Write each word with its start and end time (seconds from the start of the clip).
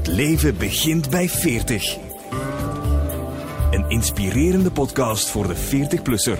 Het 0.00 0.08
leven 0.08 0.56
begint 0.58 1.10
bij 1.10 1.28
40. 1.28 1.96
Een 3.70 3.88
inspirerende 3.88 4.70
podcast 4.70 5.28
voor 5.28 5.46
de 5.46 5.56
40-plusser. 5.56 6.38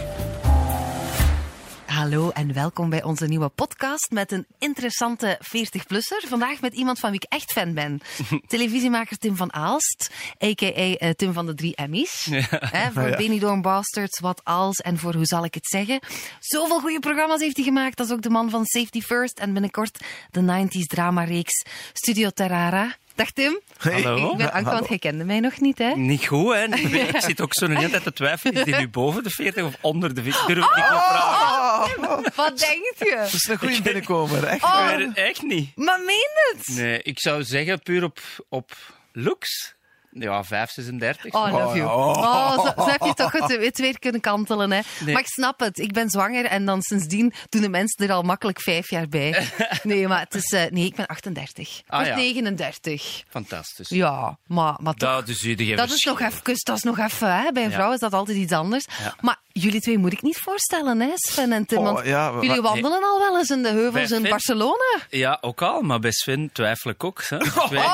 Hallo 1.86 2.30
en 2.30 2.52
welkom 2.52 2.90
bij 2.90 3.02
onze 3.02 3.26
nieuwe 3.26 3.48
podcast 3.48 4.10
met 4.10 4.32
een 4.32 4.46
interessante 4.58 5.38
40-plusser. 5.44 6.28
Vandaag 6.28 6.60
met 6.60 6.74
iemand 6.74 6.98
van 6.98 7.10
wie 7.10 7.20
ik 7.20 7.32
echt 7.32 7.52
fan 7.52 7.74
ben. 7.74 8.00
Televisiemaker 8.46 9.18
Tim 9.18 9.36
van 9.36 9.52
Aalst, 9.52 10.10
a.k.a. 10.44 10.66
eh, 10.66 11.10
Tim 11.10 11.32
van 11.32 11.46
de 11.46 11.54
drie 11.54 11.76
Emmys. 11.76 12.28
Hè, 12.50 12.90
voor 12.92 13.16
Benidorm 13.22 13.62
Bastards, 13.62 14.20
Wat 14.20 14.40
Als 14.44 14.76
en 14.76 14.98
voor 14.98 15.14
Hoe 15.14 15.26
zal 15.26 15.44
ik 15.44 15.54
het 15.54 15.66
zeggen. 15.66 16.00
Zoveel 16.38 16.80
goede 16.80 17.00
programma's 17.00 17.40
heeft 17.40 17.56
hij 17.56 17.64
gemaakt. 17.64 17.96
Dat 17.96 18.06
is 18.06 18.12
ook 18.12 18.22
de 18.22 18.30
man 18.30 18.50
van 18.50 18.64
Safety 18.64 19.00
First 19.00 19.38
en 19.38 19.52
binnenkort 19.52 20.04
de 20.30 20.66
90s 20.68 20.86
dramareeks 20.86 21.64
Studio 21.92 22.30
Terrara. 22.30 22.96
Dag 23.20 23.30
Tim. 23.30 23.60
Hallo. 23.76 24.30
Ik 24.30 24.36
ben 24.36 24.52
Anke, 24.52 24.70
want 24.70 24.88
jij 24.88 24.98
kende 24.98 25.24
mij 25.24 25.40
nog 25.40 25.60
niet, 25.60 25.78
hè? 25.78 25.94
Niet 25.94 26.26
goed, 26.26 26.54
hè? 26.54 26.64
Ik 27.14 27.20
zit 27.20 27.40
ook 27.40 27.54
zo 27.54 27.66
de 27.66 27.76
hele 27.76 27.90
tijd 27.90 28.02
te 28.02 28.12
twijfelen. 28.12 28.54
Is 28.54 28.64
die 28.64 28.74
nu 28.74 28.88
boven 28.88 29.22
de 29.22 29.30
40 29.30 29.64
of 29.64 29.74
onder 29.80 30.14
de 30.14 30.22
40? 30.22 30.46
Durf 30.46 30.64
ik 30.64 30.76
niet 30.76 30.90
meer 30.90 31.00
vragen. 31.00 32.32
Wat 32.36 32.58
denkt 32.58 32.94
je? 32.98 33.14
Dat 33.16 33.32
is 33.32 33.48
een 33.48 33.58
goede 33.58 33.82
binnenkomer, 33.82 34.44
echt. 34.44 34.64
Oh. 34.64 34.90
Echt 35.14 35.42
niet. 35.42 35.76
Maar 35.76 36.00
meen 36.00 36.28
het? 36.52 36.68
Nee, 36.76 37.02
ik 37.02 37.20
zou 37.20 37.42
zeggen 37.42 37.82
puur 37.82 38.04
op, 38.04 38.20
op 38.48 38.72
looks. 39.12 39.74
Ja, 40.12 40.44
5, 40.44 40.70
36. 40.70 41.32
Oh, 41.32 41.52
love 41.52 41.76
you. 41.76 41.88
Oh, 41.90 42.54
zo, 42.64 42.72
zo 42.82 42.90
heb 42.90 43.02
je 43.04 43.14
toch 43.14 43.32
het, 43.32 43.56
het 43.64 43.78
weer 43.78 43.98
kunnen 43.98 44.20
kantelen. 44.20 44.70
Hè. 44.72 44.80
Nee. 45.00 45.12
Maar 45.12 45.22
ik 45.22 45.28
snap 45.28 45.60
het. 45.60 45.78
Ik 45.78 45.92
ben 45.92 46.10
zwanger 46.10 46.44
en 46.44 46.64
dan 46.64 46.82
sindsdien 46.82 47.32
doen 47.48 47.62
de 47.62 47.68
mensen 47.68 48.06
er 48.08 48.12
al 48.14 48.22
makkelijk 48.22 48.60
vijf 48.60 48.90
jaar 48.90 49.08
bij. 49.08 49.46
Nee, 49.82 50.08
maar 50.08 50.20
het 50.20 50.34
is... 50.34 50.52
eh, 50.52 50.70
nee, 50.70 50.84
ik 50.84 50.94
ben 50.94 51.06
38. 51.06 51.80
Ah, 51.86 51.96
Word 51.98 52.08
ja. 52.08 52.14
39. 52.16 53.22
Fantastisch. 53.28 53.88
Ja, 53.88 54.38
maar, 54.46 54.76
maar 54.80 54.94
toch... 54.94 55.10
Dat, 55.10 55.26
dus 55.26 55.40
jullie 55.40 55.76
Dat 55.76 55.90
is 55.90 56.04
nog 56.04 56.20
even, 56.20 56.40
dat 56.62 56.76
is 56.76 56.82
nog 56.82 56.98
even 56.98 57.34
hè. 57.42 57.52
bij 57.52 57.62
een 57.64 57.70
Ja. 57.70 57.74
vrouw 57.76 57.92
is 57.92 57.98
dat 57.98 58.12
altijd 58.12 58.36
iets 58.36 58.52
anders. 58.52 58.84
Ja. 59.02 59.14
Maar 59.20 59.36
jullie 59.52 59.80
twee 59.80 59.98
moet 59.98 60.12
ik 60.12 60.22
niet 60.22 60.38
voorstellen, 60.38 61.00
hè, 61.00 61.10
Sven 61.14 61.52
en 61.52 61.66
Tim. 61.66 61.78
Oh, 61.78 61.84
want 61.84 62.06
ja, 62.06 62.34
we- 62.34 62.46
jullie 62.46 62.60
wa- 62.62 62.70
wandelen 62.70 63.02
al 63.02 63.18
wel 63.18 63.38
eens 63.38 63.50
in 63.50 63.62
de 63.62 63.68
heuvels 63.68 64.10
in? 64.10 64.22
Barcelona. 64.22 65.00
Ja, 65.08 65.38
ook 65.40 65.62
al, 65.62 65.80
maar 65.82 65.98
bij 65.98 66.12
Sven 66.12 66.50
twijfel 66.52 66.90
ik 66.90 67.04
ook. 67.04 67.22
Hè. 67.28 67.36
Ik 67.44 67.52
weet- 67.70 67.70
ik 67.70 67.88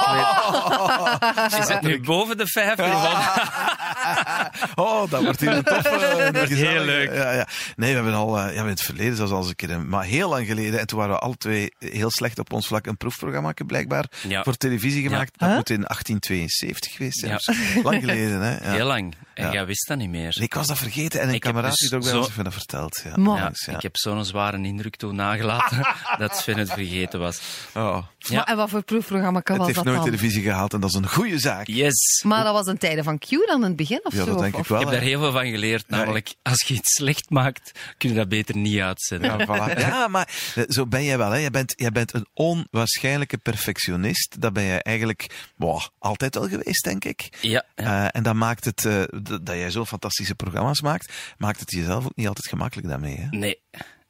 weet- 1.51 1.61
Is 1.61 1.69
het 1.69 1.81
nu 1.83 2.01
boven 2.01 2.37
de 2.39 2.47
50? 2.47 2.87
Oh, 4.75 5.11
dat 5.11 5.23
wordt 5.23 5.41
hier 5.41 5.53
een 5.53 5.63
toffe... 5.63 6.35
Heel 6.55 6.85
leuk. 6.85 7.15
Ja, 7.15 7.33
ja. 7.33 7.47
Nee, 7.77 7.89
we 7.89 7.95
hebben 7.95 8.15
al 8.15 8.39
ja, 8.39 8.49
in 8.49 8.67
het 8.67 8.81
verleden, 8.83 9.17
zoals 9.17 9.31
al 9.31 9.39
eens 9.39 9.49
een 9.49 9.57
keer, 9.57 9.71
een- 9.71 9.89
maar 9.89 10.05
heel 10.05 10.29
lang 10.29 10.47
geleden, 10.47 10.81
en 10.81 10.87
toen 10.87 10.99
waren 10.99 11.15
we 11.15 11.21
alle 11.21 11.37
twee 11.37 11.73
heel 11.79 12.11
slecht 12.11 12.39
op 12.39 12.53
ons 12.53 12.67
vlak, 12.67 12.87
een 12.87 12.97
proefprogramma 12.97 13.53
blijkbaar 13.67 14.05
Ja. 14.29 14.43
voor 14.43 14.55
televisie 14.57 15.03
gemaakt. 15.03 15.33
Dat 15.39 15.49
Huh? 15.49 15.57
moet 15.57 15.71
in 15.71 15.85
1872 15.87 16.93
geweest 16.93 17.19
zijn. 17.19 17.39
Zo. 17.41 17.53
Lang 17.83 18.01
geleden, 18.01 18.41
hè. 18.41 18.51
Ja. 18.51 18.73
Heel 18.75 18.87
lang. 18.87 19.15
En 19.37 19.47
Ja. 19.47 19.53
jij 19.53 19.67
wist 19.67 19.89
dat 19.89 19.99
niet 19.99 20.09
meer. 20.11 20.33
Nee, 20.37 20.45
Ik 20.45 20.55
was 20.55 20.67
dat 20.67 20.79
vergeten 20.79 21.21
en 21.21 21.29
een 21.29 21.35
Ik 21.35 21.41
kameraad 21.41 21.71
dus 21.71 21.79
die 21.79 21.89
het 21.89 21.97
ook 21.97 22.03
bij 22.03 22.11
zo- 22.11 22.19
ons 22.19 22.35
heeft 22.37 22.55
verteld. 22.57 23.01
Ja. 23.05 23.17
Man. 23.17 23.37
Ja, 23.37 23.49
Dus, 23.49 23.65
ja. 23.67 23.75
Ik 23.77 23.83
heb 23.83 23.97
zo'n 23.97 24.25
zware 24.25 24.57
indruk 24.63 24.97
toen 24.97 25.15
nagelaten 25.17 25.87
dat 26.19 26.37
Sven 26.37 26.57
het 26.59 26.73
vergeten 26.73 27.21
was. 27.21 27.41
Oh. 27.75 27.99
Ja. 28.19 28.35
Maar, 28.37 28.45
en 28.45 28.57
wat 28.57 28.71
voor 28.71 28.83
proefprogramma 28.83 29.41
kan 29.41 29.55
Het 29.57 29.65
was 29.65 29.75
heeft 29.75 29.87
dat 29.87 29.95
nooit 29.95 30.07
televisie 30.07 30.43
gehaald 30.43 30.73
en 30.73 30.81
dat 30.81 30.91
is 30.91 30.97
een 30.97 31.09
goede 31.09 31.39
zaak. 31.39 31.67
Yes. 31.67 32.23
Maar 32.27 32.45
dat 32.45 32.53
was 32.53 32.67
een 32.67 32.79
tijden 32.79 33.05
van 33.05 33.19
Q 33.19 33.29
dan 33.31 33.57
in 33.57 33.63
het 33.63 33.77
begin 33.77 34.01
of 34.05 34.13
Ja, 34.13 34.19
zo? 34.19 34.25
dat 34.25 34.39
denk 34.39 34.55
of- 34.55 34.61
ik 34.61 34.67
wel. 34.67 34.79
Ik 34.81 34.85
heb 34.87 34.95
daar 34.95 35.05
heel 35.05 35.21
veel 35.21 35.33
van 35.33 35.47
geleerd. 35.47 35.89
Namelijk, 35.89 36.35
als 36.43 36.65
je 36.67 36.75
iets 36.75 36.93
slecht 36.95 37.31
maakt, 37.31 37.73
kun 37.99 38.09
je 38.09 38.15
dat 38.15 38.29
beter 38.29 38.57
niet 38.57 38.81
uitzenden. 38.81 39.39
Ja, 39.39 39.47
voilà. 39.47 39.79
ja, 39.89 40.09
maar 40.09 40.29
eh, 40.55 40.65
zo 40.69 40.87
ben 40.87 41.05
jij 41.05 41.19
wel. 41.19 41.31
Hè. 41.31 41.39
Jij, 41.39 41.51
bent, 41.51 41.73
jij 41.77 41.91
bent 41.93 42.15
een 42.15 42.27
onwaarschijnlijke 42.35 43.39
perfectionist. 43.39 44.37
Dat 44.41 44.53
ben 44.53 44.65
jij 44.65 44.83
eigenlijk 44.83 45.27
boah, 45.57 45.83
altijd 45.99 46.35
wel 46.35 46.49
geweest, 46.49 46.85
denk 46.85 47.05
ik. 47.05 47.29
Ja, 47.41 47.65
ja. 47.77 48.05
Eh, 48.05 48.09
en 48.13 48.23
dat 48.23 48.35
maakt 48.35 48.65
het, 48.65 48.85
eh, 48.85 49.03
dat 49.29 49.43
jij 49.47 49.71
zo 49.71 49.85
fantastische 49.85 50.35
programma's 50.35 50.81
maakt, 50.81 51.13
maakt 51.39 51.61
het 51.61 51.71
jezelf 51.71 52.05
ook 52.05 52.17
niet 52.17 52.27
altijd 52.29 52.49
gemakkelijk 52.49 52.89
daarmee. 52.89 53.17
Hè? 53.17 53.27
Nee, 53.31 53.61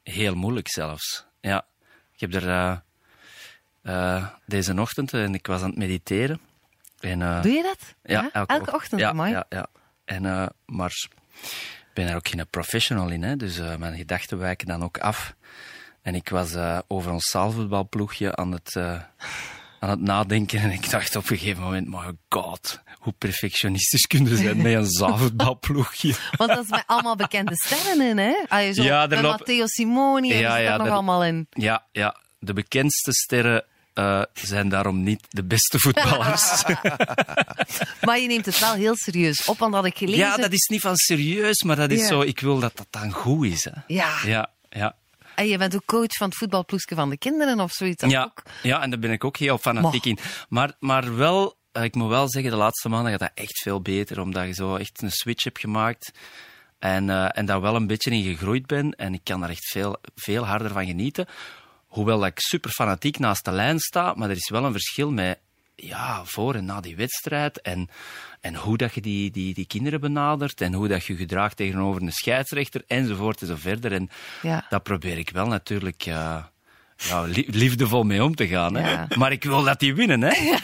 heel 0.03 0.35
moeilijk 0.35 0.69
zelfs. 0.69 1.25
Ja, 1.41 1.65
ik 2.13 2.19
heb 2.19 2.33
er 2.33 2.49
eh, 2.49 2.77
eh, 3.81 4.27
deze 4.45 4.79
ochtend 4.79 5.13
en 5.13 5.33
ik 5.33 5.47
was 5.47 5.61
aan 5.61 5.69
het 5.69 5.77
mediteren. 5.77 6.39
En, 6.99 7.21
eh, 7.21 7.41
Doe 7.41 7.51
je 7.51 7.63
dat? 7.63 7.95
ja, 8.03 8.29
elke, 8.47 8.73
ochtend, 8.73 9.01
Ja, 9.01 9.09
amai. 9.09 9.31
ja, 9.31 9.45
ja. 9.49 9.67
En, 10.05 10.25
eh, 10.25 10.45
maar 10.65 10.91
ik 11.41 11.93
ben 11.93 12.05
daar 12.07 12.15
ook 12.15 12.27
geen 12.27 12.47
professional 12.49 13.09
in, 13.09 13.23
hè, 13.23 13.35
dus 13.35 13.57
eh, 13.59 13.75
mijn 13.75 13.97
gedachten 13.97 14.37
wijken 14.37 14.67
dan 14.67 14.83
ook 14.83 14.97
af. 14.97 15.35
En 16.01 16.15
ik 16.15 16.29
was 16.29 16.53
eh, 16.53 16.79
over 16.87 17.11
ons 17.11 17.25
zaalvoetbalploegje 17.29 18.35
aan 18.35 18.51
het, 18.51 18.75
eh, 18.75 19.01
aan 19.87 19.97
het 19.97 20.07
nadenken 20.07 20.59
en 20.59 20.71
ik 20.71 20.89
dacht 20.89 21.15
op 21.15 21.29
een 21.29 21.37
gegeven 21.37 21.63
moment, 21.63 21.87
my 21.87 22.11
god, 22.29 22.79
hoe 22.93 23.13
perfectionistisch 23.17 24.05
kunnen 24.07 24.37
zijn 24.37 24.57
met 24.61 24.73
een 24.73 24.85
zaalvoetbalploegje. 24.89 26.13
Want 26.37 26.49
dat 26.49 26.63
is 26.63 26.69
met 26.69 26.83
allemaal 26.85 27.15
bekende 27.15 27.51
sterren 27.55 28.01
in, 28.01 28.17
hè? 28.17 28.35
Ah, 28.47 28.73
zo, 28.73 28.83
Ja, 28.83 29.09
er 29.09 29.21
Matteo 29.21 29.63
Simoni 29.67 30.33
Ja, 30.33 30.57
ja, 30.57 30.71
er 30.71 30.77
nog 30.77 30.87
er- 30.87 30.93
allemaal 30.93 31.23
in. 31.23 31.47
Ja, 31.49 31.85
ja, 31.91 32.15
de 32.39 32.53
bekendste 32.53 33.11
sterren 33.13 33.63
eh, 33.93 34.21
zijn 34.33 34.69
daarom 34.69 35.03
niet 35.03 35.23
de 35.29 35.43
beste 35.43 35.79
voetballers. 35.79 36.63
Maar 38.01 38.19
je 38.19 38.27
neemt 38.27 38.45
het 38.45 38.59
wel 38.59 38.73
heel 38.73 38.95
serieus 38.95 39.45
op, 39.45 39.57
want 39.57 39.73
had 39.73 39.85
ik 39.85 39.97
gelezen. 39.97 40.19
ja, 40.19 40.35
dat 40.37 40.51
is 40.51 40.67
niet 40.67 40.81
van 40.81 40.95
serieus, 40.95 41.63
maar 41.63 41.75
dat 41.75 41.91
is 41.91 41.99
Ja. 41.99 42.07
zo, 42.07 42.21
ik 42.21 42.39
wil 42.39 42.59
dat 42.59 42.77
dat 42.77 42.87
dan 42.89 43.11
goed 43.11 43.45
is. 43.45 43.63
Hè. 43.63 43.71
Ja. 43.87 44.13
Ja, 44.25 44.49
ja. 44.69 44.95
En 45.37 45.47
je 45.47 45.57
bent 45.57 45.75
ook 45.75 45.85
coach 45.85 46.13
van 46.17 46.27
het 46.27 46.37
voetbalploegje 46.37 46.95
van 46.95 47.09
de 47.09 47.17
kinderen 47.17 47.59
of 47.59 47.71
zoiets. 47.71 48.03
Ja, 48.03 48.23
ook. 48.23 48.43
ja, 48.63 48.81
en 48.81 48.89
daar 48.89 48.99
ben 48.99 49.11
ik 49.11 49.23
ook 49.23 49.37
heel 49.37 49.57
fanatiek 49.57 50.05
in. 50.05 50.17
Maar, 50.49 50.75
maar 50.79 51.15
wel, 51.15 51.57
eh, 51.71 51.83
ik 51.83 51.95
moet 51.95 52.09
wel 52.09 52.29
zeggen, 52.29 52.51
de 52.51 52.57
laatste 52.57 52.89
maanden 52.89 53.11
gaat 53.11 53.19
dat 53.19 53.31
echt 53.33 53.61
veel 53.61 53.81
beter, 53.81 54.21
omdat 54.21 54.45
je 54.45 54.53
zo 54.53 54.75
echt 54.75 55.01
een 55.01 55.11
switch 55.11 55.43
hebt 55.43 55.59
gemaakt. 55.59 56.11
En, 56.79 57.09
eh, 57.09 57.37
en 57.37 57.45
daar 57.45 57.61
wel 57.61 57.75
een 57.75 57.87
beetje 57.87 58.11
in 58.11 58.23
gegroeid 58.23 58.65
ben. 58.65 58.91
En 58.91 59.13
ik 59.13 59.23
kan 59.23 59.39
daar 59.39 59.49
echt 59.49 59.69
veel, 59.71 59.97
veel 60.15 60.45
harder 60.45 60.71
van 60.71 60.85
genieten. 60.85 61.25
Hoewel 61.87 62.19
dat 62.19 62.27
ik 62.27 62.39
super 62.39 62.69
fanatiek 62.69 63.19
naast 63.19 63.45
de 63.45 63.51
lijn 63.51 63.79
sta, 63.79 64.13
maar 64.13 64.29
er 64.29 64.35
is 64.35 64.49
wel 64.49 64.65
een 64.65 64.71
verschil 64.71 65.11
met 65.11 65.39
ja, 65.79 66.25
voor 66.25 66.55
en 66.55 66.65
na 66.65 66.81
die 66.81 66.95
wedstrijd. 66.95 67.61
En, 67.61 67.89
en 68.41 68.55
hoe 68.55 68.77
dat 68.77 68.93
je 68.93 69.01
die, 69.01 69.31
die, 69.31 69.53
die 69.53 69.65
kinderen 69.67 69.99
benadert. 70.01 70.61
En 70.61 70.73
hoe 70.73 70.87
dat 70.87 71.05
je 71.05 71.13
je 71.13 71.19
gedraagt 71.19 71.57
tegenover 71.57 72.01
een 72.01 72.11
scheidsrechter. 72.11 72.83
Enzovoort 72.87 73.41
en 73.41 73.47
zo 73.47 73.55
verder. 73.57 73.91
En 73.91 74.09
Ja. 74.41 74.65
daar 74.69 74.81
probeer 74.81 75.17
ik 75.17 75.29
wel 75.29 75.47
natuurlijk 75.47 76.05
eh, 76.05 76.43
ja, 76.97 77.21
liefdevol 77.47 78.03
mee 78.03 78.23
om 78.23 78.35
te 78.35 78.47
gaan. 78.47 78.75
Hè. 78.75 78.91
Ja. 78.91 79.07
Maar 79.15 79.31
ik 79.31 79.43
wil 79.43 79.63
dat 79.63 79.79
die 79.79 79.95
winnen. 79.95 80.21
Hè. 80.21 80.33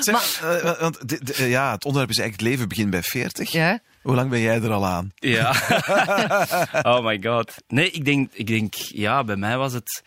Zeg, 0.00 0.40
eh, 0.42 0.80
want 0.80 1.08
dit- 1.08 1.26
dit- 1.26 1.36
eh, 1.38 1.50
ja, 1.50 1.72
het 1.72 1.84
onderwerp 1.84 2.10
is 2.10 2.18
eigenlijk 2.18 2.48
het 2.48 2.50
leven 2.58 2.68
begint 2.68 2.90
bij 2.90 3.02
40. 3.02 3.50
Ja. 3.52 3.80
Hoe 4.02 4.14
lang 4.14 4.30
ben 4.30 4.40
jij 4.40 4.62
er 4.62 4.70
al 4.72 4.86
aan? 4.86 5.10
Ja. 5.14 5.50
oh 6.96 7.04
my 7.04 7.20
god. 7.22 7.54
Nee, 7.68 7.90
ik 7.90 8.04
denk, 8.04 8.30
ik 8.32 8.46
denk, 8.46 8.74
ja, 8.74 9.24
bij 9.24 9.36
mij 9.36 9.56
was 9.58 9.72
het, 9.72 10.02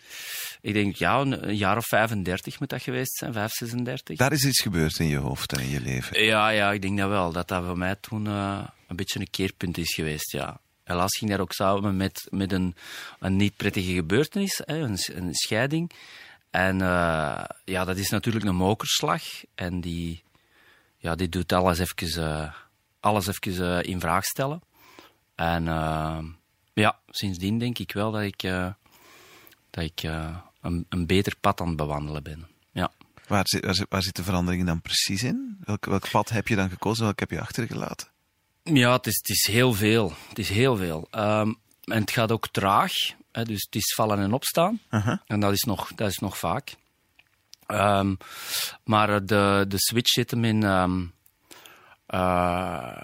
ik 0.66 0.72
denk, 0.72 0.96
ja, 0.96 1.20
een, 1.20 1.48
een 1.48 1.56
jaar 1.56 1.76
of 1.76 1.86
35 1.86 2.60
moet 2.60 2.68
dat 2.68 2.82
geweest 2.82 3.16
zijn, 3.16 3.32
5, 3.32 3.52
36. 3.52 4.16
Daar 4.16 4.32
is 4.32 4.44
iets 4.44 4.62
gebeurd 4.62 4.98
in 4.98 5.06
je 5.06 5.16
hoofd 5.16 5.52
en 5.52 5.60
in 5.60 5.68
je 5.68 5.80
leven. 5.80 6.24
Ja, 6.24 6.48
ja, 6.48 6.72
ik 6.72 6.82
denk 6.82 6.98
dat 6.98 7.08
wel. 7.08 7.32
Dat 7.32 7.48
dat 7.48 7.64
voor 7.64 7.78
mij 7.78 7.94
toen 8.00 8.26
eh, 8.26 8.66
een 8.88 8.96
beetje 8.96 9.20
een 9.20 9.30
keerpunt 9.30 9.78
is 9.78 9.94
geweest, 9.94 10.32
ja. 10.32 10.60
Helaas 10.84 11.16
ging 11.16 11.30
dat 11.30 11.40
ook 11.40 11.52
samen 11.52 11.96
met, 11.96 12.26
met 12.30 12.52
een, 12.52 12.74
een 13.18 13.36
niet 13.36 13.56
prettige 13.56 13.92
gebeurtenis, 13.92 14.60
hè, 14.64 14.78
een, 14.78 14.98
een 15.12 15.34
scheiding. 15.34 15.90
En 16.50 16.80
eh, 16.80 17.44
ja, 17.64 17.84
dat 17.84 17.96
is 17.96 18.10
natuurlijk 18.10 18.44
een 18.44 18.56
mokerslag. 18.56 19.22
En 19.54 19.80
die, 19.80 20.22
ja, 20.98 21.14
die 21.14 21.28
doet 21.28 21.52
alles 21.52 21.78
even, 21.78 22.22
eh, 22.24 22.52
alles 23.00 23.26
even 23.26 23.84
in 23.84 24.00
vraag 24.00 24.24
stellen. 24.24 24.60
En 25.34 25.64
ja, 26.72 26.98
sindsdien 27.08 27.58
denk 27.58 27.78
ik 27.78 27.92
wel 27.92 28.10
dat 28.10 28.22
ik, 28.22 28.40
dat 29.70 29.84
ik 29.84 30.02
een, 30.66 30.86
een 30.88 31.06
beter 31.06 31.36
pad 31.40 31.60
aan 31.60 31.66
het 31.66 31.76
bewandelen 31.76 32.22
ben. 32.22 32.46
Ja. 32.72 32.92
Waar 33.26 33.48
zit, 33.48 33.64
waar, 33.64 33.74
zit, 33.74 33.86
waar 33.88 34.02
zit 34.02 34.16
de 34.16 34.22
verandering 34.22 34.66
dan 34.66 34.80
precies 34.80 35.22
in? 35.22 35.56
Welk, 35.64 35.84
welk 35.84 36.10
pad 36.10 36.28
heb 36.28 36.48
je 36.48 36.56
dan 36.56 36.70
gekozen? 36.70 37.04
Welk 37.04 37.18
heb 37.18 37.30
je 37.30 37.40
achtergelaten? 37.40 38.08
Ja, 38.62 38.92
het 38.92 39.06
is, 39.06 39.16
het 39.16 39.28
is 39.28 39.46
heel 39.46 39.72
veel. 39.72 40.12
Het 40.28 40.38
is 40.38 40.48
heel 40.48 40.76
veel. 40.76 41.08
Ehm, 41.10 41.52
en 41.84 42.00
het 42.00 42.10
gaat 42.10 42.32
ook 42.32 42.48
traag. 42.48 42.92
Hè, 43.32 43.44
dus 43.44 43.62
het 43.62 43.74
is 43.74 43.94
vallen 43.94 44.18
en 44.18 44.32
opstaan. 44.32 44.80
En 45.26 45.40
dat 45.40 45.52
is 45.52 45.62
nog, 45.62 45.94
dat 45.94 46.08
is 46.08 46.18
nog 46.18 46.38
vaak. 46.38 46.74
Ehm, 47.66 48.14
maar 48.84 49.08
eh, 49.08 49.20
de, 49.24 49.64
de 49.68 49.78
switch 49.78 50.10
zit 50.10 50.30
hem 50.30 50.44
in... 50.44 50.62
ehm, 50.62 51.04
eh, 52.06 53.00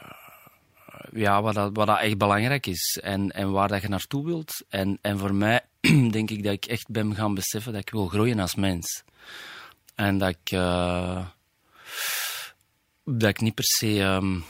ja, 1.12 1.42
wat 1.42 1.54
dat, 1.54 1.70
wat 1.72 1.86
dat 1.86 2.00
echt 2.00 2.18
belangrijk 2.18 2.66
is. 2.66 2.98
En, 3.02 3.30
en 3.30 3.50
waar 3.50 3.68
dat 3.68 3.82
je 3.82 3.88
naartoe 3.88 4.24
wilt. 4.24 4.64
En, 4.68 4.98
en 5.00 5.18
voor 5.18 5.34
mij 5.34 5.60
denk 6.10 6.30
ik 6.30 6.42
dat 6.42 6.52
ik 6.52 6.64
echt 6.64 6.88
ben 6.90 7.14
gaan 7.14 7.34
beseffen 7.34 7.72
dat 7.72 7.80
ik 7.80 7.90
wil 7.90 8.06
groeien 8.06 8.38
als 8.38 8.54
mens. 8.54 9.02
En 9.94 10.18
dat 10.18 10.28
ik... 10.28 10.50
eh, 10.50 11.26
dat 13.04 13.28
ik 13.28 13.40
niet 13.40 13.54
per 13.54 13.64
se 13.64 14.00
ehm, 14.00 14.40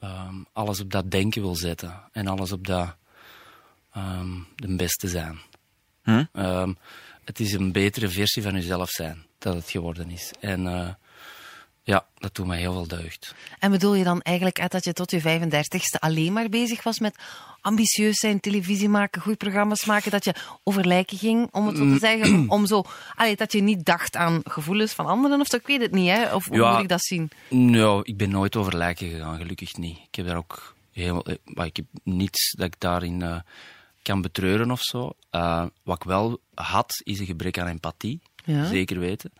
ehm, 0.00 0.34
alles 0.52 0.80
op 0.80 0.90
dat 0.90 1.10
denken 1.10 1.42
wil 1.42 1.56
zetten. 1.56 2.02
En 2.12 2.26
alles 2.26 2.52
op 2.52 2.66
dat 2.66 2.96
ehm, 3.92 4.38
de 4.56 4.76
beste 4.76 5.08
zijn. 5.08 5.38
Hm? 6.02 6.24
Het 7.24 7.40
is 7.40 7.52
een 7.52 7.72
betere 7.72 8.08
versie 8.08 8.42
van 8.42 8.52
jezelf 8.52 8.90
zijn 8.90 9.26
dat 9.38 9.54
het 9.54 9.70
geworden 9.70 10.10
is. 10.10 10.32
En, 10.40 10.66
eh, 10.66 10.88
Ja, 11.86 12.06
dat 12.18 12.34
doet 12.34 12.46
mij 12.46 12.58
heel 12.58 12.72
veel 12.72 12.86
deugd. 12.86 13.34
En 13.58 13.70
bedoel 13.70 13.94
je 13.94 14.04
dan 14.04 14.20
eigenlijk 14.22 14.58
Ed, 14.58 14.70
dat 14.70 14.84
je 14.84 14.92
tot 14.92 15.10
je 15.10 15.20
35ste 15.20 15.98
alleen 15.98 16.32
maar 16.32 16.48
bezig 16.48 16.82
was 16.82 16.98
met 16.98 17.16
ambitieus 17.60 18.18
zijn, 18.18 18.40
televisie 18.40 18.88
maken, 18.88 19.22
goede 19.22 19.36
programma's 19.38 19.84
maken, 19.84 20.10
dat 20.10 20.24
je 20.24 20.34
over 20.62 20.86
lijken 20.86 21.18
ging, 21.18 21.48
om 21.52 21.66
het 21.66 21.76
zo 21.76 21.92
te 21.92 21.98
zeggen, 21.98 22.50
om 22.50 22.66
zo, 22.66 22.82
allee, 23.14 23.36
dat 23.36 23.52
je 23.52 23.62
niet 23.62 23.84
dacht 23.84 24.16
aan 24.16 24.40
gevoelens 24.44 24.92
van 24.92 25.06
anderen 25.06 25.40
of 25.40 25.46
zo, 25.46 25.56
ik 25.56 25.66
weet 25.66 25.80
het 25.80 25.92
niet, 25.92 26.10
hè? 26.10 26.34
Of 26.34 26.46
hoe 26.48 26.56
Ja. 26.56 26.72
moet 26.72 26.82
ik 26.82 26.88
dat 26.88 27.04
zien? 27.04 27.30
Nou, 27.50 28.00
ik 28.04 28.16
ben 28.16 28.30
nooit 28.30 28.56
over 28.56 28.76
lijken 28.76 29.10
gegaan, 29.10 29.36
gelukkig 29.36 29.76
niet. 29.76 29.98
Ik 30.08 30.14
heb 30.14 30.26
daar 30.26 30.36
ook 30.36 30.74
helemaal, 30.92 31.24
eh, 31.24 31.34
maar 31.44 31.66
ik 31.66 31.76
heb 31.76 31.86
niets 32.02 32.50
dat 32.56 32.66
ik 32.66 32.74
daarin 32.80 33.22
eh, 33.22 33.36
kan 34.02 34.20
betreuren 34.22 34.70
of 34.70 34.80
zo. 34.80 35.12
Eh, 35.30 35.64
wat 35.82 35.96
ik 35.96 36.02
wel 36.04 36.38
had, 36.54 37.00
is 37.02 37.18
een 37.18 37.26
gebrek 37.26 37.58
aan 37.58 37.66
empathie. 37.68 38.20
Ja. 38.44 38.64
Zeker 38.64 38.98
weten. 38.98 39.32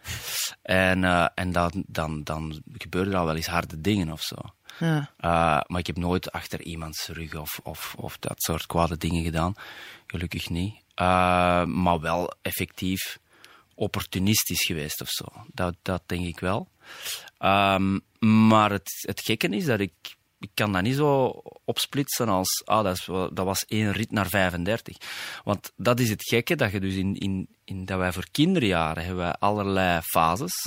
En, 0.63 1.05
eh, 1.05 1.27
en 1.35 1.53
dan, 1.53 1.85
dan, 1.87 2.23
dan 2.23 2.63
gebeuren 2.79 3.13
er 3.13 3.19
al 3.19 3.25
wel 3.25 3.37
eens 3.37 3.47
harde 3.47 3.81
dingen 3.81 4.13
of 4.13 4.23
zo. 4.23 4.37
Ja. 4.79 4.99
Uh, 4.99 5.61
maar 5.67 5.79
ik 5.79 5.87
heb 5.87 5.97
nooit 5.97 6.33
achter 6.33 6.63
iemands 6.63 7.07
rug 7.09 7.35
of, 7.35 7.61
of, 7.63 7.95
of 7.99 8.19
dat 8.19 8.43
soort 8.43 8.67
kwade 8.67 8.97
dingen 8.97 9.25
gedaan. 9.25 9.55
Gelukkig 10.07 10.49
niet. 10.49 10.75
Uh, 10.75 11.65
maar 11.65 12.01
wel 12.01 12.33
effectief 12.43 13.19
opportunistisch 13.75 14.67
geweest 14.67 15.01
of 15.01 15.09
zo. 15.09 15.25
Dat, 15.53 15.75
dat 15.83 16.03
denk 16.07 16.27
ik 16.27 16.41
wel. 16.41 16.69
Um, 17.39 18.01
maar 18.51 18.71
het, 18.71 19.05
het 19.07 19.21
gekke 19.21 19.49
is 19.49 19.65
dat 19.65 19.81
ik, 19.81 20.17
ik 20.45 20.51
kan 20.55 20.73
dat 20.73 20.83
niet 20.83 20.97
zo 20.97 21.43
opsplitsen 21.65 22.29
als, 22.29 22.63
ah, 22.65 22.85
dat, 22.85 22.97
is, 22.97 23.05
dat 23.07 23.45
was 23.45 23.65
één 23.65 23.93
rit 23.93 24.11
naar 24.11 24.29
35. 24.29 24.97
Want 25.45 25.73
dat 25.77 26.01
is 26.01 26.11
het 26.11 26.29
gekke, 26.29 26.57
dat 26.57 26.73
je 26.73 26.81
dus 26.81 26.95
in, 26.95 27.15
in, 27.15 27.49
in 27.65 27.85
dat 27.85 27.99
wij 27.99 28.13
voor 28.13 28.27
kinderjaren 28.31 29.05
hebben 29.05 29.25
wij 29.25 29.35
allerlei 29.39 30.01
fases 30.03 30.67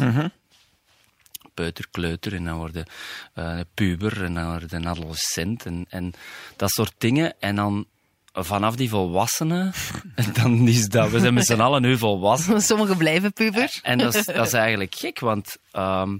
peuter, 1.53 1.85
kleuter 1.91 2.33
en 2.33 2.43
dan 2.43 2.57
worden 2.57 2.85
eh 3.33 3.59
puber 3.73 4.23
en 4.23 4.33
dan 4.33 4.49
worden 4.49 4.75
een 4.75 4.87
adolescent 4.87 5.65
en, 5.65 5.85
en 5.89 6.13
dat 6.55 6.69
soort 6.69 6.93
dingen. 6.97 7.33
En 7.39 7.55
dan 7.55 7.85
vanaf 8.33 8.75
die 8.75 8.89
volwassenen, 8.89 9.73
en 10.15 10.33
dan 10.41 10.67
is 10.67 10.87
dat, 10.89 11.09
we 11.09 11.19
zijn 11.19 11.33
met 11.33 11.45
z'n 11.45 11.59
allen 11.59 11.81
nu 11.81 11.97
volwassen. 11.97 12.61
Sommigen 12.69 12.97
blijven 12.97 13.33
puber. 13.33 13.79
En 13.81 13.97
dat 13.97 14.15
is, 14.15 14.25
dat 14.25 14.45
is 14.45 14.53
eigenlijk 14.53 14.95
gek, 14.95 15.19
want 15.19 15.57
ehm, 15.71 16.17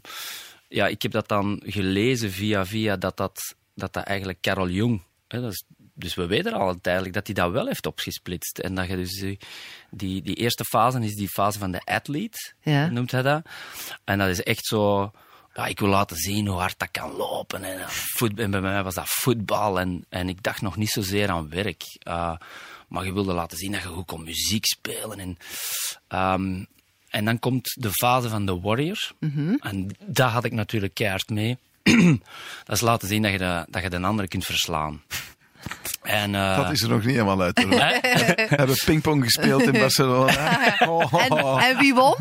ja, 0.68 0.88
ik 0.88 1.02
heb 1.02 1.12
dat 1.12 1.28
dan 1.28 1.62
gelezen 1.66 2.32
via 2.32 2.66
via 2.66 2.96
dat 2.96 3.18
dat, 3.18 3.56
dat, 3.76 3.94
dat 3.94 4.04
eigenlijk 4.04 4.42
Carol 4.42 4.70
Jung, 4.70 5.02
hè, 5.28 5.42
dat 5.42 5.52
is, 5.52 5.64
dus 5.94 6.16
we 6.16 6.26
weten 6.26 6.54
al 6.54 6.82
tijdelijk 6.82 7.14
dat 7.14 7.26
hij 7.26 7.36
dat 7.36 7.52
wel 7.52 7.66
heeft 7.68 7.86
opgesplitst. 7.86 8.60
En 8.60 8.76
dat 8.76 8.88
je 8.88 8.96
dus 8.96 9.20
die, 9.20 9.40
die, 9.92 10.22
die 10.22 10.36
eerste 10.36 10.64
fase 10.66 11.00
is 11.00 11.16
die 11.16 11.30
fase 11.30 11.60
van 11.60 11.72
de 11.72 11.82
athlete, 11.84 12.54
Ja. 12.62 12.88
noemt 12.90 13.12
hij 13.12 13.22
dat. 13.22 13.42
En 14.04 14.18
dat 14.18 14.28
is 14.30 14.44
echt 14.44 14.66
zo, 14.66 15.12
ja, 15.54 15.66
ik 15.66 15.80
wil 15.80 15.90
laten 15.90 16.18
zien 16.18 16.48
hoe 16.48 16.60
hard 16.60 16.80
dat 16.80 16.92
kan 16.92 17.12
lopen. 17.12 17.64
En, 17.64 17.80
eh, 17.80 17.88
voet, 17.88 18.40
en 18.40 18.52
bij 18.52 18.62
mij 18.62 18.84
was 18.84 18.96
dat 18.96 19.08
voetbal 19.10 19.80
en, 19.80 20.06
en 20.10 20.30
ik 20.30 20.44
dacht 20.44 20.62
nog 20.62 20.76
niet 20.76 20.90
zozeer 20.90 21.30
aan 21.30 21.50
werk. 21.50 21.84
Uh, 22.08 22.36
maar 22.88 23.06
je 23.06 23.14
wilde 23.14 23.34
laten 23.34 23.58
zien 23.58 23.72
dat 23.72 23.82
je 23.82 23.88
goed 23.88 24.06
kon 24.06 24.24
muziek 24.24 24.66
spelen. 24.66 25.20
En, 25.20 25.38
ehm, 26.08 26.64
en 27.10 27.26
dan 27.26 27.40
komt 27.40 27.76
de 27.80 27.92
fase 27.92 28.30
van 28.30 28.46
de 28.46 28.60
warrior. 28.60 29.12
En 29.60 29.90
daar 30.06 30.30
had 30.30 30.44
ik 30.44 30.52
natuurlijk 30.52 30.94
keihard 30.94 31.30
mee. 31.30 31.58
dat 32.66 32.76
is 32.76 32.82
laten 32.82 33.08
zien 33.08 33.22
dat 33.22 33.32
je 33.32 33.38
de, 33.38 33.66
dat 33.70 33.84
je 33.84 33.90
de 33.90 34.02
andere 34.02 34.28
kunt 34.28 34.46
verslaan. 34.46 35.02
En, 36.02 36.36
eh, 36.36 36.56
Dat 36.58 36.72
is 36.72 36.82
er 36.82 36.90
nog 36.90 37.00
niet 37.04 37.12
helemaal 37.16 37.42
uit. 37.42 37.66
We 37.68 38.46
hebben 38.50 38.76
pingpong 38.86 39.24
gespeeld 39.24 39.62
in 39.62 39.72
Barcelona. 39.88 40.56
Oh, 40.88 41.14
En, 41.14 41.38
en 41.68 41.78
wie 41.78 41.94
won? 41.94 42.16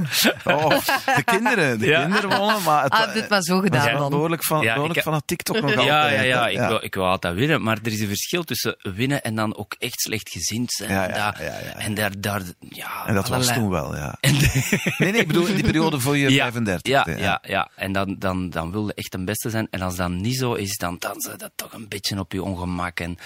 oh, 0.45 0.69
de 1.17 1.23
kinderen, 1.25 1.79
de 1.79 1.87
Ja. 1.87 2.01
kinderen 2.01 2.39
wonnen, 2.39 2.63
maar 2.63 2.83
het, 2.83 2.93
Ah, 2.93 3.13
dit 3.13 3.29
maar 3.29 3.43
zo 3.43 3.59
gedaan 3.61 4.09
behoorlijk 4.11 4.45
van, 4.45 4.63
Ja, 4.63 4.73
behoorlijk 4.73 4.99
ik- 4.99 5.05
van 5.05 5.15
het 5.15 5.27
TikTok 5.27 5.61
nog 5.61 5.71
Ja, 5.71 5.77
altijd. 6.01 6.15
ja, 6.17 6.23
ja, 6.23 6.43
hè. 6.43 6.51
ik, 6.51 6.59
Wil, 6.69 6.85
ik 6.85 6.95
wil 6.95 7.05
altijd 7.07 7.35
winnen, 7.35 7.63
maar 7.63 7.79
er 7.83 7.93
is 7.93 8.01
een 8.01 8.07
verschil 8.09 8.43
tussen 8.45 8.77
winnen 8.83 9.23
en 9.23 9.35
dan 9.35 9.57
ook 9.57 9.75
echt 9.79 10.01
slecht 10.01 10.29
gezind 10.31 10.73
zijn. 10.73 10.91
Ja, 10.91 11.03
en 11.03 11.09
ja, 11.09 11.15
daar, 11.15 11.43
ja, 11.45 11.51
ja, 11.53 11.59
ja. 11.67 11.75
En 11.79 11.95
daar, 11.95 12.11
daar 12.19 12.43
ja, 12.61 13.07
En 13.07 13.15
dat 13.15 13.29
was 13.29 13.53
toen 13.53 13.71
wel, 13.71 13.97
ja. 13.97 14.19
Nee, 14.21 15.13
nee, 15.13 15.21
ik 15.21 15.27
bedoel 15.27 15.47
in 15.47 15.55
die 15.55 15.65
periode 15.65 16.01
voor 16.01 16.17
je 16.17 16.31
35. 16.31 16.93
Ja, 16.93 17.07
ja, 17.17 17.39
ja. 17.43 17.69
En 17.75 17.93
dan, 17.93 18.17
dan, 18.19 18.51
dan 18.51 18.71
wil 18.73 18.87
je 18.87 18.95
echt 18.95 19.15
een 19.15 19.25
beste 19.25 19.51
zijn. 19.51 19.67
En 19.71 19.81
als 19.83 19.97
dat 19.97 20.11
niet 20.11 20.37
zo 20.37 20.53
is, 20.55 20.77
dan 20.77 20.97
dansen 20.99 21.31
ze 21.31 21.37
dat 21.39 21.51
toch 21.57 21.73
een 21.73 21.89
beetje 21.89 22.19
op 22.19 22.33
je 22.33 22.43
ongemak. 22.43 23.01
En 23.01 23.19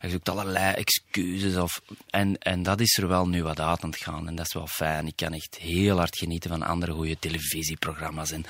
je 0.00 0.10
zoekt 0.10 0.28
allerlei 0.28 0.74
excuses. 0.74 1.56
Of, 1.56 1.80
en, 2.10 2.38
en 2.38 2.62
dat 2.62 2.80
is 2.80 2.98
er 2.98 3.08
wel 3.08 3.28
nu 3.28 3.42
wat 3.42 3.60
uit 3.60 3.82
aan 3.82 3.90
het 3.90 3.98
gaan. 3.98 4.28
En 4.28 4.34
dat 4.34 4.46
is 4.46 4.54
wel 4.54 4.66
fijn. 4.66 5.06
Ik 5.06 5.16
kan 5.16 5.32
echt 5.32 5.56
heel 5.60 5.96
hard 5.96 6.18
genieten 6.18 6.50
van 6.50 6.62
andere 6.62 6.92
goede 6.92 7.16
televisieprogramma's. 7.18 8.30
En, 8.30 8.44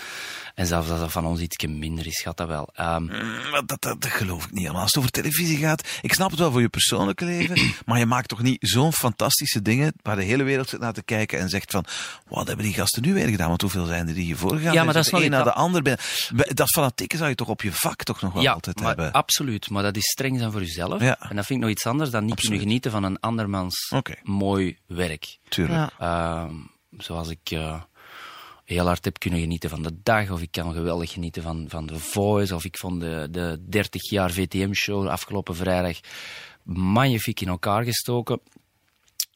en 0.54 0.66
zelfs 0.66 0.90
als 0.90 1.00
dat 1.00 1.12
van 1.12 1.26
ons 1.26 1.40
iets 1.40 1.66
minder 1.66 2.06
is, 2.06 2.20
gaat 2.20 2.36
dat 2.36 2.48
wel. 2.48 2.68
Ehm, 2.74 3.02
Mm, 3.02 3.66
Dat, 3.66 3.82
dat, 3.82 4.02
dat 4.02 4.10
geloof 4.10 4.44
ik 4.44 4.50
niet 4.50 4.60
helemaal. 4.60 4.80
Als 4.82 4.90
het 4.90 4.98
over 4.98 5.10
televisie 5.10 5.56
gaat, 5.58 5.88
ik 6.02 6.12
snap 6.12 6.30
het 6.30 6.38
wel 6.38 6.50
voor 6.50 6.60
je 6.60 6.68
persoonlijke 6.68 7.24
leven, 7.24 7.56
maar 7.86 7.98
je 7.98 8.06
maakt 8.06 8.28
toch 8.28 8.42
niet 8.42 8.56
zo'n 8.60 8.92
fantastische 8.92 9.62
dingen 9.62 9.92
waar 10.02 10.16
de 10.16 10.22
hele 10.22 10.42
wereld 10.42 10.68
zit 10.68 10.80
naar 10.80 10.92
te 10.92 11.02
kijken 11.02 11.38
en 11.38 11.48
zegt 11.48 11.70
van, 11.70 11.84
wat 12.28 12.46
hebben 12.46 12.64
die 12.64 12.74
gasten 12.74 13.02
nu 13.02 13.14
weer 13.14 13.28
gedaan? 13.28 13.48
Want 13.48 13.60
hoeveel 13.60 13.86
zijn 13.86 14.08
er 14.08 14.14
die 14.14 14.24
hiervoor 14.24 14.56
gegaan? 14.56 14.72
Ja, 14.72 14.84
maar 14.84 14.94
dat 14.94 15.04
is 15.04 15.10
de 15.10 15.16
nog 15.16 15.24
een 15.24 15.30
na 15.30 15.42
de 15.42 15.52
ander. 15.52 15.82
Dat 16.54 16.70
fanatieke 16.70 17.16
zou 17.16 17.28
je 17.28 17.34
toch 17.34 17.48
op 17.48 17.62
je 17.62 17.72
vak 17.72 18.02
toch 18.02 18.20
nog 18.20 18.32
wel 18.32 18.42
ja, 18.42 18.52
altijd 18.52 18.78
maar, 18.78 18.86
hebben? 18.86 19.12
absoluut. 19.12 19.70
Maar 19.70 19.82
dat 19.82 19.96
is 19.96 20.10
streng 20.10 20.38
zijn 20.38 20.52
voor 20.52 20.60
jezelf. 20.60 20.89
Ja. 20.98 21.18
En 21.20 21.36
dat 21.36 21.46
vind 21.46 21.58
ik 21.58 21.64
nog 21.66 21.74
iets 21.74 21.86
anders 21.86 22.10
dan 22.10 22.22
niet 22.24 22.32
Absoluut. 22.32 22.50
kunnen 22.50 22.68
genieten 22.68 22.90
van 22.90 23.04
een 23.04 23.20
andermans 23.20 23.92
mooi 24.22 24.78
werk. 24.86 25.38
Tuurlijk. 25.48 25.90
Ja. 25.98 26.44
Ehm, 26.44 26.54
zoals 26.98 27.28
ik 27.28 27.50
eh, 27.50 27.82
heel 28.64 28.86
hard 28.86 29.04
heb 29.04 29.18
kunnen 29.18 29.40
genieten 29.40 29.70
van 29.70 29.82
de 29.82 29.96
dag, 30.02 30.30
of 30.30 30.42
ik 30.42 30.50
kan 30.50 30.72
geweldig 30.72 31.12
genieten 31.12 31.42
van, 31.42 31.64
van 31.68 31.86
The 31.86 31.98
Voice, 31.98 32.54
of 32.54 32.64
ik 32.64 32.76
vond 32.78 33.00
de, 33.00 33.28
de 33.30 33.58
30 33.68 34.10
jaar 34.10 34.30
VTM-show 34.30 35.06
afgelopen 35.08 35.56
vrijdag 35.56 35.98
magnifiek 36.62 37.40
in 37.40 37.48
elkaar 37.48 37.84
gestoken. 37.84 38.40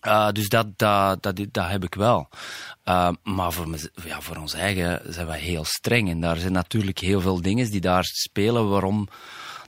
Eh, 0.01 0.29
dus 0.31 0.49
dat, 0.49 0.79
dat, 0.79 1.23
dat, 1.23 1.41
dat 1.51 1.69
heb 1.69 1.85
ik 1.85 1.95
wel. 1.95 2.29
Eh, 2.83 3.11
maar 3.23 3.53
voor, 3.53 3.69
mez- 3.69 3.89
ja, 4.05 4.21
voor 4.21 4.37
ons 4.37 4.53
eigen 4.53 5.13
zijn 5.13 5.27
we 5.27 5.37
heel 5.37 5.65
streng. 5.65 6.11
En 6.11 6.21
daar 6.21 6.37
zijn 6.37 6.53
natuurlijk 6.53 6.99
heel 6.99 7.21
veel 7.21 7.41
dingen 7.43 7.71
die 7.71 7.81
daar 7.81 8.05
spelen 8.05 8.69
waarom 8.69 9.09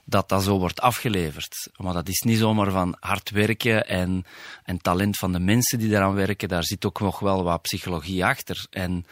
dat 0.09 0.29
dat 0.29 0.43
zo 0.43 0.59
wordt 0.59 0.81
afgeleverd. 0.81 1.69
Maar 1.77 1.93
dat 1.93 2.07
is 2.07 2.21
niet 2.21 2.37
zomaar 2.37 2.71
van 2.71 2.95
hard 2.99 3.29
werken 3.29 3.87
en, 3.87 4.25
en 4.63 4.77
talent 4.77 5.17
van 5.17 5.31
de 5.31 5.39
mensen 5.39 5.79
die 5.79 5.89
daaraan 5.89 6.13
werken. 6.13 6.47
Daar 6.47 6.63
zit 6.63 6.85
ook 6.85 6.99
nog 6.99 7.19
wel 7.19 7.43
wat 7.43 7.61
psychologie 7.61 8.25
achter. 8.25 8.65
En, 8.69 9.05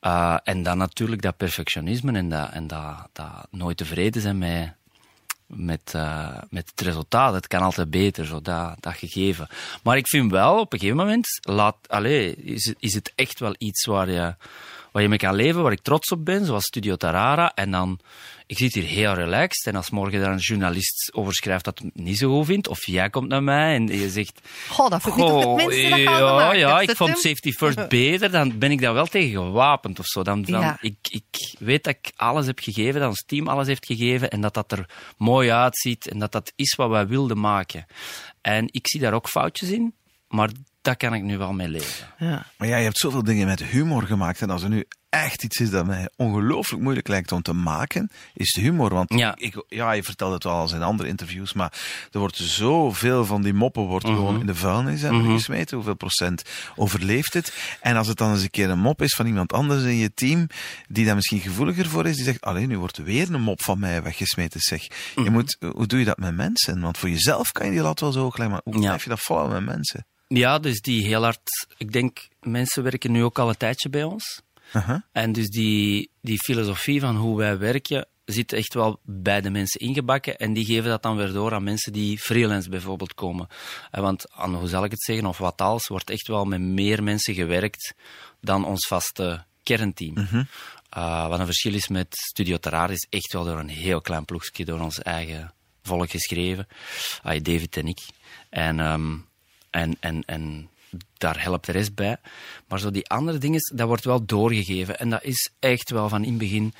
eh, 0.00 0.36
en 0.42 0.62
dan 0.62 0.78
natuurlijk 0.78 1.22
dat 1.22 1.36
perfectionisme 1.36 2.12
en 2.12 2.28
dat, 2.28 2.50
en 2.50 2.66
dat, 2.66 3.08
dat 3.12 3.46
nooit 3.50 3.76
tevreden 3.76 4.22
zijn 4.22 4.38
met, 4.38 4.72
met, 5.46 5.94
eh, 5.94 6.38
met 6.50 6.70
het 6.70 6.80
resultaat. 6.80 7.34
Het 7.34 7.46
kan 7.46 7.62
altijd 7.62 7.90
beter, 7.90 8.26
zo 8.26 8.42
dat, 8.42 8.76
gegeven. 8.80 9.48
Maar 9.82 9.96
ik 9.96 10.08
vind 10.08 10.30
wel, 10.30 10.58
op 10.60 10.72
een 10.72 10.78
gegeven 10.78 11.00
moment, 11.00 11.26
laat, 11.40 11.76
allez, 11.88 12.34
is, 12.34 12.74
is 12.78 12.94
het 12.94 13.12
echt 13.14 13.40
wel 13.40 13.54
iets 13.58 13.84
waar 13.84 14.10
je, 14.10 14.34
waar 14.96 15.04
je 15.04 15.10
mee 15.10 15.20
kan 15.20 15.34
leven, 15.34 15.62
waar 15.62 15.72
ik 15.72 15.82
trots 15.82 16.10
op 16.10 16.24
ben, 16.24 16.44
zoals 16.44 16.64
Studio 16.64 16.96
Tarara. 16.96 17.54
En 17.54 17.70
dan, 17.70 17.98
ik 18.46 18.58
zit 18.58 18.74
hier 18.74 18.84
heel 18.84 19.12
relaxed. 19.12 19.66
En 19.66 19.76
als 19.76 19.90
morgen 19.90 20.20
daar 20.20 20.32
een 20.32 20.38
journalist 20.38 21.10
over 21.14 21.34
schrijft 21.34 21.64
dat 21.64 21.78
het 21.78 21.94
niet 21.94 22.18
zo 22.18 22.36
goed 22.36 22.46
vindt, 22.46 22.68
of 22.68 22.86
jij 22.86 23.10
komt 23.10 23.28
naar 23.28 23.42
mij 23.42 23.74
en 23.74 23.86
je 23.86 24.10
zegt... 24.10 24.40
Goh, 24.68 24.90
dat 24.90 25.02
vind 25.02 25.14
ik 25.14 25.20
aan 25.22 26.58
ja, 26.58 26.80
ik 26.80 26.90
vond. 26.90 27.18
Safety 27.18 27.52
First 27.52 27.88
beter, 27.98 28.30
dan 28.30 28.58
ben 28.58 28.70
ik 28.70 28.80
daar 28.80 28.94
wel 28.94 29.06
tegen 29.06 29.30
gewapend 29.30 29.98
of 29.98 30.06
zo. 30.06 30.22
Dan, 30.22 30.42
dan, 30.42 30.60
Ja. 30.60 30.78
ik, 30.80 30.96
ik 31.08 31.56
weet 31.58 31.84
dat 31.84 31.94
ik 31.94 32.12
alles 32.16 32.46
heb 32.46 32.58
gegeven, 32.58 33.00
dat 33.00 33.08
ons 33.08 33.24
team 33.26 33.48
alles 33.48 33.66
heeft 33.66 33.86
gegeven 33.86 34.30
en 34.30 34.40
dat 34.40 34.54
dat 34.54 34.72
er 34.72 34.88
mooi 35.16 35.50
uitziet 35.50 36.08
en 36.08 36.18
dat 36.18 36.32
dat 36.32 36.52
is 36.54 36.74
wat 36.74 36.88
wij 36.88 37.06
wilden 37.06 37.40
maken. 37.40 37.86
En 38.40 38.68
ik 38.70 38.88
zie 38.88 39.00
daar 39.00 39.12
ook 39.12 39.28
foutjes 39.28 39.70
in, 39.70 39.94
maar 40.28 40.50
daar 40.86 40.96
kan 40.96 41.14
ik 41.14 41.22
nu 41.22 41.38
wel 41.38 41.52
mee 41.52 41.68
leven. 41.68 42.06
Ja. 42.18 42.46
Maar 42.58 42.68
ja, 42.68 42.76
je 42.76 42.84
hebt 42.84 42.98
zoveel 42.98 43.22
dingen 43.22 43.46
met 43.46 43.62
humor 43.64 44.02
gemaakt. 44.02 44.42
En 44.42 44.50
als 44.50 44.62
er 44.62 44.68
nu 44.68 44.84
echt 45.08 45.44
iets 45.44 45.60
is 45.60 45.70
dat 45.70 45.86
mij 45.86 46.08
ongelooflijk 46.16 46.82
moeilijk 46.82 47.08
lijkt 47.08 47.32
om 47.32 47.42
te 47.42 47.52
maken, 47.52 48.10
is 48.34 48.52
de 48.52 48.60
humor. 48.60 48.94
Want 48.94 49.12
Ja. 49.14 49.34
ik, 49.38 49.64
ja, 49.68 49.92
je 49.92 50.02
vertelt 50.02 50.32
het 50.32 50.42
wel 50.44 50.52
al 50.52 50.74
in 50.74 50.82
andere 50.82 51.08
interviews, 51.08 51.52
maar 51.52 51.72
er 52.10 52.18
wordt 52.18 52.36
zoveel 52.36 53.24
van 53.24 53.42
die 53.42 53.52
moppen 53.54 53.82
wordt 53.82 54.06
gewoon 54.06 54.40
in 54.40 54.46
de 54.46 54.54
vuilnis 54.54 55.02
hè, 55.02 55.22
gesmeten. 55.22 55.76
Hoeveel 55.76 55.94
procent 55.96 56.42
overleeft 56.76 57.32
het? 57.34 57.52
En 57.80 57.96
als 57.96 58.06
het 58.08 58.16
dan 58.16 58.30
eens 58.32 58.42
een 58.42 58.50
keer 58.50 58.70
een 58.70 58.78
mop 58.78 59.02
is 59.02 59.14
van 59.14 59.26
iemand 59.26 59.52
anders 59.52 59.82
in 59.82 59.96
je 59.96 60.14
team, 60.14 60.46
die 60.88 61.04
daar 61.04 61.14
misschien 61.14 61.40
gevoeliger 61.40 61.86
voor 61.88 62.06
is, 62.06 62.14
die 62.16 62.24
zegt, 62.24 62.40
alleen 62.40 62.68
nu 62.68 62.78
wordt 62.78 62.96
er 62.96 63.04
weer 63.04 63.34
een 63.34 63.42
mop 63.42 63.62
van 63.62 63.78
mij 63.78 64.02
weggesmeten. 64.02 64.60
Zeg, 64.60 64.86
je 65.14 65.30
moet, 65.30 65.56
hoe 65.74 65.86
doe 65.86 65.98
je 65.98 66.04
dat 66.04 66.18
met 66.18 66.34
mensen? 66.36 66.80
Want 66.80 66.98
voor 66.98 67.10
jezelf 67.10 67.52
kan 67.52 67.66
je 67.66 67.72
die 67.72 67.80
lat 67.80 68.00
wel 68.00 68.12
zo 68.12 68.20
hoog 68.20 68.36
leggen, 68.36 68.54
maar 68.54 68.74
hoe 68.74 68.82
Ja. 68.82 68.88
blijf 68.88 69.02
je 69.02 69.08
dat 69.08 69.20
volhouden 69.20 69.64
met 69.64 69.74
mensen? 69.74 70.06
Ja, 70.28 70.58
dus 70.58 70.80
die 70.80 71.06
heel 71.06 71.22
hard... 71.22 71.66
Ik 71.76 71.92
denk, 71.92 72.28
mensen 72.40 72.82
werken 72.82 73.12
nu 73.12 73.24
ook 73.24 73.38
al 73.38 73.48
een 73.48 73.56
tijdje 73.56 73.88
bij 73.88 74.04
ons. 74.04 74.40
Aha. 74.72 75.04
En 75.12 75.32
dus 75.32 75.48
die, 75.48 76.10
die 76.20 76.38
filosofie 76.38 77.00
van 77.00 77.16
hoe 77.16 77.36
wij 77.36 77.58
werken 77.58 78.06
zit 78.24 78.52
echt 78.52 78.74
wel 78.74 79.00
bij 79.02 79.40
de 79.40 79.50
mensen 79.50 79.80
ingebakken. 79.80 80.36
En 80.36 80.52
die 80.52 80.64
geven 80.64 80.90
dat 80.90 81.02
dan 81.02 81.16
weer 81.16 81.32
door 81.32 81.54
aan 81.54 81.64
mensen 81.64 81.92
die 81.92 82.18
freelance 82.18 82.68
bijvoorbeeld 82.68 83.14
komen. 83.14 83.48
En 83.90 84.02
want, 84.02 84.32
aan, 84.32 84.54
hoe 84.54 84.68
zal 84.68 84.84
ik 84.84 84.90
het 84.90 85.02
zeggen, 85.02 85.26
of 85.26 85.38
wat 85.38 85.60
als, 85.60 85.86
wordt 85.86 86.10
echt 86.10 86.28
wel 86.28 86.44
met 86.44 86.60
meer 86.60 87.02
mensen 87.02 87.34
gewerkt 87.34 87.94
dan 88.40 88.64
ons 88.64 88.86
vaste 88.86 89.44
kernteam. 89.62 90.16
Uh, 90.96 91.28
wat 91.28 91.38
een 91.38 91.46
verschil 91.46 91.74
is 91.74 91.88
met 91.88 92.06
Studio 92.10 92.56
Terraria 92.56 92.94
is 92.94 93.06
echt 93.10 93.32
wel 93.32 93.44
door 93.44 93.58
een 93.58 93.68
heel 93.68 94.00
klein 94.00 94.24
ploegje, 94.24 94.64
door 94.64 94.80
ons 94.80 95.02
eigen 95.02 95.52
volk 95.82 96.10
geschreven. 96.10 96.66
Uh, 97.26 97.40
David 97.42 97.76
en 97.76 97.86
ik. 97.86 97.98
En, 98.50 98.78
um, 98.78 99.26
en, 99.76 99.96
en, 100.00 100.22
en 100.26 100.68
daar 101.18 101.42
helpt 101.42 101.66
de 101.66 101.72
rest 101.72 101.94
bij. 101.94 102.16
Maar 102.68 102.78
zo 102.78 102.90
die 102.90 103.08
andere 103.08 103.38
dingen, 103.38 103.60
dat 103.74 103.86
wordt 103.86 104.04
wel 104.04 104.24
doorgegeven. 104.24 104.98
En 104.98 105.10
dat 105.10 105.24
is 105.24 105.50
echt 105.58 105.90
wel 105.90 106.08
van 106.08 106.22
in 106.24 106.28
het 106.28 106.38
begin 106.38 106.74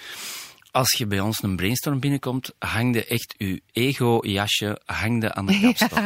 als 0.76 0.94
je 0.98 1.06
bij 1.06 1.20
ons 1.20 1.42
een 1.42 1.56
brainstorm 1.56 2.00
binnenkomt, 2.00 2.52
hangde 2.58 3.04
echt 3.04 3.34
je 3.36 3.62
ego-jasje 3.72 4.80
hangde 4.84 5.34
aan 5.34 5.46
de 5.46 5.60
kapstok. 5.62 5.98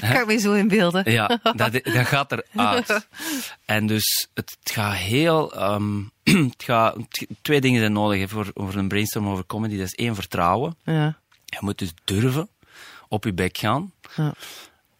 Ja, 0.00 0.12
kan 0.12 0.20
ik 0.20 0.26
me 0.26 0.38
zo 0.38 0.52
inbeelden. 0.52 1.12
Ja, 1.12 1.40
dat, 1.42 1.72
dat 1.72 2.06
gaat 2.06 2.32
eruit. 2.32 3.08
En 3.64 3.86
dus 3.86 4.28
het 4.34 4.56
gaat 4.64 4.94
heel... 4.94 5.72
Um, 5.72 6.10
het 6.52 6.62
gaat, 6.64 6.96
twee 7.42 7.60
dingen 7.60 7.80
zijn 7.80 7.92
nodig 7.92 8.30
voor, 8.30 8.50
voor 8.54 8.74
een 8.74 8.88
brainstorm 8.88 9.28
over 9.28 9.46
comedy. 9.46 9.76
Dat 9.76 9.86
is 9.86 9.94
één, 9.94 10.14
vertrouwen. 10.14 10.76
Ja. 10.84 11.18
Je 11.44 11.58
moet 11.60 11.78
dus 11.78 11.92
durven 12.04 12.48
op 13.08 13.24
je 13.24 13.32
bek 13.32 13.58
gaan. 13.58 13.92
Ja. 14.16 14.34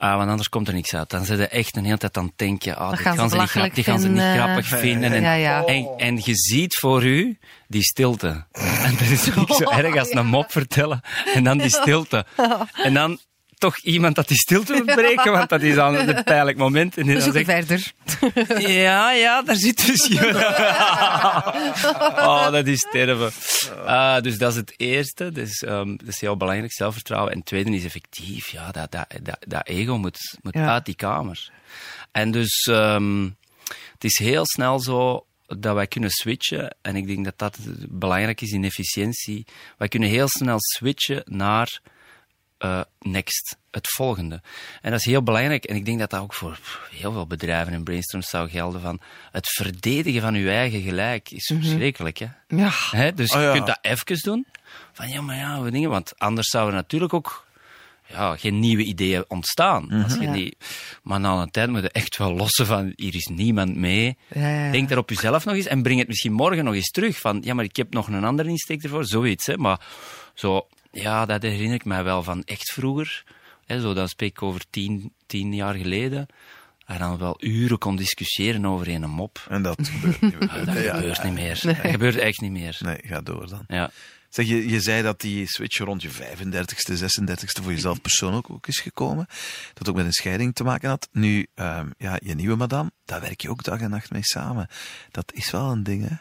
Ah, 0.04 0.16
want 0.16 0.30
anders 0.30 0.48
komt 0.48 0.68
er 0.68 0.74
niks 0.74 0.94
uit. 0.94 1.10
Dan 1.10 1.24
zit 1.24 1.38
je 1.38 1.48
echt 1.48 1.76
een 1.76 1.84
hele 1.84 1.98
tijd 1.98 2.16
aan 2.16 2.24
het 2.24 2.38
denken, 2.38 2.76
ah, 2.76 2.90
dit 2.90 2.98
gaan 2.98 3.12
ze 3.12 3.18
gaan 3.18 3.48
ze 3.48 3.60
niet, 3.60 3.74
die 3.74 3.84
gaan 3.84 4.00
ze 4.00 4.08
niet 4.08 4.22
grappig 4.22 4.66
vinden. 4.66 5.12
En, 5.12 5.22
Ja, 5.22 5.34
ja. 5.34 5.64
En, 5.64 5.88
en 5.96 6.20
je 6.24 6.34
ziet 6.34 6.74
voor 6.74 7.04
u 7.04 7.38
die 7.68 7.82
stilte. 7.82 8.44
En 8.52 8.90
dat 8.90 9.08
is 9.08 9.34
niet 9.34 9.54
zo 9.62 9.70
erg 9.70 9.96
als 9.96 10.12
een 10.12 10.26
mop 10.26 10.50
vertellen. 10.50 11.00
En 11.34 11.44
dan 11.44 11.58
die 11.58 11.68
stilte. 11.68 12.26
En 12.86 12.94
dan 12.94 13.18
toch 13.58 13.78
iemand 13.78 14.14
dat 14.14 14.28
die 14.28 14.36
stilte 14.36 14.72
moet 14.72 14.84
breken, 14.94 15.32
want 15.32 15.48
dat 15.48 15.62
is 15.62 15.76
aan 15.76 15.94
het 15.94 16.24
pijnlijk 16.34 16.56
moment. 16.56 16.96
En 16.96 17.06
We 17.06 17.12
dan 17.12 17.22
zoeken 17.22 17.44
zegt, 17.44 17.66
verder. 17.66 17.92
ja, 18.82 19.12
ja, 19.12 19.42
daar 19.42 19.56
zit 19.56 19.88
misschien... 19.88 20.36
oh, 22.28 22.50
dat 22.50 22.66
is 22.66 22.80
sterven. 22.80 23.32
Ah, 23.86 24.22
dus 24.22 24.38
dat 24.38 24.50
is 24.50 24.56
het 24.56 24.74
eerste. 24.76 25.30
Dus, 25.32 25.62
ehm, 25.62 25.96
dat 25.96 26.08
is 26.08 26.20
heel 26.20 26.36
belangrijk, 26.36 26.72
zelfvertrouwen. 26.72 27.32
En 27.32 27.38
het 27.38 27.46
tweede 27.46 27.70
is 27.70 27.84
effectief, 27.84 28.48
ja, 28.48 28.70
dat, 28.70 28.90
dat, 28.92 29.06
dat, 29.22 29.36
dat 29.48 29.66
ego 29.66 29.98
moet, 29.98 30.38
moet 30.42 30.54
Ja. 30.54 30.72
uit 30.72 30.84
die 30.84 30.96
kamer. 30.96 31.50
En 32.12 32.30
dus 32.30 32.66
ehm, 32.70 33.22
het 33.92 34.04
is 34.04 34.18
heel 34.18 34.46
snel 34.46 34.80
zo 34.80 35.26
dat 35.46 35.74
wij 35.74 35.86
kunnen 35.86 36.10
switchen. 36.10 36.76
En 36.82 36.96
ik 36.96 37.06
denk 37.06 37.24
dat 37.24 37.38
dat 37.38 37.58
belangrijk 37.88 38.40
is 38.40 38.50
in 38.50 38.64
efficiëntie. 38.64 39.46
Wij 39.78 39.88
kunnen 39.88 40.08
heel 40.08 40.28
snel 40.28 40.56
switchen 40.58 41.22
naar 41.24 41.80
eh, 42.64 42.80
next, 43.00 43.56
het 43.70 43.88
volgende. 43.88 44.40
En 44.82 44.90
dat 44.90 45.00
is 45.00 45.06
heel 45.06 45.22
belangrijk. 45.22 45.64
En 45.64 45.76
ik 45.76 45.84
denk 45.84 45.98
dat 45.98 46.10
dat 46.10 46.20
ook 46.20 46.34
voor 46.34 46.58
heel 46.90 47.12
veel 47.12 47.26
bedrijven 47.26 47.72
en 47.72 47.84
brainstorms 47.84 48.28
zou 48.28 48.48
gelden. 48.48 48.80
Van 48.80 49.00
het 49.30 49.48
verdedigen 49.48 50.20
van 50.20 50.34
uw 50.34 50.48
eigen 50.48 50.80
gelijk 50.80 51.30
is 51.30 51.52
verschrikkelijk. 51.58 52.18
Hè? 52.18 52.26
Ja. 52.48 52.70
Hè? 52.90 53.12
Dus 53.12 53.34
Oh, 53.34 53.42
je 53.42 53.52
kunt 53.52 53.66
dat 53.66 53.78
even 53.82 54.18
doen. 54.20 54.46
Van 54.92 55.08
ja, 55.08 55.20
maar 55.20 55.36
ja, 55.36 55.60
we 55.60 55.70
dingen. 55.70 55.90
Want 55.90 56.18
anders 56.18 56.48
zouden 56.48 56.74
er 56.74 56.80
natuurlijk 56.80 57.14
ook 57.14 57.46
ja, 58.06 58.36
geen 58.36 58.58
nieuwe 58.58 58.82
ideeën 58.82 59.24
ontstaan. 59.28 59.90
Als 59.90 60.14
je 60.14 60.20
Ja. 60.20 60.32
die, 60.32 60.56
maar 61.02 61.20
na 61.20 61.32
een 61.42 61.50
tijd 61.50 61.70
moet 61.70 61.82
je 61.82 61.90
echt 61.90 62.16
wel 62.16 62.34
lossen 62.34 62.66
van 62.66 62.92
hier 62.96 63.14
is 63.14 63.26
niemand 63.26 63.76
mee. 63.76 64.16
Ja, 64.34 64.48
ja, 64.48 64.64
ja. 64.64 64.70
Denk 64.72 64.88
daar 64.88 64.98
op 64.98 65.10
jezelf 65.10 65.44
nog 65.44 65.54
eens 65.54 65.66
en 65.66 65.82
breng 65.82 65.98
het 65.98 66.08
misschien 66.08 66.32
morgen 66.32 66.64
nog 66.64 66.74
eens 66.74 66.90
terug. 66.90 67.18
Van 67.18 67.40
ja, 67.44 67.54
maar 67.54 67.64
ik 67.64 67.76
heb 67.76 67.92
nog 67.92 68.06
een 68.08 68.24
andere 68.24 68.48
insteek 68.48 68.82
ervoor, 68.82 69.04
zoiets. 69.04 69.46
Hè. 69.46 69.56
Maar 69.56 69.80
zo, 70.34 70.66
ja, 70.94 71.26
dat 71.26 71.42
herinner 71.42 71.74
ik 71.74 71.84
mij 71.84 72.04
wel 72.04 72.22
van 72.22 72.42
echt 72.44 72.72
vroeger. 72.72 73.24
Hè, 73.66 73.80
zo, 73.80 73.94
dan 73.94 74.08
spreek 74.08 74.30
ik 74.30 74.42
over 74.42 74.64
tien, 74.70 75.12
tien 75.26 75.54
jaar 75.54 75.74
geleden. 75.74 76.26
En 76.86 76.98
dan 76.98 77.18
wel 77.18 77.36
uren 77.44 77.78
kon 77.78 77.96
discussiëren 77.96 78.66
over 78.66 78.88
een 78.88 79.10
mop. 79.10 79.46
En 79.48 79.62
dat 79.62 79.88
gebeurt 79.88 80.20
niet 80.20 80.38
meer. 80.38 80.48
Dat 80.66 80.74
Ja, 80.82 80.94
gebeurt 80.94 81.16
ja. 81.16 81.24
niet 81.24 81.32
meer. 81.34 81.60
Dat 81.62 81.76
gebeurt 81.76 82.16
echt 82.16 82.40
niet 82.40 82.50
meer. 82.50 82.76
Nee, 82.80 82.98
ga 83.02 83.20
door 83.20 83.48
dan. 83.48 83.64
Ja. 83.68 83.90
Zeg, 84.28 84.46
je, 84.46 84.68
je 84.68 84.80
zei 84.80 85.02
dat 85.02 85.20
die 85.20 85.46
switch 85.46 85.78
rond 85.78 86.02
je 86.02 86.10
35ste, 86.10 86.92
36ste 86.92 87.62
voor 87.62 87.72
jezelf 87.72 88.00
persoonlijk 88.00 88.50
ook 88.50 88.66
is 88.66 88.78
gekomen. 88.80 89.26
Dat 89.74 89.88
ook 89.88 89.96
met 89.96 90.04
een 90.04 90.12
scheiding 90.12 90.54
te 90.54 90.64
maken 90.64 90.88
had. 90.88 91.08
Nu, 91.12 91.46
ehm, 91.54 91.90
ja, 91.98 92.16
je 92.24 92.34
nieuwe 92.34 92.56
madame, 92.56 92.90
daar 93.04 93.20
werk 93.20 93.40
je 93.40 93.50
ook 93.50 93.62
dag 93.62 93.80
en 93.80 93.90
nacht 93.90 94.10
mee 94.10 94.24
samen. 94.24 94.68
Dat 95.10 95.32
is 95.34 95.50
wel 95.50 95.70
een 95.70 95.82
ding, 95.82 96.08
hè? 96.08 96.14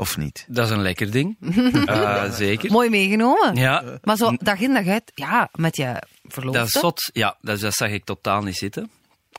Of 0.00 0.16
niet? 0.16 0.44
Dat 0.48 0.66
is 0.66 0.72
een 0.72 0.82
lekker 0.82 1.10
ding. 1.10 1.36
Eh, 1.86 2.32
zeker. 2.32 2.70
Mooi 2.72 2.90
meegenomen. 2.90 3.54
Ja, 3.54 3.98
Maar 4.02 4.16
zo 4.16 4.36
dag 4.36 4.60
in 4.60 4.72
dag 4.74 4.86
uit, 4.86 5.12
ja, 5.14 5.48
met 5.52 5.76
je 5.76 6.02
verloofde. 6.24 6.58
dat 6.58 6.68
is 6.68 6.80
zot. 6.80 7.10
Ja, 7.12 7.36
dat, 7.40 7.60
dat 7.60 7.74
zag 7.74 7.90
ik 7.90 8.04
totaal 8.04 8.42
niet 8.42 8.56
zitten. 8.56 8.90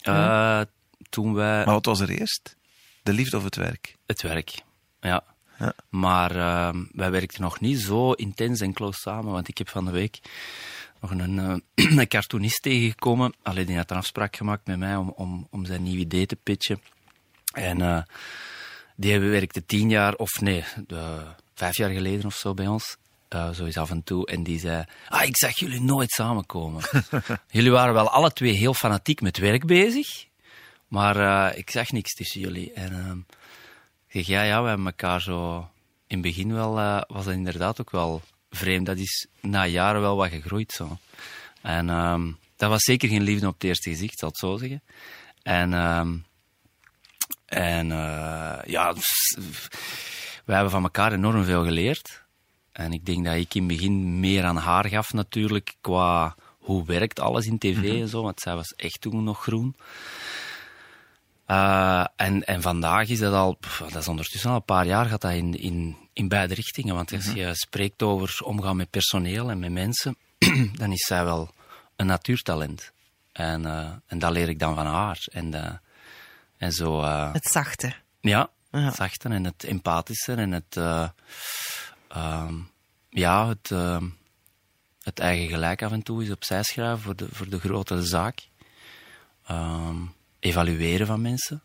Eh, 0.01 0.61
toen 1.09 1.33
wij... 1.33 1.65
Maar 1.65 1.73
wat 1.73 1.85
was 1.85 1.99
er 1.99 2.09
eerst? 2.09 2.55
De 3.03 3.13
liefde 3.13 3.37
of 3.37 3.43
het 3.43 3.55
werk? 3.55 3.95
Het 4.05 4.21
werk, 4.21 4.61
ja. 4.99 5.23
Ja. 5.59 5.73
Maar 5.89 6.35
ehm, 6.35 6.83
wij 6.91 7.11
werkten 7.11 7.41
nog 7.41 7.59
niet 7.59 7.79
zo 7.79 8.11
intens 8.11 8.61
en 8.61 8.73
close 8.73 8.99
samen, 8.99 9.31
want 9.31 9.47
ik 9.47 9.57
heb 9.57 9.69
van 9.69 9.85
de 9.85 9.91
week 9.91 10.19
nog 10.99 11.11
een, 11.11 11.39
eh, 11.39 11.55
een 11.99 12.07
cartoonist 12.07 12.61
tegengekomen. 12.61 13.33
Alleen 13.43 13.65
die 13.65 13.77
had 13.77 13.91
een 13.91 13.97
afspraak 13.97 14.35
gemaakt 14.35 14.67
met 14.67 14.77
mij 14.77 14.95
om, 14.95 15.13
om, 15.15 15.47
om 15.49 15.65
zijn 15.65 15.83
nieuw 15.83 15.99
idee 15.99 16.25
te 16.25 16.35
pitchen. 16.35 16.81
En 17.53 17.81
eh, 17.81 18.01
die 18.95 19.19
werkte 19.19 19.65
tien 19.65 19.89
jaar, 19.89 20.15
of 20.15 20.41
nee, 20.41 20.63
de, 20.87 21.19
vijf 21.53 21.77
jaar 21.77 21.89
geleden 21.89 22.25
of 22.25 22.35
zo 22.35 22.53
bij 22.53 22.67
ons. 22.67 22.97
Eh, 23.27 23.49
zo 23.49 23.65
is 23.65 23.77
af 23.77 23.89
en 23.89 24.03
toe. 24.03 24.27
En 24.27 24.43
die 24.43 24.59
zei, 24.59 24.83
ah, 25.07 25.23
ik 25.23 25.37
zag 25.37 25.59
jullie 25.59 25.81
nooit 25.81 26.11
samenkomen. 26.11 26.83
jullie 27.57 27.71
waren 27.71 27.93
wel 27.93 28.09
alle 28.09 28.33
twee 28.33 28.53
heel 28.53 28.73
fanatiek 28.73 29.21
met 29.21 29.37
werk 29.37 29.65
bezig. 29.65 30.25
Maar 30.87 31.15
eh, 31.15 31.57
ik 31.57 31.69
zag 31.69 31.91
niks 31.91 32.13
tussen 32.13 32.41
jullie. 32.41 32.73
En 32.73 32.93
ehm, 32.93 33.17
ik 34.07 34.25
zeg, 34.25 34.25
ja, 34.25 34.41
ja, 34.41 34.61
we 34.61 34.67
hebben 34.67 34.85
elkaar 34.85 35.21
zo... 35.21 35.57
In 36.07 36.17
het 36.17 36.21
begin 36.21 36.53
wel, 36.53 36.77
eh, 36.79 37.01
was 37.07 37.25
dat 37.25 37.33
inderdaad 37.33 37.81
ook 37.81 37.91
wel 37.91 38.21
vreemd. 38.49 38.85
Dat 38.85 38.97
is 38.97 39.27
na 39.41 39.65
jaren 39.65 40.01
wel 40.01 40.15
wat 40.15 40.29
gegroeid 40.29 40.71
zo. 40.71 40.97
En 41.61 41.89
ehm, 41.89 42.31
dat 42.55 42.69
was 42.69 42.83
zeker 42.83 43.09
geen 43.09 43.23
liefde 43.23 43.47
op 43.47 43.53
het 43.53 43.63
eerste 43.63 43.89
gezicht, 43.89 44.19
zal 44.19 44.29
ik 44.29 44.35
het 44.35 44.49
zo 44.49 44.57
zeggen. 44.57 44.81
En, 45.43 45.73
ehm, 45.73 46.17
en 47.51 47.91
eh, 47.91 48.59
ja, 48.65 48.93
we 50.45 50.53
hebben 50.53 50.71
van 50.71 50.83
elkaar 50.83 51.11
enorm 51.11 51.43
veel 51.43 51.63
geleerd. 51.63 52.23
En 52.71 52.93
ik 52.93 53.05
denk 53.05 53.25
dat 53.25 53.35
ik 53.35 53.53
in 53.53 53.63
het 53.63 53.77
begin 53.77 54.19
meer 54.19 54.43
aan 54.43 54.57
haar 54.57 54.87
gaf 54.87 55.13
natuurlijk, 55.13 55.75
qua 55.81 56.35
hoe 56.57 56.85
werkt 56.85 57.19
alles 57.19 57.45
in 57.45 57.57
tv 57.57 58.01
en 58.01 58.07
zo, 58.07 58.21
want 58.21 58.39
zij 58.39 58.55
was 58.55 58.73
echt 58.75 59.01
toen 59.01 59.23
nog 59.23 59.41
groen. 59.41 59.75
Eh, 61.45 62.05
en, 62.15 62.43
en 62.43 62.61
vandaag 62.61 63.09
is 63.09 63.19
dat 63.19 63.33
al, 63.33 63.53
pff, 63.53 63.77
dat 63.77 64.01
is 64.01 64.07
ondertussen 64.07 64.49
al 64.49 64.55
een 64.55 64.63
paar 64.63 64.85
jaar, 64.85 65.05
gaat 65.05 65.21
dat 65.21 65.31
in, 65.31 65.59
in, 65.59 65.97
in 66.13 66.27
beide 66.27 66.53
richtingen. 66.53 66.95
Want 66.95 67.13
als 67.13 67.31
je 67.33 67.49
spreekt 67.53 68.03
over 68.03 68.39
omgaan 68.43 68.75
met 68.75 68.89
personeel 68.89 69.49
en 69.49 69.59
met 69.59 69.71
mensen, 69.71 70.17
dan 70.79 70.91
is 70.91 71.05
zij 71.05 71.23
wel 71.23 71.49
een 71.95 72.05
natuurtalent. 72.05 72.91
En, 73.31 73.65
eh, 73.65 73.89
en 74.07 74.19
dat 74.19 74.31
leer 74.31 74.49
ik 74.49 74.59
dan 74.59 74.75
van 74.75 74.85
haar. 74.85 75.19
En, 75.31 75.81
en 76.61 76.71
zo, 76.71 77.01
eh, 77.01 77.33
Het 77.33 77.45
zachte. 77.45 77.93
ja, 78.19 78.49
Ja. 78.71 78.79
het 78.79 78.95
zachte 78.95 79.29
en 79.29 79.43
het 79.43 79.63
empathische 79.63 80.33
en 80.33 80.51
het, 80.51 80.77
eh, 80.77 81.09
ehm, 82.07 82.55
ja, 83.09 83.47
het, 83.47 83.71
ehm, 83.71 84.05
het 85.03 85.19
eigen 85.19 85.47
gelijk 85.49 85.83
af 85.83 85.91
en 85.91 86.03
toe 86.03 86.23
is 86.23 86.31
opzij 86.31 86.63
schuiven 86.63 87.03
voor 87.03 87.15
de, 87.15 87.27
voor 87.31 87.49
de 87.49 87.59
grotere 87.59 88.03
zaak. 88.03 88.47
Ehm, 89.45 89.95
evalueren 90.39 91.07
van 91.07 91.21
mensen. 91.21 91.61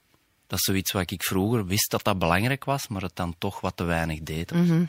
Dat 0.46 0.58
is 0.58 0.64
zoiets 0.64 0.92
wat 0.92 1.10
ik 1.10 1.22
vroeger 1.22 1.66
wist 1.66 1.90
dat 1.90 2.04
dat 2.04 2.18
belangrijk 2.18 2.64
was, 2.64 2.88
maar 2.88 3.02
het 3.02 3.16
dan 3.16 3.34
toch 3.38 3.60
wat 3.60 3.76
te 3.76 3.84
weinig 3.84 4.20
deed. 4.20 4.48
zo. 4.48 4.86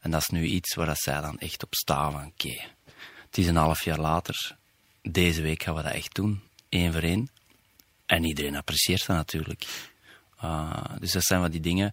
En 0.00 0.10
dat 0.10 0.20
is 0.20 0.28
nu 0.28 0.44
iets 0.44 0.74
waar 0.74 0.86
dat 0.86 0.98
zij 0.98 1.20
dan 1.20 1.38
echt 1.38 1.62
op 1.62 1.74
staan 1.74 2.12
van, 2.12 2.26
oké, 2.26 2.60
het 3.26 3.38
is 3.38 3.46
een 3.46 3.56
half 3.56 3.84
jaar 3.84 3.98
later, 3.98 4.56
deze 5.02 5.42
week 5.42 5.62
gaan 5.62 5.74
we 5.74 5.82
dat 5.82 5.92
echt 5.92 6.14
doen, 6.14 6.42
één 6.68 6.92
voor 6.92 7.02
één. 7.02 7.28
En 8.10 8.24
iedereen 8.24 8.56
apprecieert 8.56 9.06
dat 9.06 9.16
natuurlijk. 9.16 9.64
Uh, 10.44 10.84
dus 10.98 11.12
dat 11.12 11.22
zijn 11.22 11.40
wat 11.40 11.52
die 11.52 11.60
dingen. 11.60 11.92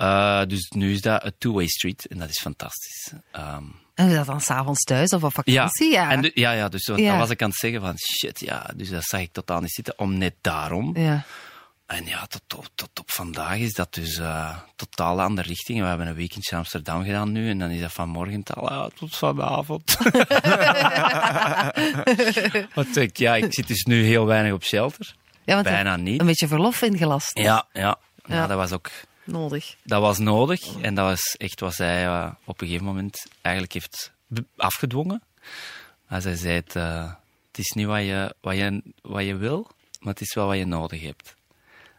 Uh, 0.00 0.42
dus 0.44 0.70
nu 0.70 0.92
is 0.92 1.00
dat 1.00 1.24
een 1.24 1.32
two-way 1.38 1.66
street 1.66 2.06
en 2.06 2.18
dat 2.18 2.28
is 2.28 2.40
fantastisch. 2.40 3.12
Um, 3.36 3.74
En 3.94 4.08
is 4.08 4.14
dat 4.14 4.26
dan 4.26 4.40
s'avonds 4.40 4.82
thuis 4.84 5.10
of 5.12 5.24
op 5.24 5.32
vakantie? 5.34 5.90
Ja. 5.92 6.10
En 6.10 6.20
du- 6.22 6.30
ja, 6.34 6.52
ja, 6.52 6.68
dus 6.68 6.86
Ja. 6.86 6.96
dan 6.96 7.18
was 7.18 7.30
ik 7.30 7.42
aan 7.42 7.48
het 7.48 7.58
zeggen 7.58 7.80
van 7.80 7.94
shit, 7.98 8.40
ja, 8.40 8.70
dus 8.76 8.88
dat 8.88 9.02
zag 9.04 9.20
ik 9.20 9.32
totaal 9.32 9.60
niet 9.60 9.72
zitten, 9.72 9.98
om 9.98 10.18
net 10.18 10.34
daarom. 10.40 10.96
ja. 10.96 11.24
En 11.86 12.06
ja, 12.06 12.26
tot, 12.26 12.42
tot, 12.46 12.70
tot 12.74 13.00
op 13.00 13.10
vandaag 13.10 13.58
is 13.58 13.72
dat 13.72 13.94
dus 13.94 14.18
uh, 14.18 14.58
totaal 14.76 15.20
andere 15.20 15.48
richting. 15.48 15.80
We 15.80 15.86
hebben 15.86 16.06
een 16.06 16.14
weekendje 16.14 16.50
in 16.50 16.58
Amsterdam 16.58 17.04
gedaan 17.04 17.32
nu 17.32 17.50
en 17.50 17.58
dan 17.58 17.70
is 17.70 17.80
dat 17.80 17.92
van 17.92 18.08
morgen 18.08 18.42
al 18.44 18.68
ah, 18.68 18.90
tot 18.90 19.16
vanavond. 19.16 19.96
Want 22.74 22.96
ik, 22.96 23.16
ja, 23.16 23.36
ik 23.36 23.54
zit 23.54 23.66
dus 23.66 23.84
nu 23.84 24.04
heel 24.04 24.26
weinig 24.26 24.52
op 24.52 24.64
shelter. 24.64 25.14
Ja, 25.44 25.54
want 25.54 25.66
Bijna 25.66 25.96
niet. 25.96 26.20
Een 26.20 26.26
beetje 26.26 26.48
verlof 26.48 26.82
ingelast 26.82 27.38
Ja, 27.38 27.66
ja. 27.72 27.98
ja. 28.24 28.46
Dat 28.46 28.56
was 28.56 28.72
ook 28.72 28.90
nodig. 29.24 29.76
dat 29.82 30.00
was 30.00 30.18
nodig. 30.18 30.76
En 30.80 30.94
dat 30.94 31.04
was 31.04 31.34
echt 31.38 31.60
wat 31.60 31.74
zij 31.74 32.06
eh, 32.06 32.30
op 32.44 32.60
een 32.60 32.66
gegeven 32.66 32.86
moment 32.86 33.26
eigenlijk 33.42 33.74
heeft 33.74 34.12
afgedwongen. 34.56 35.22
Maar 36.08 36.20
zij 36.20 36.36
zei, 36.36 36.54
het, 36.54 36.76
eh, 36.76 37.12
het 37.48 37.58
is 37.58 37.70
niet 37.70 37.86
wat 37.86 38.00
je, 38.00 38.34
wat, 38.40 38.56
je, 38.56 38.82
wat 39.02 39.24
je 39.24 39.36
wil, 39.36 39.70
maar 40.00 40.12
het 40.12 40.22
is 40.22 40.34
wel 40.34 40.46
wat 40.46 40.56
je 40.56 40.66
nodig 40.66 41.02
hebt. 41.02 41.35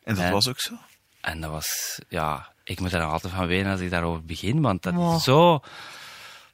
En 0.07 0.15
dat 0.15 0.29
was 0.29 0.47
ook 0.47 0.59
zo. 0.59 0.73
En 1.21 1.41
dat 1.41 1.51
was, 1.51 1.99
ja, 2.09 2.53
ik 2.63 2.79
moet 2.79 2.93
er 2.93 2.99
nog 2.99 3.11
altijd 3.11 3.33
van 3.33 3.47
wenen 3.47 3.71
als 3.71 3.81
ik 3.81 3.89
daarover 3.89 4.25
begin, 4.25 4.61
want 4.61 4.83
dat 4.83 4.93
Wow. 4.93 5.15
is 5.15 5.23
zo, 5.23 5.59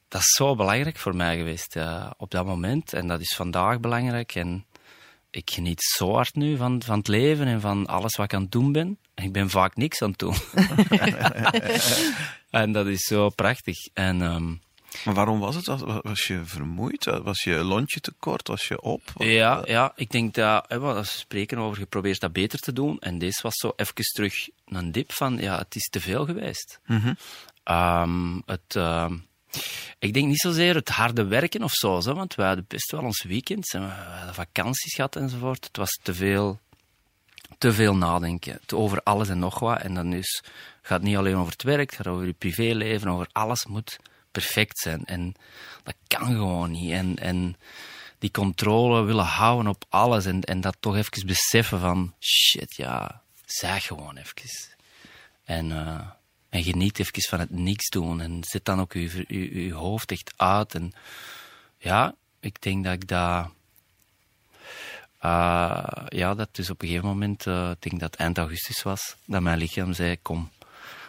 dat 0.08 0.20
is 0.20 0.30
zo 0.36 0.54
belangrijk 0.54 0.98
voor 0.98 1.16
mij 1.16 1.36
geweest 1.36 1.76
op 2.16 2.30
dat 2.30 2.46
moment. 2.46 2.92
En 2.92 3.06
dat 3.06 3.20
is 3.20 3.34
vandaag 3.36 3.80
belangrijk. 3.80 4.34
En 4.34 4.64
ik 5.30 5.50
geniet 5.50 5.82
zo 5.82 6.12
hard 6.14 6.34
nu 6.34 6.56
van, 6.56 6.82
van 6.84 6.98
het 6.98 7.08
leven 7.08 7.46
en 7.46 7.60
van 7.60 7.86
alles 7.86 8.16
wat 8.16 8.24
ik 8.26 8.34
aan 8.34 8.42
het 8.42 8.52
doen 8.52 8.72
ben. 8.72 8.98
En 9.14 9.24
ik 9.24 9.32
ben 9.32 9.50
vaak 9.50 9.76
niks 9.76 10.02
aan 10.02 10.10
het 10.10 10.18
doen. 10.18 10.34
en 12.50 12.72
dat 12.72 12.86
is 12.86 13.02
zo 13.02 13.28
prachtig. 13.28 13.76
En 13.92 14.22
ehm, 14.22 14.54
Maar 15.04 15.14
waarom 15.14 15.38
was 15.40 15.54
het? 15.54 15.66
Was, 16.02 16.26
je 16.26 16.44
vermoeid? 16.44 17.04
Was 17.04 17.42
je 17.42 17.54
lontje 17.54 18.00
tekort? 18.00 18.48
Was 18.48 18.68
je 18.68 18.80
op? 18.80 19.02
Ja, 19.18 19.62
ja, 19.64 19.92
ik 19.96 20.10
denk 20.10 20.34
dat, 20.34 20.68
als 20.68 21.12
we 21.12 21.18
spreken 21.18 21.58
over 21.58 21.76
geprobeerd 21.76 22.20
dat 22.20 22.32
beter 22.32 22.58
te 22.58 22.72
doen. 22.72 22.98
En 23.00 23.18
deze 23.18 23.42
was 23.42 23.54
zo 23.54 23.72
even 23.76 23.94
terug 23.94 24.48
een 24.66 24.92
dip 24.92 25.12
van, 25.12 25.36
ja, 25.38 25.58
het 25.58 25.74
is 25.74 25.88
te 25.88 26.00
veel 26.00 26.24
geweest. 26.24 26.80
Ehm, 27.64 28.40
het, 28.46 28.76
ehm, 28.76 29.16
ik 29.98 30.14
denk 30.14 30.26
niet 30.26 30.40
zozeer 30.40 30.74
het 30.74 30.88
harde 30.88 31.24
werken 31.24 31.62
of 31.62 31.72
zo, 31.72 32.00
zo, 32.00 32.14
want 32.14 32.34
we 32.34 32.42
hadden 32.42 32.64
best 32.68 32.90
wel 32.90 33.02
ons 33.02 33.22
weekends 33.22 33.72
en 33.74 33.80
we 33.80 33.92
hadden 33.92 34.34
vakanties 34.34 34.94
gehad 34.94 35.16
enzovoort. 35.16 35.64
Het 35.64 35.76
was 35.76 35.98
te 36.02 36.14
veel, 36.14 36.60
te 37.58 37.72
veel 37.72 37.96
nadenken 37.96 38.60
te- 38.66 38.76
over 38.76 39.02
alles 39.02 39.28
en 39.28 39.38
nog 39.38 39.58
wat. 39.58 39.80
En 39.80 39.94
dan 39.94 40.10
dus 40.10 40.42
gaat 40.82 40.98
het 40.98 41.08
niet 41.08 41.16
alleen 41.16 41.36
over 41.36 41.52
het 41.52 41.62
werk, 41.62 41.90
het 41.90 41.94
gaat 41.94 42.06
over 42.06 42.26
je 42.26 42.32
privéleven, 42.32 43.08
over 43.08 43.28
alles 43.32 43.64
moet 43.66 43.98
perfect 44.34 44.78
zijn. 44.78 45.04
En 45.04 45.34
dat 45.82 45.94
kan 46.06 46.26
gewoon 46.26 46.70
niet. 46.70 46.90
En, 46.90 47.16
en 47.18 47.56
die 48.18 48.30
controle 48.30 49.02
willen 49.02 49.24
houden 49.24 49.72
op 49.72 49.84
alles 49.88 50.24
en, 50.24 50.40
en 50.42 50.60
dat 50.60 50.76
toch 50.80 50.96
even 50.96 51.26
beseffen 51.26 51.80
van 51.80 52.14
shit, 52.20 52.74
ja, 52.76 53.22
zeg 53.46 53.86
gewoon 53.86 54.16
even. 54.16 54.76
En, 55.44 55.72
eh, 55.72 56.00
en 56.48 56.62
geniet 56.62 56.98
even 56.98 57.22
van 57.28 57.40
het 57.40 57.50
niks 57.50 57.88
doen 57.88 58.20
en 58.20 58.44
zet 58.44 58.64
dan 58.64 58.80
ook 58.80 58.92
je, 58.92 59.70
hoofd 59.72 60.10
echt 60.10 60.32
uit. 60.36 60.74
En 60.74 60.92
ja, 61.78 62.14
ik 62.40 62.62
denk 62.62 62.84
dat 62.84 62.92
ik 62.92 63.08
dat. 63.08 63.50
eh, 65.18 66.06
ja, 66.08 66.34
dat 66.34 66.48
dus 66.52 66.70
op 66.70 66.82
een 66.82 66.88
gegeven 66.88 67.08
moment, 67.08 67.46
eh, 67.46 67.70
ik 67.70 67.90
denk 67.90 68.00
dat 68.00 68.14
eind 68.14 68.38
augustus 68.38 68.82
was, 68.82 69.16
dat 69.24 69.42
mijn 69.42 69.58
lichaam 69.58 69.92
zei: 69.92 70.16
Kom, 70.22 70.50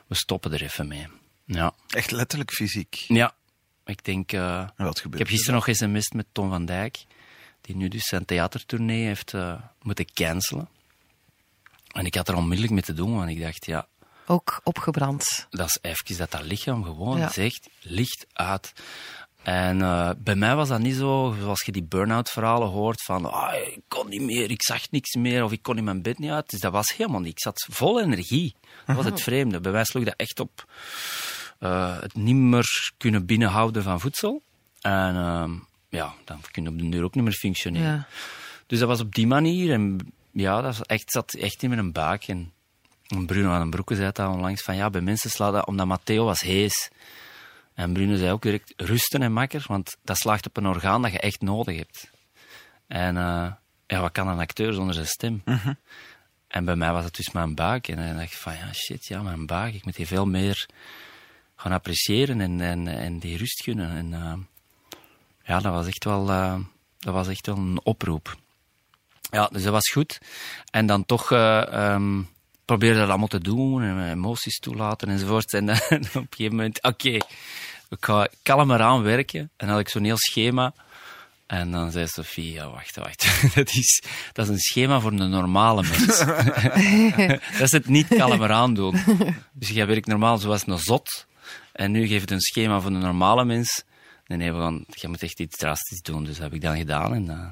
we 0.08 0.16
stoppen 0.16 0.54
er 0.54 0.62
even 0.64 0.88
mee. 0.88 1.08
Ja, 1.46 1.74
Echt 1.90 2.12
letterlijk 2.12 2.52
fysiek. 2.52 2.96
ja 3.08 3.36
ik 3.86 4.04
denk. 4.06 4.32
eh, 4.32 4.60
En 4.60 4.86
wat 4.86 5.04
ik 5.06 5.18
heb 5.18 5.28
gisteren 5.28 5.54
nog 5.56 5.68
sms'd 5.76 6.14
met 6.14 6.26
Tom 6.32 6.50
van 6.50 6.66
Dijk, 6.66 7.06
die 7.62 7.76
nu 7.76 7.88
dus 7.88 8.04
zijn 8.08 8.26
theatertournee 8.26 9.06
heeft 9.06 9.34
eh, 9.34 9.62
moeten 9.82 10.14
cancelen. 10.14 10.70
En 11.92 12.06
ik 12.06 12.16
had 12.16 12.28
er 12.28 12.36
onmiddellijk 12.36 12.74
mee 12.74 12.82
te 12.84 12.94
doen, 12.94 13.16
want 13.16 13.30
ik 13.30 13.42
dacht, 13.42 13.66
ja, 13.66 13.88
Ook 14.26 14.60
opgebrand. 14.64 15.48
dat 15.50 15.68
is 15.68 15.78
even 15.82 16.18
dat 16.18 16.32
dat 16.32 16.42
lichaam 16.44 16.84
gewoon 16.84 17.18
Ja. 17.18 17.30
zegt, 17.30 17.70
licht 17.82 18.26
uit. 18.34 18.74
En 19.44 19.82
eh, 19.82 20.10
bij 20.18 20.36
mij 20.36 20.56
was 20.56 20.68
dat 20.70 20.80
niet 20.80 20.96
zo, 20.96 21.36
zoals 21.40 21.62
je 21.66 21.72
die 21.72 21.84
burn-out 21.84 22.30
verhalen 22.30 22.68
hoort, 22.68 23.02
van 23.04 23.26
ah, 23.32 23.54
ik 23.56 23.80
kon 23.88 24.10
niet 24.10 24.22
meer, 24.22 24.52
ik 24.52 24.64
zag 24.64 24.92
niks 24.92 25.16
meer, 25.16 25.44
of 25.44 25.52
ik 25.52 25.62
kon 25.62 25.78
in 25.78 25.84
mijn 25.84 26.02
bed 26.02 26.20
niet 26.20 26.32
uit. 26.32 26.50
Dus 26.50 26.60
dat 26.60 26.72
was 26.72 26.96
helemaal 26.96 27.20
niet. 27.20 27.32
Ik 27.32 27.40
zat 27.42 27.68
vol 27.72 28.02
energie. 28.02 28.56
Dat 28.86 28.96
was 28.96 29.06
het 29.06 29.22
vreemde. 29.22 29.60
Bij 29.60 29.72
mij 29.72 29.84
sloeg 29.84 30.04
dat 30.04 30.14
echt 30.18 30.40
op 30.40 30.66
eh, 31.60 32.00
het 32.00 32.16
niet 32.16 32.36
meer 32.36 32.94
kunnen 32.98 33.26
binnenhouden 33.26 33.84
van 33.84 34.00
voedsel. 34.00 34.42
En 34.82 35.16
ehm, 35.16 35.52
ja, 35.90 36.14
dan 36.26 36.42
kun 36.52 36.64
je 36.64 36.70
op 36.70 36.80
de 36.80 36.90
deur 36.90 37.04
ook 37.04 37.16
niet 37.16 37.24
meer 37.24 37.34
functioneren. 37.34 37.88
Ja. 37.88 38.08
Dus 38.68 38.80
dat 38.80 38.88
was 38.88 39.00
op 39.00 39.16
die 39.16 39.28
manier. 39.28 39.72
En 39.72 40.14
ja, 40.32 40.62
dat 40.62 40.88
echt, 40.88 41.12
zat 41.12 41.34
echt 41.34 41.64
in 41.64 41.70
mijn 41.70 41.92
buik. 41.92 42.28
En 42.28 42.52
Bruno 43.26 43.52
aan 43.52 43.60
den 43.60 43.70
Broeke 43.70 43.96
zei 43.96 44.12
dat 44.12 44.30
onlangs 44.30 44.62
van 44.62 44.76
ja, 44.76 44.90
bij 44.90 45.02
mensen 45.02 45.30
slaat 45.30 45.54
dat 45.54 45.66
omdat 45.66 45.88
Matteo 45.88 46.26
was 46.26 46.42
hees. 46.42 46.90
En 47.74 47.94
Bruno 47.94 48.16
zei 48.16 48.32
ook 48.32 48.42
direct 48.42 48.74
rusten 48.78 49.22
en 49.22 49.32
makker, 49.32 49.64
want 49.68 49.98
dat 50.04 50.18
slaagt 50.18 50.46
op 50.46 50.58
een 50.58 50.68
orgaan 50.68 51.02
dat 51.02 51.12
je 51.12 51.20
echt 51.20 51.42
nodig 51.42 51.78
hebt. 51.78 52.12
En 52.88 53.18
eh, 53.18 53.52
ja, 53.88 54.02
wat 54.02 54.12
kan 54.12 54.28
een 54.28 54.40
acteur 54.40 54.74
zonder 54.74 54.94
zijn 54.94 55.08
stem? 55.08 55.44
En 56.48 56.66
bij 56.66 56.76
mij 56.76 56.92
was 56.92 57.04
het 57.04 57.16
dus 57.16 57.32
mijn 57.32 57.56
buik. 57.56 57.88
En 57.88 57.96
dan 57.96 58.16
dacht 58.16 58.32
ik 58.32 58.38
van 58.38 58.54
ja, 58.54 58.74
shit, 58.74 59.06
ja, 59.06 59.22
mijn 59.22 59.46
buik. 59.46 59.74
Ik 59.74 59.86
moet 59.86 59.96
die 59.96 60.08
veel 60.08 60.26
meer 60.26 60.66
gaan 61.56 61.72
appreciëren 61.72 62.42
en, 62.42 62.62
en, 62.62 62.88
en 62.88 63.20
die 63.20 63.38
rust 63.38 63.64
gunnen. 63.64 63.90
En 63.90 64.14
eh, 64.14 64.34
ja, 65.44 65.60
dat 65.60 65.74
was 65.74 65.88
echt 65.88 66.04
wel, 66.04 66.30
eh, 66.30 66.60
dat 67.00 67.14
was 67.14 67.28
echt 67.28 67.46
wel 67.46 67.58
een 67.58 67.80
oproep. 67.84 68.36
Ja, 69.32 69.50
dus 69.52 69.64
dat 69.64 69.72
was 69.72 69.90
goed. 69.90 70.20
En 70.72 70.86
dan 70.86 71.06
toch 71.06 71.32
eh 71.32 71.74
ehm, 71.74 72.22
probeerde 72.66 73.00
dat 73.00 73.10
allemaal 73.10 73.28
te 73.28 73.40
doen 73.40 73.84
en 73.84 74.10
emoties 74.12 74.60
toelaten 74.60 75.10
enzovoort. 75.10 75.54
En 75.54 75.66
dan 75.66 75.76
op 75.90 76.16
een 76.16 76.28
gegeven 76.30 76.56
moment, 76.56 76.84
oké, 76.84 77.10
ik 77.90 77.98
ga 78.00 78.28
kalmer 78.44 78.82
aan 78.82 79.04
werken. 79.04 79.40
En 79.40 79.50
dan 79.58 79.70
had 79.70 79.80
ik 79.80 79.90
zo'n 79.90 80.04
heel 80.04 80.18
schema. 80.18 80.74
En 81.48 81.72
dan 81.72 81.92
zei 81.92 82.08
Sophie, 82.08 82.54
ja, 82.54 82.70
wacht, 82.70 82.96
wacht. 82.96 83.28
dat, 83.56 83.70
is, 83.70 84.04
dat 84.34 84.46
is 84.46 84.52
een 84.52 84.60
schema 84.60 85.00
voor 85.00 85.12
een 85.12 85.30
normale 85.30 85.84
mens. 85.84 86.20
dat 87.52 87.62
is 87.62 87.72
het 87.72 87.88
niet 87.88 88.08
kalmer 88.08 88.52
aan 88.52 88.74
doen. 88.74 89.00
Dus 89.54 89.70
jij 89.70 89.88
werkt 89.88 90.08
normaal 90.08 90.38
zoals 90.38 90.68
een 90.68 90.80
zot. 90.80 91.26
En 91.74 91.92
nu 91.92 92.08
geef 92.08 92.22
je 92.28 92.32
een 92.32 92.42
schema 92.42 92.80
voor 92.80 92.92
een 92.92 93.00
normale 93.00 93.46
mens. 93.46 93.84
Nee, 94.28 94.38
nee, 94.38 94.54
we 94.54 94.60
gaan, 94.60 94.86
jij 94.90 95.10
moet 95.10 95.24
echt 95.24 95.40
iets 95.40 95.58
drastisch 95.58 96.02
doen. 96.02 96.24
Dus 96.24 96.34
dat 96.34 96.44
heb 96.44 96.54
ik 96.54 96.62
dan 96.62 96.78
gedaan. 96.78 97.14
En 97.14 97.30
eh 97.30 97.52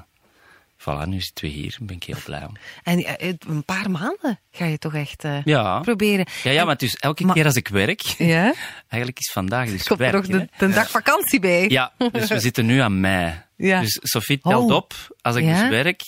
voilà, 0.78 1.08
nu 1.08 1.20
zitten 1.20 1.44
we 1.44 1.50
hier. 1.50 1.70
Daar 1.70 1.86
ben 1.86 1.96
ik 1.96 2.02
heel 2.04 2.16
blij 2.24 2.44
om. 2.44 2.56
En 2.82 3.04
eh, 3.04 3.32
een 3.48 3.64
paar 3.64 3.90
maanden 3.90 4.40
ga 4.50 4.64
je 4.64 4.78
toch 4.78 4.94
echt 4.94 5.24
eh, 5.24 5.44
Ja. 5.44 5.80
proberen. 5.80 6.26
Ja, 6.42 6.50
ja, 6.50 6.64
maar 6.64 6.76
dus 6.76 6.94
elke 6.96 7.24
Maar- 7.24 7.34
keer 7.34 7.44
als 7.44 7.54
ik 7.56 7.68
werk, 7.68 8.00
Ja? 8.34 8.54
eigenlijk 8.88 9.18
is 9.18 9.30
vandaag 9.32 9.68
dus 9.68 9.82
Komt 9.88 10.00
er 10.00 10.10
werk. 10.12 10.28
nog 10.28 10.40
de, 10.40 10.48
de 10.58 10.68
dag 10.72 10.90
vakantie 10.90 11.40
bij? 11.40 11.68
Ja, 11.68 11.92
dus 12.12 12.28
we 12.28 12.40
zitten 12.40 12.66
nu 12.66 12.78
aan 12.78 13.00
mei. 13.00 13.42
Ja. 13.56 13.80
Dus 13.80 13.98
Sophie 14.02 14.38
telt 14.40 14.70
Oh. 14.70 14.76
op, 14.76 14.94
als 15.20 15.36
ik 15.36 15.44
Ja? 15.44 15.60
dus 15.60 15.68
werk, 15.68 16.00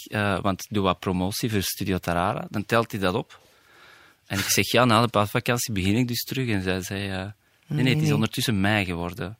want 0.42 0.60
ik 0.64 0.74
doe 0.74 0.82
wat 0.82 0.98
promotie 0.98 1.50
voor 1.50 1.62
Studio 1.62 1.98
Tarara, 1.98 2.46
dan 2.50 2.66
telt 2.66 2.90
hij 2.90 3.00
dat 3.00 3.14
op. 3.14 3.40
En 4.26 4.38
ik 4.38 4.44
zeg, 4.48 4.70
ja, 4.70 4.84
na 4.84 5.00
de 5.00 5.08
paasvakantie 5.08 5.72
begin 5.72 5.96
ik 5.96 6.08
dus 6.08 6.22
terug. 6.24 6.48
En 6.48 6.62
zij 6.62 6.82
zei, 6.82 7.32
nee, 7.66 7.82
nee, 7.84 7.94
het 7.94 8.02
is 8.04 8.12
ondertussen 8.12 8.60
mei 8.60 8.84
geworden. 8.84 9.38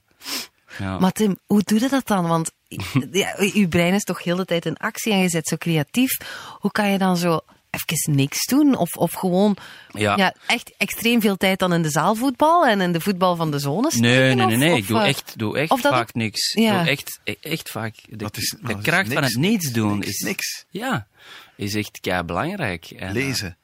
Ja. 0.79 0.99
Maar 0.99 1.11
Tim, 1.11 1.37
hoe 1.45 1.61
doe 1.63 1.79
je 1.79 1.89
dat 1.89 2.07
dan? 2.07 2.27
Want 2.27 2.51
ja, 3.11 3.35
je 3.53 3.67
brein 3.69 3.93
is 3.93 4.03
toch 4.03 4.23
heel 4.23 4.35
de 4.35 4.45
tijd 4.45 4.65
in 4.65 4.77
actie 4.77 5.11
en 5.13 5.19
je 5.19 5.29
bent 5.29 5.47
zo 5.47 5.55
creatief. 5.55 6.17
Hoe 6.59 6.71
kan 6.71 6.91
je 6.91 6.97
dan 6.97 7.17
zo 7.17 7.39
even 7.69 8.15
niks 8.15 8.45
doen? 8.45 8.75
Of, 8.77 8.95
of 8.95 9.11
gewoon 9.13 9.57
Ja. 9.91 10.15
ja. 10.17 10.33
echt 10.47 10.73
extreem 10.77 11.21
veel 11.21 11.37
tijd 11.37 11.59
dan 11.59 11.73
in 11.73 11.81
de 11.81 11.89
zaalvoetbal 11.89 12.65
en 12.67 12.81
in 12.81 12.91
de 12.91 13.01
voetbal 13.01 13.35
van 13.35 13.51
de 13.51 13.59
zone 13.59 13.91
steken? 13.91 14.09
Nee, 14.09 14.35
nee, 14.35 14.45
nee, 14.45 14.57
nee. 14.57 14.71
of, 14.71 14.77
ik 14.77 14.87
doe 14.87 14.99
eh, 14.99 15.07
echt, 15.07 15.33
doe 15.37 15.57
echt 15.57 15.71
of 15.71 15.81
dat 15.81 15.91
vaak 15.93 16.13
niks. 16.13 16.53
Ja. 16.53 16.71
Ik 16.73 16.77
doe 16.79 16.89
echt, 16.89 17.19
e- 17.23 17.49
echt 17.49 17.69
vaak. 17.69 17.95
De, 18.09 18.23
Wat 18.23 18.37
is- 18.37 18.49
de 18.49 18.67
wat 18.67 18.77
is 18.77 18.83
kracht 18.83 19.13
van 19.13 19.23
het 19.23 19.35
niets 19.35 19.71
doen 19.71 19.93
Niks, 19.97 20.07
is... 20.07 20.19
niks. 20.19 20.65
Ja, 20.69 21.07
is 21.55 21.75
echt 21.75 21.99
kei 21.99 22.23
belangrijk. 22.23 22.85
En, 22.85 23.07
eh, 23.07 23.13
Lezen. 23.13 23.57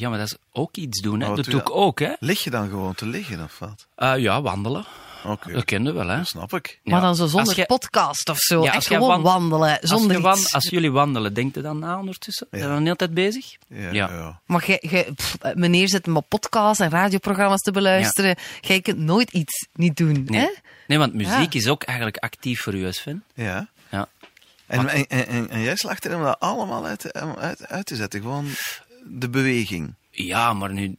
Ja, 0.00 0.08
maar 0.08 0.18
dat 0.18 0.26
is 0.26 0.36
ook 0.52 0.76
iets 0.76 1.00
doen. 1.00 1.20
Hè. 1.20 1.26
Wat 1.26 1.36
Dat 1.36 1.44
doe 1.44 1.54
je 1.54 1.60
ik 1.60 1.70
ook, 1.70 1.98
hè. 1.98 2.12
Lig 2.18 2.44
je 2.44 2.50
dan 2.50 2.68
gewoon 2.68 2.94
te 2.94 3.06
liggen 3.06 3.42
of 3.42 3.58
wat? 3.58 3.86
Eh, 3.96 4.16
ja, 4.18 4.42
wandelen. 4.42 4.84
Oké, 5.24 5.52
Dat 5.52 5.64
kende 5.64 5.92
wel, 5.92 6.08
hè. 6.08 6.16
dat 6.16 6.26
snap 6.26 6.52
ik. 6.54 6.80
Maar 6.84 6.94
Ja. 6.94 7.00
dan 7.00 7.16
zo 7.16 7.26
zonder 7.26 7.46
Als 7.46 7.56
jij- 7.56 7.66
podcast 7.66 8.28
of 8.28 8.38
zo. 8.38 8.62
Ja, 8.62 8.72
als 8.72 8.86
gewoon 8.86 9.08
wan- 9.08 9.22
wandelen, 9.22 9.78
zonder 9.80 10.26
als, 10.28 10.40
je 10.40 10.52
als 10.52 10.68
jullie 10.68 10.90
wandelen, 10.90 11.34
denkt 11.34 11.56
u 11.56 11.62
dan 11.62 11.78
na 11.78 11.98
ondertussen? 11.98 12.46
Zijn 12.50 12.62
we 12.62 12.68
dan 12.68 12.76
de 12.78 12.82
hele 12.84 12.96
tijd 12.96 13.14
bezig? 13.14 13.56
Ja, 13.68 13.90
Ja. 13.90 14.10
ja. 14.10 14.40
Maar 14.46 14.64
jij, 14.66 15.12
pff, 15.14 15.36
meneer 15.54 15.88
zit 15.88 16.06
maar 16.06 16.22
podcasts 16.22 16.80
en 16.80 16.90
radioprogramma's 16.90 17.60
te 17.60 17.70
beluisteren. 17.72 18.36
Jij 18.60 18.80
kunt 18.80 18.98
nooit 18.98 19.30
iets 19.32 19.68
niet 19.72 19.96
doen, 19.96 20.24
Nee. 20.26 20.40
hè? 20.40 20.48
Nee, 20.86 20.98
want 20.98 21.14
muziek 21.14 21.54
is 21.54 21.68
ook 21.68 21.82
eigenlijk 21.82 22.16
actief 22.16 22.60
voor 22.62 22.74
u 22.74 22.86
als 22.86 22.98
fan. 23.00 23.22
ja. 23.34 23.68
Ja. 23.90 24.08
En, 24.66 24.88
en, 24.88 25.06
en, 25.08 25.50
en 25.50 25.60
jij 25.60 25.76
slaagt 25.76 26.04
erin 26.04 26.16
om 26.16 26.22
dat 26.22 26.40
allemaal 26.40 26.86
uit, 26.86 27.12
uit, 27.38 27.66
uit 27.66 27.86
te 27.86 27.96
zetten. 27.96 28.20
Gewoon 28.20 28.46
de 29.06 29.28
beweging. 29.30 29.94
Ja, 30.10 30.52
maar 30.52 30.72
nu, 30.72 30.96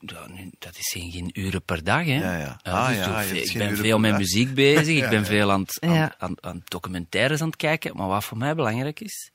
dat 0.59 0.77
is 0.77 0.91
geen, 0.91 1.11
geen 1.11 1.29
uren 1.33 1.63
per 1.63 1.83
dag, 1.83 2.05
hè. 2.05 2.13
Ja, 2.13 2.37
ja. 2.37 2.59
Ah, 2.63 2.87
dus 2.87 2.97
ja, 2.97 3.21
veel- 3.21 3.35
ik 3.43 3.53
ben 3.57 3.77
veel 3.77 3.99
met 3.99 4.09
dag. 4.11 4.19
muziek 4.19 4.53
bezig, 4.53 4.97
Ja, 4.97 5.03
ik 5.03 5.09
ben 5.15 5.19
ja. 5.19 5.25
veel 5.25 5.51
aan, 5.51 5.61
het- 5.61 5.77
aan, 5.81 5.93
Ja. 5.93 6.15
aan, 6.17 6.35
aan 6.43 6.61
documentaires 6.65 7.41
aan 7.41 7.47
het 7.47 7.55
kijken. 7.55 7.95
Maar 7.97 8.07
wat 8.07 8.23
voor 8.23 8.37
mij 8.37 8.55
belangrijk 8.55 8.99
is, 8.99 9.31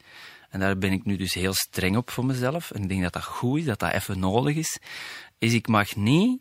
en 0.50 0.60
daar 0.60 0.78
ben 0.78 0.92
ik 0.92 1.04
nu 1.04 1.16
dus 1.16 1.34
heel 1.34 1.54
streng 1.54 1.96
op 1.96 2.10
voor 2.10 2.24
mezelf, 2.26 2.70
en 2.70 2.82
ik 2.82 2.88
denk 2.88 3.02
dat 3.02 3.12
dat 3.12 3.24
goed 3.24 3.58
is, 3.58 3.64
dat 3.64 3.78
dat 3.78 3.92
even 3.92 4.18
nodig 4.18 4.56
is, 4.56 4.78
is 5.38 5.52
ik 5.52 5.66
mag 5.68 5.96
niet 5.96 6.40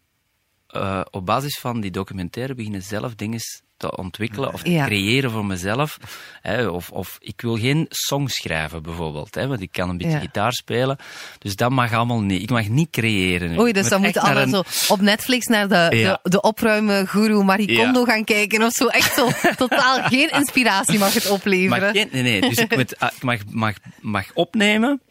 eh, 0.68 1.02
op 1.12 1.26
basis 1.26 1.60
van 1.60 1.82
die 1.82 1.92
documentaire 1.92 2.56
beginnen 2.56 2.82
zelf 2.82 3.16
dingen 3.16 3.40
te 3.78 3.98
ontwikkelen 3.98 4.54
of 4.54 4.62
te 4.62 4.72
Ja. 4.72 4.86
creëren 4.86 5.32
voor 5.32 5.46
mezelf. 5.46 5.98
Hè, 6.42 6.68
of, 6.68 6.90
of 6.92 7.18
ik 7.20 7.42
wil 7.42 7.58
geen 7.58 7.86
song 7.90 8.28
schrijven 8.28 8.84
bijvoorbeeld, 8.84 9.36
hè, 9.36 9.48
want 9.48 9.62
ik 9.62 9.72
kan 9.72 9.90
een 9.90 9.98
beetje 9.98 10.14
Ja. 10.14 10.20
gitaar 10.20 10.54
spelen. 10.54 10.98
Dus 11.40 11.56
dat 11.56 11.70
mag 11.72 11.94
allemaal 11.94 12.22
niet. 12.22 12.42
Ik 12.42 12.50
mag 12.50 12.68
niet 12.68 12.90
creëren. 12.90 13.50
nu. 13.52 13.60
Oei, 13.60 13.72
dus 13.72 13.82
moet 13.82 13.92
dan 13.92 14.04
echt 14.04 14.14
moeten 14.16 14.34
naar 14.34 14.44
alle 14.46 14.58
een- 14.58 14.66
zo 14.72 14.94
op 14.94 15.02
Netflix 15.02 15.46
naar 15.46 15.68
de, 15.68 15.98
Ja. 15.98 16.20
de, 16.24 16.30
de 16.30 16.42
opruimen 16.42 17.08
guru 17.08 17.44
Marie. 17.44 17.78
Kondo 17.78 18.04
gaan 18.04 18.24
kijken 18.24 18.64
of 18.64 18.72
zo. 18.72 18.88
Echt 18.88 19.14
zo 19.16 19.30
totaal 19.58 20.04
geen 20.04 20.30
inspiratie 20.32 21.00
mag 21.00 21.14
het 21.14 21.30
opleveren. 21.30 21.82
Mag 21.84 21.92
geen- 21.92 22.10
nee, 22.12 22.22
nee. 22.24 22.42
Dus 22.42 22.58
ik, 22.58 22.76
moet, 22.76 23.00
ah, 23.00 23.12
ik 23.16 23.24
mag, 23.24 23.40
mag, 23.50 23.76
mag 24.02 24.26
opnemen, 24.34 25.02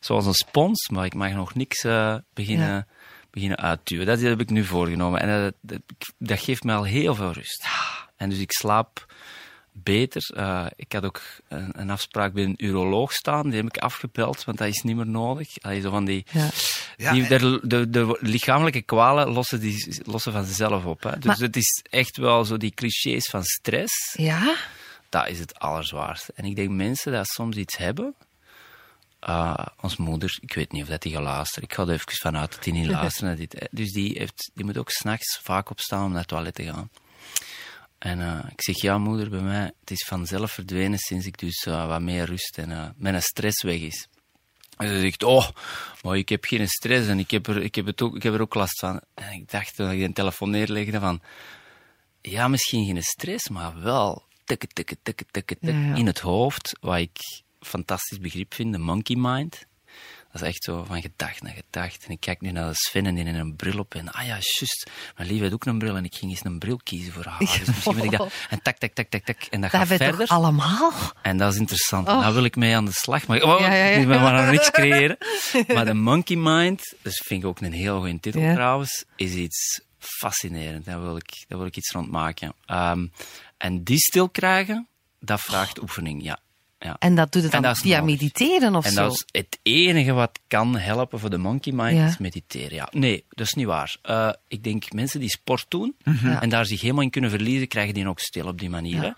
zoals 0.00 0.26
een 0.26 0.34
spons, 0.34 0.88
maar 0.88 1.04
ik 1.04 1.14
mag 1.14 1.32
nog 1.32 1.54
niks 1.54 1.84
eh, 1.84 2.14
beginnen, 2.34 2.86
beginnen 3.30 3.58
uitduwen. 3.58 4.06
Dat 4.06 4.20
heb 4.20 4.40
ik 4.40 4.50
nu 4.50 4.64
voorgenomen. 4.64 5.20
En 5.20 5.42
dat, 5.42 5.54
dat, 5.60 5.80
dat 6.18 6.40
geeft 6.40 6.64
me 6.64 6.72
al 6.74 6.84
heel 6.84 7.14
veel 7.14 7.32
rust. 7.32 7.66
En 8.22 8.28
dus 8.28 8.38
ik 8.38 8.52
slaap 8.52 9.06
beter. 9.72 10.30
Uh, 10.36 10.66
ik 10.76 10.92
had 10.92 11.04
ook 11.04 11.22
een, 11.48 11.80
een, 11.80 11.90
afspraak 11.90 12.32
bij 12.32 12.44
een 12.44 12.64
uroloog 12.64 13.12
staan, 13.12 13.48
die 13.48 13.60
heb 13.60 13.66
ik 13.66 13.82
afgepeld, 13.82 14.44
want 14.44 14.58
dat 14.58 14.68
is 14.68 14.82
niet 14.82 14.96
meer 14.96 15.06
nodig. 15.06 15.48
Allee, 15.60 15.80
zo 15.80 15.90
van 15.90 16.04
die, 16.04 16.26
ja. 16.96 17.12
die 17.12 17.26
de, 17.26 17.60
de, 17.62 17.90
de, 17.90 18.18
lichamelijke 18.20 18.82
kwalen 18.82 19.28
lossen, 19.28 19.60
die, 19.60 20.02
lossen 20.04 20.32
vanzelf 20.32 20.84
op. 20.84 21.02
Hè. 21.02 21.18
Dus 21.18 21.24
maar, 21.24 21.36
het 21.36 21.56
is 21.56 21.84
echt 21.90 22.16
wel 22.16 22.44
zo 22.44 22.56
die 22.56 22.74
clichés 22.74 23.26
van 23.26 23.42
stress. 23.42 24.14
Ja? 24.16 24.56
Dat 25.08 25.28
is 25.28 25.38
het 25.38 25.58
allerzwaarste. 25.58 26.32
En 26.34 26.44
ik 26.44 26.56
denk 26.56 26.70
mensen 26.70 27.12
dat 27.12 27.26
soms 27.26 27.56
iets 27.56 27.76
hebben. 27.76 28.14
Uh, 29.28 29.66
ons 29.80 29.96
moeder, 29.96 30.38
ik 30.40 30.54
weet 30.54 30.72
niet 30.72 30.82
of 30.82 30.88
dat 30.88 31.02
die 31.02 31.12
gaat 31.12 31.22
luisteren. 31.22 31.68
Ik 31.68 31.74
ga 31.74 31.82
er 31.82 31.90
even 31.90 32.12
vanuit 32.12 32.52
dat 32.52 32.62
die 32.62 32.72
niet 32.72 32.86
luisteren 33.00 33.28
naar 33.28 33.36
dit. 33.36 33.68
Dus 33.70 33.92
die, 33.92 34.18
heeft, 34.18 34.50
die 34.54 34.64
moet 34.64 34.78
ook 34.78 34.90
s'nachts 34.90 35.40
vaak 35.42 35.70
opstaan 35.70 36.04
om 36.04 36.10
naar 36.10 36.18
het 36.18 36.28
toilet 36.28 36.54
te 36.54 36.64
gaan. 36.64 36.90
En 38.02 38.18
uh, 38.20 38.38
ik 38.50 38.62
zeg, 38.62 38.80
ja 38.80 38.98
moeder, 38.98 39.30
bij 39.30 39.40
mij, 39.40 39.72
het 39.80 39.90
is 39.90 40.04
vanzelf 40.08 40.52
verdwenen 40.52 40.98
sinds 40.98 41.26
ik 41.26 41.38
dus 41.38 41.66
uh, 41.68 41.86
wat 41.86 42.00
meer 42.00 42.24
rust 42.24 42.58
en 42.58 42.70
uh, 42.70 42.88
mijn 42.96 43.22
stress 43.22 43.62
weg 43.62 43.80
is. 43.80 44.08
En 44.76 44.88
ze 44.88 45.00
zegt, 45.00 45.22
oh, 45.22 45.48
maar 46.02 46.16
ik 46.16 46.28
heb 46.28 46.44
geen 46.44 46.68
stress 46.68 47.08
en 47.08 47.18
ik 47.18 47.30
heb 47.30 47.46
er, 47.46 47.62
ik 47.62 47.74
heb 47.74 47.86
het 47.86 48.02
ook, 48.02 48.16
ik 48.16 48.22
heb 48.22 48.34
er 48.34 48.40
ook 48.40 48.54
last 48.54 48.78
van. 48.78 49.00
En 49.14 49.32
ik 49.32 49.50
dacht, 49.50 49.76
toen 49.76 49.90
ik 49.90 50.06
de 50.06 50.12
telefoon 50.12 50.50
neerlegde, 50.50 51.00
van, 51.00 51.20
ja, 52.20 52.48
misschien 52.48 52.84
geen 52.84 53.02
stress, 53.02 53.48
maar 53.48 53.82
wel 53.82 54.24
tikken, 54.44 54.68
tikken, 54.68 54.96
tikken, 55.02 55.26
tikken, 55.30 55.58
ja. 55.60 55.94
in 55.94 56.06
het 56.06 56.20
hoofd, 56.20 56.78
wat 56.80 56.98
ik 56.98 57.18
fantastisch 57.60 58.18
begrip 58.18 58.54
vind, 58.54 58.72
de 58.72 58.78
monkey 58.78 59.16
mind. 59.16 59.66
Dat 60.32 60.42
is 60.42 60.48
echt 60.48 60.64
zo 60.64 60.84
van 60.84 61.00
gedacht 61.00 61.42
naar 61.42 61.52
gedacht. 61.52 62.04
En 62.04 62.10
ik 62.10 62.20
kijk 62.20 62.40
nu 62.40 62.50
naar 62.50 62.68
de 62.68 62.74
Sven 62.74 63.06
en 63.06 63.14
die 63.14 63.24
in 63.24 63.34
een 63.34 63.56
bril 63.56 63.78
op. 63.78 63.94
En 63.94 64.12
ah 64.12 64.26
ja, 64.26 64.28
juist. 64.28 64.90
Mijn 65.16 65.28
lief 65.28 65.40
had 65.40 65.52
ook 65.52 65.64
een 65.64 65.78
bril 65.78 65.96
en 65.96 66.04
ik 66.04 66.14
ging 66.14 66.30
eens 66.30 66.44
een 66.44 66.58
bril 66.58 66.80
kiezen 66.82 67.12
voor 67.12 67.24
haar. 67.24 67.38
Dus 67.58 67.64
misschien 67.64 68.04
ik 68.04 68.10
dat... 68.10 68.32
En 68.50 68.62
tak, 68.62 68.78
tak, 68.78 68.92
tak, 68.92 69.08
tak, 69.08 69.24
tak. 69.24 69.42
En 69.50 69.60
dat, 69.60 69.70
dat 69.70 69.80
gaat 69.80 69.96
verder. 69.96 70.26
allemaal? 70.26 70.92
En 71.22 71.36
dat 71.36 71.52
is 71.52 71.58
interessant. 71.58 72.08
Oh. 72.08 72.20
Daar 72.20 72.32
wil 72.32 72.44
ik 72.44 72.56
mee 72.56 72.76
aan 72.76 72.84
de 72.84 72.92
slag. 72.92 73.26
Maar 73.26 73.42
oh, 73.42 73.60
ja, 73.60 73.72
ja, 73.72 73.84
ja. 73.84 73.96
ik 73.96 74.06
wil 74.06 74.20
maar 74.20 74.42
nog 74.42 74.50
niks 74.50 74.70
creëren. 74.80 75.16
Maar 75.74 75.84
de 75.84 75.94
Monkey 75.94 76.36
Mind, 76.36 76.94
dat 77.02 77.12
vind 77.12 77.42
ik 77.42 77.48
ook 77.48 77.60
een 77.60 77.72
heel 77.72 77.98
goede 77.98 78.20
titel 78.20 78.40
ja. 78.40 78.54
trouwens, 78.54 79.04
is 79.16 79.34
iets 79.34 79.80
fascinerend. 79.98 80.84
Daar 80.84 81.02
wil 81.02 81.16
ik, 81.16 81.44
daar 81.48 81.58
wil 81.58 81.66
ik 81.66 81.76
iets 81.76 81.90
rond 81.90 82.10
maken. 82.10 82.54
Um, 82.66 83.12
en 83.56 83.82
die 83.82 83.98
stil 83.98 84.28
krijgen, 84.28 84.88
dat 85.20 85.40
vraagt 85.40 85.76
oh. 85.76 85.82
oefening, 85.82 86.22
ja. 86.22 86.38
Ja. 86.82 86.96
En 86.98 87.14
dat 87.14 87.32
doet 87.32 87.42
het 87.42 87.52
dan 87.52 87.76
via 87.76 88.00
nodig. 88.00 88.20
mediteren 88.20 88.74
of 88.74 88.84
en 88.84 88.92
zo? 88.92 89.00
En 89.00 89.08
dat 89.08 89.14
is 89.14 89.24
het 89.40 89.58
enige 89.62 90.12
wat 90.12 90.38
kan 90.48 90.76
helpen 90.76 91.18
voor 91.18 91.30
de 91.30 91.38
monkey 91.38 91.72
mind, 91.72 91.96
ja. 91.96 92.06
is 92.06 92.18
mediteren. 92.18 92.74
Ja. 92.74 92.88
Nee, 92.90 93.24
dat 93.28 93.46
is 93.46 93.52
niet 93.52 93.66
waar. 93.66 93.96
Uh, 94.04 94.32
ik 94.48 94.64
denk 94.64 94.92
mensen 94.92 95.20
die 95.20 95.28
sport 95.28 95.64
doen 95.68 95.96
mm 96.04 96.14
-hmm. 96.14 96.30
en 96.30 96.48
daar 96.48 96.66
zich 96.66 96.80
helemaal 96.80 97.02
in 97.02 97.10
kunnen 97.10 97.30
verliezen, 97.30 97.68
krijgen 97.68 97.94
die 97.94 98.08
ook 98.08 98.20
stil 98.20 98.46
op 98.46 98.58
die 98.58 98.70
manier. 98.70 99.02
Ja. 99.02 99.16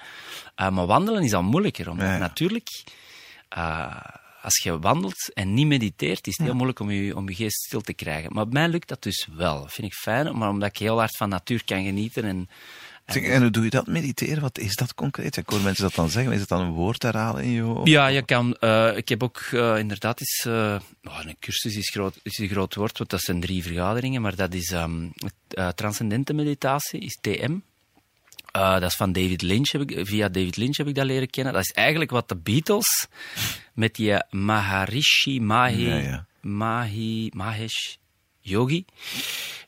Uh, 0.61 0.71
maar 0.71 0.87
wandelen 0.87 1.23
is 1.23 1.33
al 1.33 1.43
moeilijker. 1.43 1.91
Omdat 1.91 2.07
ja, 2.07 2.19
natuurlijk, 2.19 2.69
uh, 3.57 3.97
als 4.43 4.63
je 4.63 4.79
wandelt 4.79 5.33
en 5.35 5.55
niet 5.55 5.67
mediteert, 5.67 6.27
is 6.27 6.37
het 6.37 6.47
heel 6.47 6.55
moeilijk 6.55 6.81
om 6.81 6.91
je, 6.91 7.17
om 7.17 7.29
je 7.29 7.35
geest 7.35 7.65
stil 7.65 7.81
te 7.81 7.95
krijgen. 7.95 8.33
Maar 8.33 8.49
bij 8.49 8.61
mij 8.61 8.69
lukt 8.69 8.89
dat 8.89 9.03
dus 9.03 9.29
wel. 9.37 9.61
Dat 9.61 9.73
vind 9.73 9.87
ik 9.87 9.95
fijn, 9.95 10.37
maar 10.39 10.49
omdat 10.49 10.69
ik 10.69 10.77
heel 10.77 10.99
hard 10.99 11.17
van 11.17 11.29
natuur 11.29 11.65
kan 11.65 11.85
genieten 11.85 12.25
en 12.25 12.49
Zeg, 13.07 13.23
en 13.23 13.41
hoe 13.41 13.51
doe 13.51 13.65
je 13.65 13.71
dat, 13.71 13.87
mediteren? 13.87 14.41
Wat 14.41 14.59
is 14.59 14.75
dat 14.75 14.95
concreet? 14.95 15.37
Ik 15.37 15.49
hoor 15.49 15.61
mensen 15.61 15.85
dat 15.85 15.95
dan 15.95 16.11
zeggen. 16.11 16.33
Is 16.33 16.41
het 16.41 16.49
dan 16.49 16.61
een 16.61 16.73
woord 16.73 17.03
herhalen 17.03 17.43
in 17.43 17.51
je 17.51 17.61
hoofd? 17.61 17.89
Ja, 17.89 18.07
je 18.07 18.23
kan, 18.23 18.57
uh, 18.61 18.97
ik 18.97 19.09
heb 19.09 19.23
ook 19.23 19.41
uh, 19.53 19.79
inderdaad 19.79 20.21
eens... 20.21 20.45
Uh, 20.49 20.81
oh, 21.03 21.19
een 21.25 21.37
cursus 21.41 21.77
is, 21.77 21.91
groot, 21.91 22.21
is 22.23 22.39
een 22.39 22.49
groot 22.49 22.75
woord, 22.75 22.99
want 22.99 23.11
dat 23.11 23.21
zijn 23.21 23.41
drie 23.41 23.63
vergaderingen. 23.63 24.23
Maar 24.23 24.37
dat 24.37 24.55
is 24.55 24.71
um, 24.71 25.13
transcendente 25.75 26.33
meditatie, 26.33 27.01
is 27.01 27.19
TM. 27.21 27.57
dat 28.53 28.83
is 28.83 28.95
van 28.95 29.13
David 29.13 29.43
Lynch, 29.43 29.71
heb 29.73 29.91
ik, 29.91 30.07
via 30.07 30.29
David 30.29 30.57
Lynch 30.57 30.77
heb 30.77 30.87
ik 30.87 30.95
dat 30.95 31.07
leren 31.07 31.31
kennen. 31.31 31.53
Dat 31.53 31.63
is 31.63 31.73
eigenlijk 31.73 32.11
wat 32.11 32.29
de 32.29 32.37
Beatles 32.37 33.07
met 33.75 33.95
die 33.95 34.25
Maharishi 34.31 35.41
Mahi, 35.41 35.89
ja, 35.89 35.97
ja. 35.97 36.27
Mahi, 36.41 37.31
Mahesh 37.35 37.97
Yogi, 38.41 38.85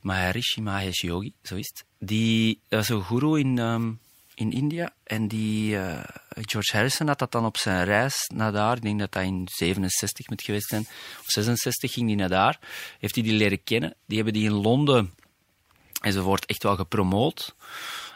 Maharishi 0.01 0.61
Mahesh 0.61 1.03
Yogi, 1.03 1.33
zo 1.43 1.55
is 1.55 1.73
het 1.75 1.86
die 1.99 2.61
was 2.69 2.89
een 2.89 3.03
guru 3.03 3.39
in, 3.39 3.59
um, 3.59 4.01
in 4.35 4.53
India. 4.53 4.93
En 5.03 5.29
die, 5.29 5.75
uh, 5.75 6.05
George 6.29 6.77
Harrison 6.77 7.07
had 7.07 7.19
dat 7.19 7.33
dan 7.33 7.45
op 7.45 7.57
zijn 7.57 7.85
reis 7.85 8.31
naar 8.35 8.53
daar. 8.53 8.77
Ik 8.77 8.83
denk 8.83 8.99
dat 8.99 9.13
dat 9.13 9.23
in 9.23 9.49
67 9.53 10.29
moet 10.29 10.43
geweest 10.43 10.69
zijn. 10.69 10.87
Of 11.21 11.25
66 11.27 11.93
ging 11.93 12.07
hij 12.07 12.17
naar 12.17 12.29
daar. 12.29 12.59
Heeft 12.99 13.15
hij 13.15 13.25
die 13.25 13.33
leren 13.33 13.65
kennen. 13.65 13.95
Die 14.07 14.17
hebben 14.17 14.35
die 14.35 14.45
in 14.45 14.53
Londen 14.53 15.15
enzovoort 16.01 16.47
echt 16.47 16.63
wel 16.63 16.77
gepromoot. 16.77 17.55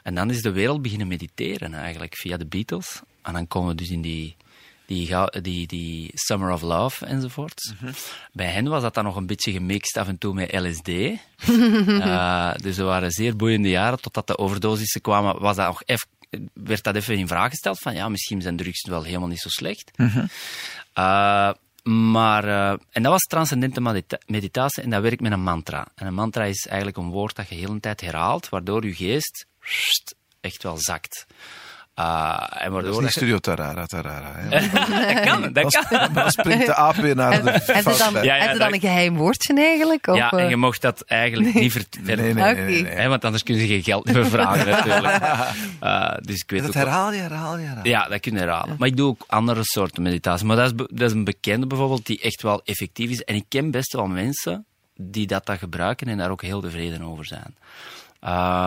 En 0.02 0.14
dan 0.14 0.30
is 0.30 0.42
de 0.42 0.52
wereld 0.52 0.82
beginnen 0.82 1.08
mediteren 1.08 1.74
eigenlijk 1.74 2.16
via 2.16 2.36
de 2.36 2.46
Beatles. 2.46 3.00
En 3.22 3.32
dan 3.32 3.48
komen 3.48 3.68
we 3.68 3.74
dus 3.74 3.90
in 3.90 4.02
die 4.02 4.36
die, 4.90 5.40
die, 5.40 5.66
die 5.66 6.11
Summer 6.14 6.53
of 6.53 6.62
Love 6.62 7.07
enzovoort. 7.07 7.72
Mm 7.72 7.76
-hmm. 7.79 7.94
Bij 8.33 8.46
hen 8.46 8.68
was 8.68 8.83
dat 8.83 8.94
dan 8.94 9.05
nog 9.05 9.16
een 9.16 9.26
beetje 9.26 9.53
gemixt 9.53 9.96
af 9.96 10.09
en 10.09 10.18
toe 10.18 10.35
met 10.35 10.53
LSD. 10.53 10.88
uh, 10.88 12.55
dus 12.64 12.79
er 12.79 12.85
waren 12.85 13.11
zeer 13.11 13.37
boeiende 13.37 13.68
jaren. 13.68 14.00
Totdat 14.00 14.26
de 14.26 14.38
overdosissen 14.38 15.00
kwamen, 15.00 15.40
was 15.40 15.57
dat 15.57 15.66
nog 15.66 15.83
even, 15.85 16.09
werd 16.53 16.83
dat 16.83 16.96
even 16.96 17.18
in 17.18 17.29
vraag 17.29 17.50
gesteld. 17.50 17.79
Van 17.79 17.94
ja, 17.94 18.09
misschien 18.09 18.42
zijn 18.42 18.57
drugs 18.57 18.88
wel 18.88 19.03
helemaal 19.03 19.29
niet 19.29 19.40
zo 19.40 19.48
slecht. 19.48 19.90
Mm 19.96 20.09
-hmm. 20.09 20.29
uh, 20.98 21.50
maar, 21.83 22.44
uh, 22.44 22.70
en 22.90 23.03
dat 23.03 23.12
was 23.12 23.22
transcendente 23.22 23.81
medita 23.81 24.18
meditatie 24.26 24.83
en 24.83 24.90
dat 24.90 25.03
werkt 25.03 25.20
met 25.20 25.33
een 25.33 25.42
mantra. 25.42 25.87
En 25.94 26.07
een 26.07 26.14
mantra 26.14 26.44
is 26.44 26.66
eigenlijk 26.66 26.96
een 26.96 27.11
woord 27.11 27.37
dat 27.37 27.48
je 27.48 27.55
heel 27.55 27.70
een 27.70 27.81
tijd 27.81 28.00
herhaalt, 28.00 28.48
waardoor 28.48 28.85
je 28.85 28.94
geest 28.94 29.46
echt 30.40 30.62
wel 30.62 30.76
zakt. 30.79 31.26
Uh, 32.00 32.64
en 32.64 32.72
waardoor 32.72 32.90
dat 32.90 32.94
is 32.94 33.04
niet 33.04 33.10
Studio 33.10 33.38
Tarara, 33.38 33.86
Tarara. 33.86 34.32
dat 34.50 35.20
kan, 35.20 35.52
dat 35.52 35.86
kan. 35.88 36.12
Dan 36.12 36.30
springt 36.30 36.66
de 36.66 36.74
aap 36.74 36.94
weer 36.94 37.14
naar 37.14 37.42
de 37.42 37.50
Heb 37.50 37.84
je 37.84 38.10
dan, 38.12 38.24
ja, 38.24 38.36
ja, 38.36 38.54
dan 38.54 38.72
een 38.72 38.80
geheim 38.80 39.16
woordje 39.16 39.54
eigenlijk? 39.54 40.06
Of, 40.06 40.16
ja, 40.16 40.30
en 40.30 40.48
je 40.48 40.56
mocht 40.56 40.82
dat 40.82 41.02
eigenlijk 41.06 41.54
niet 41.54 41.72
vertellen. 41.72 42.06
Nee, 42.06 42.34
nee, 42.34 42.54
nee, 42.54 42.82
nee, 42.82 42.94
nee. 42.94 43.08
want 43.08 43.24
anders 43.24 43.42
kun 43.42 43.54
je 43.54 43.66
geen 43.66 43.82
geld 43.82 44.12
meer 44.12 44.26
vragen 44.26 44.70
natuurlijk. 44.76 45.22
Uh, 45.82 46.12
dus 46.20 46.36
ik 46.36 46.50
weet 46.50 46.62
dat 46.62 46.74
herhaal 46.74 47.12
je, 47.12 47.20
herhaal 47.20 47.58
je, 47.58 47.66
herhaal 47.66 47.86
Ja, 47.86 48.08
dat 48.08 48.20
kun 48.20 48.32
je 48.32 48.38
herhalen. 48.38 48.76
Maar 48.78 48.88
ik 48.88 48.96
doe 48.96 49.08
ook 49.08 49.24
andere 49.26 49.60
soorten 49.64 50.02
meditatie. 50.02 50.46
Maar 50.46 50.56
dat 50.56 50.66
is, 50.66 50.76
dat 50.76 51.08
is 51.08 51.12
een 51.12 51.24
bekende 51.24 51.66
bijvoorbeeld 51.66 52.06
die 52.06 52.20
echt 52.20 52.42
wel 52.42 52.60
effectief 52.64 53.10
is. 53.10 53.22
En 53.22 53.34
ik 53.34 53.44
ken 53.48 53.70
best 53.70 53.92
wel 53.92 54.06
mensen 54.06 54.64
die 54.96 55.26
dat, 55.26 55.46
dat 55.46 55.58
gebruiken 55.58 56.08
en 56.08 56.18
daar 56.18 56.30
ook 56.30 56.42
heel 56.42 56.60
tevreden 56.60 57.02
over 57.02 57.26
zijn. 57.26 57.56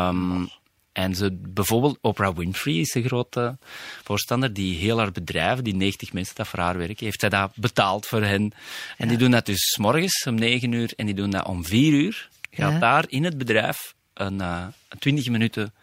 Um, 0.10 0.50
en 0.94 1.16
ze, 1.16 1.32
bijvoorbeeld 1.32 1.98
Oprah 2.02 2.36
Winfrey 2.36 2.74
is 2.74 2.94
een 2.94 3.04
grote 3.04 3.58
voorstander 4.04 4.54
die 4.54 4.78
heel 4.78 4.98
haar 4.98 5.12
bedrijven, 5.12 5.64
die 5.64 5.76
90 5.76 6.14
mensen 6.14 6.36
dat 6.36 6.48
voor 6.48 6.60
haar 6.60 6.78
werken, 6.78 7.06
heeft 7.06 7.20
zij 7.20 7.30
dat 7.30 7.52
betaald 7.56 8.06
voor 8.06 8.22
hen. 8.22 8.42
En 8.42 8.54
ja. 8.98 9.06
die 9.06 9.18
doen 9.18 9.32
dat 9.32 9.46
dus 9.46 9.62
s 9.62 9.78
morgens 9.78 10.26
om 10.28 10.36
9 10.36 10.72
uur 10.72 10.94
en 10.96 11.06
die 11.06 11.16
doen 11.16 11.30
dat 11.30 11.46
om 11.46 11.66
4 11.66 11.94
uur. 11.94 12.30
Gaat 12.52 12.72
ja. 12.72 12.80
daar 12.80 13.06
in 13.08 13.24
het 13.24 13.38
bedrijf 13.38 13.94
een, 14.14 14.36
uh, 14.36 14.66
20 15.00 15.30
minuten 15.30 15.74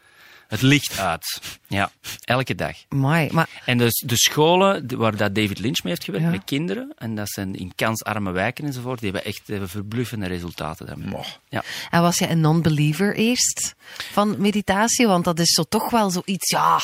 het 0.50 0.62
licht 0.62 0.98
uit. 0.98 1.40
Ja, 1.66 1.90
elke 2.24 2.54
dag. 2.54 2.76
Mooi. 2.88 3.28
Maar... 3.32 3.48
En 3.64 3.78
dus 3.78 4.02
de 4.06 4.16
scholen 4.16 4.96
waar 4.96 5.16
dat 5.16 5.34
David 5.34 5.58
Lynch 5.58 5.82
mee 5.82 5.92
heeft 5.92 6.04
gewerkt, 6.04 6.26
ja. 6.26 6.32
met 6.32 6.44
kinderen, 6.44 6.92
en 6.96 7.14
dat 7.14 7.28
zijn 7.28 7.54
in 7.54 7.72
kansarme 7.74 8.30
wijken 8.30 8.64
enzovoort, 8.64 9.00
die 9.00 9.10
hebben 9.10 9.30
echt 9.30 9.46
hebben 9.46 9.68
verbluffende 9.68 10.26
resultaten 10.26 10.86
daarmee. 10.86 11.14
Oh. 11.14 11.26
Ja. 11.48 11.62
En 11.90 12.02
was 12.02 12.18
je 12.18 12.28
een 12.28 12.40
non-believer 12.40 13.14
eerst 13.14 13.74
van 14.12 14.34
meditatie? 14.38 15.06
Want 15.06 15.24
dat 15.24 15.38
is 15.38 15.52
zo 15.52 15.62
toch 15.62 15.90
wel 15.90 16.10
zoiets, 16.10 16.50
ja... 16.50 16.80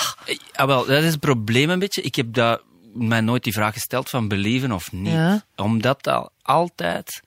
Ja, 0.52 0.66
wel, 0.66 0.86
dat 0.86 1.02
is 1.02 1.10
het 1.10 1.20
probleem 1.20 1.70
een 1.70 1.78
beetje. 1.78 2.02
Ik 2.02 2.14
heb 2.14 2.32
dat, 2.32 2.62
mij 2.94 3.20
nooit 3.20 3.44
die 3.44 3.52
vraag 3.52 3.72
gesteld 3.72 4.10
van 4.10 4.28
believen 4.28 4.72
of 4.72 4.92
niet. 4.92 5.12
Ja. 5.12 5.44
Omdat 5.56 6.02
dat 6.02 6.30
altijd 6.42 7.22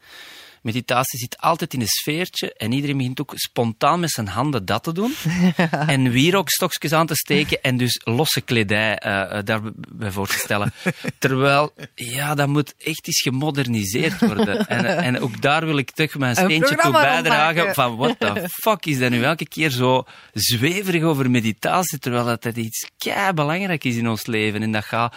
meditatie 0.61 1.19
zit 1.19 1.37
altijd 1.37 1.73
in 1.73 1.81
een 1.81 1.87
sfeertje 1.87 2.53
en 2.53 2.71
iedereen 2.71 2.97
begint 2.97 3.21
ook 3.21 3.33
spontaan 3.35 3.99
met 3.99 4.09
zijn 4.09 4.27
handen 4.27 4.65
dat 4.65 4.83
te 4.83 4.91
doen. 4.91 5.13
en 5.87 6.09
wierookstokjes 6.09 6.93
aan 6.93 7.07
te 7.07 7.15
steken 7.15 7.61
en 7.61 7.77
dus 7.77 8.01
losse 8.03 8.41
kledij 8.41 9.01
uh, 9.05 9.39
daarbij 9.43 10.11
voor 10.11 10.27
te 10.27 10.37
stellen. 10.37 10.73
Terwijl, 11.19 11.73
ja, 11.95 12.35
dat 12.35 12.47
moet 12.47 12.73
echt 12.77 13.07
eens 13.07 13.21
gemoderniseerd 13.21 14.19
worden. 14.19 14.67
en, 14.67 14.85
en 14.85 15.19
ook 15.19 15.41
daar 15.41 15.65
wil 15.65 15.77
ik 15.77 15.91
toch 15.91 16.15
mijn 16.15 16.35
steentje 16.35 16.75
toe 16.75 16.91
bijdragen 16.91 17.73
van 17.73 17.97
what 17.97 18.19
the 18.19 18.49
fuck 18.49 18.85
is 18.85 18.99
dat 18.99 19.09
nu 19.09 19.23
elke 19.23 19.47
keer 19.47 19.69
zo 19.69 20.05
zweverig 20.33 21.03
over 21.03 21.31
meditatie, 21.31 21.99
terwijl 21.99 22.25
dat, 22.25 22.43
dat 22.43 22.57
iets 22.57 22.89
kei 22.97 23.33
belangrijk 23.33 23.83
is 23.83 23.95
in 23.95 24.09
ons 24.09 24.25
leven 24.25 24.61
en 24.61 24.71
dat 24.71 24.85
gaat 24.85 25.15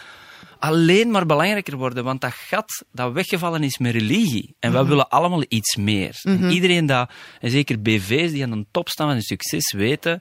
alleen 0.63 1.11
maar 1.11 1.27
belangrijker 1.27 1.77
worden, 1.77 2.05
want 2.05 2.21
dat 2.21 2.33
gat 2.33 2.85
dat 2.93 3.13
weggevallen 3.13 3.63
is 3.63 3.79
met 3.79 3.93
religie. 3.93 4.55
En 4.59 4.69
mm 4.71 4.77
wij 4.77 4.85
willen 4.85 5.09
allemaal 5.09 5.45
iets 5.49 5.77
meer. 5.77 6.21
Mm 6.23 6.37
-hmm. 6.37 6.45
En 6.45 6.51
iedereen 6.51 6.87
dat, 6.87 7.11
en 7.41 7.51
zeker 7.51 7.83
BV's 7.83 8.31
die 8.31 8.43
aan 8.43 8.51
de 8.51 8.67
top 8.71 8.89
staan 8.89 9.07
van 9.07 9.15
hun 9.15 9.25
succes, 9.25 9.73
weten... 9.73 10.21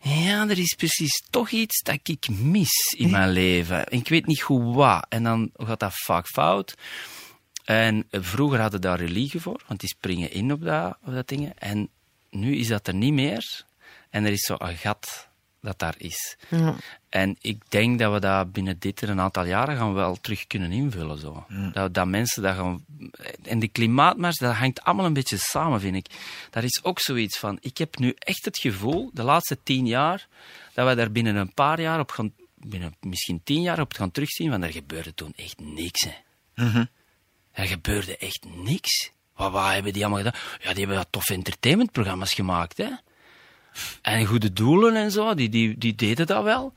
Ja, 0.00 0.48
er 0.48 0.58
is 0.58 0.74
precies 0.74 1.22
toch 1.30 1.50
iets 1.50 1.82
dat 1.82 1.98
ik 2.02 2.28
mis 2.28 2.94
in 2.96 3.10
mijn 3.10 3.30
leven. 3.42 3.88
En 3.88 3.98
ik 3.98 4.08
weet 4.08 4.26
niet 4.26 4.40
hoe 4.40 4.74
wat. 4.74 5.06
En 5.08 5.22
dan 5.22 5.50
gaat 5.54 5.80
dat 5.80 5.92
vaak 5.94 6.26
fout. 6.26 6.74
En 7.64 8.06
vroeger 8.10 8.60
hadden 8.60 8.80
daar 8.80 8.98
religie 8.98 9.40
voor, 9.40 9.62
want 9.66 9.80
die 9.80 9.88
springen 9.88 10.32
in 10.32 10.52
op 10.52 10.64
dat, 10.64 10.96
op 11.04 11.14
dat 11.14 11.28
ding. 11.28 11.52
En 11.58 11.88
nu 12.30 12.56
is 12.56 12.68
dat 12.68 12.86
er 12.86 12.94
niet 12.94 13.12
meer. 13.12 13.64
En 14.10 14.24
er 14.24 14.32
is 14.32 14.44
zo 14.44 14.54
een 14.58 14.76
gat 14.76 15.28
dat 15.64 15.78
daar 15.78 15.94
is. 15.98 16.36
Ja. 16.48 16.74
En 17.08 17.36
ik 17.40 17.70
denk 17.70 17.98
dat 17.98 18.12
we 18.12 18.20
dat 18.20 18.52
binnen 18.52 18.78
dit 18.78 19.02
en 19.02 19.08
een 19.08 19.20
aantal 19.20 19.44
jaren 19.44 19.76
gaan 19.76 19.94
wel 19.94 20.16
terug 20.20 20.46
kunnen 20.46 20.72
invullen. 20.72 21.18
Zo. 21.18 21.46
Dat, 21.72 21.94
dat 21.94 22.06
mensen 22.06 22.42
dat 22.42 22.56
gaan... 22.56 22.84
En 23.42 23.58
die 23.58 23.68
klimaatmars, 23.68 24.38
dat 24.38 24.54
hangt 24.54 24.82
allemaal 24.82 25.06
een 25.06 25.12
beetje 25.12 25.36
samen, 25.36 25.80
vind 25.80 25.96
ik. 25.96 26.06
Daar 26.50 26.64
is 26.64 26.80
ook 26.82 27.00
zoiets 27.00 27.38
van... 27.38 27.58
Ik 27.60 27.78
heb 27.78 27.98
nu 27.98 28.14
echt 28.18 28.44
het 28.44 28.58
gevoel, 28.58 29.10
de 29.12 29.22
laatste 29.22 29.58
tien 29.62 29.86
jaar, 29.86 30.26
dat 30.72 30.88
we 30.88 30.94
daar 30.94 31.10
binnen 31.10 31.36
een 31.36 31.54
paar 31.54 31.80
jaar 31.80 32.00
op 32.00 32.10
gaan... 32.10 32.32
Binnen 32.54 32.94
misschien 33.00 33.40
tien 33.44 33.62
jaar 33.62 33.80
op 33.80 33.92
gaan 33.92 34.10
terugzien, 34.10 34.50
want 34.50 34.62
er 34.62 34.72
gebeurde 34.72 35.14
toen 35.14 35.32
echt 35.36 35.60
niks. 35.60 36.06
Hè. 36.54 36.82
Er 37.52 37.66
gebeurde 37.66 38.16
echt 38.16 38.46
niks. 38.56 39.10
Wat, 39.36 39.52
wat 39.52 39.72
hebben 39.72 39.92
die 39.92 40.04
allemaal 40.04 40.22
gedaan? 40.22 40.40
Ja, 40.58 40.68
die 40.68 40.78
hebben 40.78 40.96
wat 40.96 41.06
toffe 41.10 41.34
entertainmentprogramma's 41.34 42.34
gemaakt, 42.34 42.76
hè. 42.76 42.88
En 44.02 44.26
goede 44.26 44.52
doelen 44.52 44.96
en 44.96 45.10
zo, 45.10 45.34
die, 45.34 45.48
die, 45.48 45.78
die 45.78 45.94
deden 45.94 46.26
dat 46.26 46.42
wel. 46.42 46.72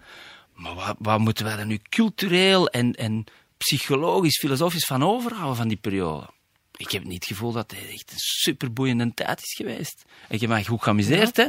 Maar 0.53 0.75
wat, 0.75 0.95
wat 0.99 1.19
moeten 1.19 1.45
wij 1.45 1.57
er 1.57 1.65
nu 1.65 1.79
cultureel 1.89 2.67
en, 2.67 2.93
en 2.93 3.25
psychologisch, 3.57 4.37
filosofisch 4.39 4.85
van 4.85 5.03
overhouden 5.03 5.57
van 5.57 5.67
die 5.67 5.77
periode? 5.77 6.29
Ik 6.77 6.91
heb 6.91 7.03
niet 7.03 7.13
het 7.13 7.25
gevoel 7.25 7.51
dat 7.51 7.71
het 7.71 7.79
echt 7.79 8.11
een 8.11 8.17
superboeiende 8.17 9.13
tijd 9.13 9.41
is 9.41 9.53
geweest. 9.53 10.05
Ik 10.29 10.41
heb 10.41 10.49
me 10.49 10.65
goed 10.65 10.83
geamuseerd, 10.83 11.37
hè. 11.37 11.45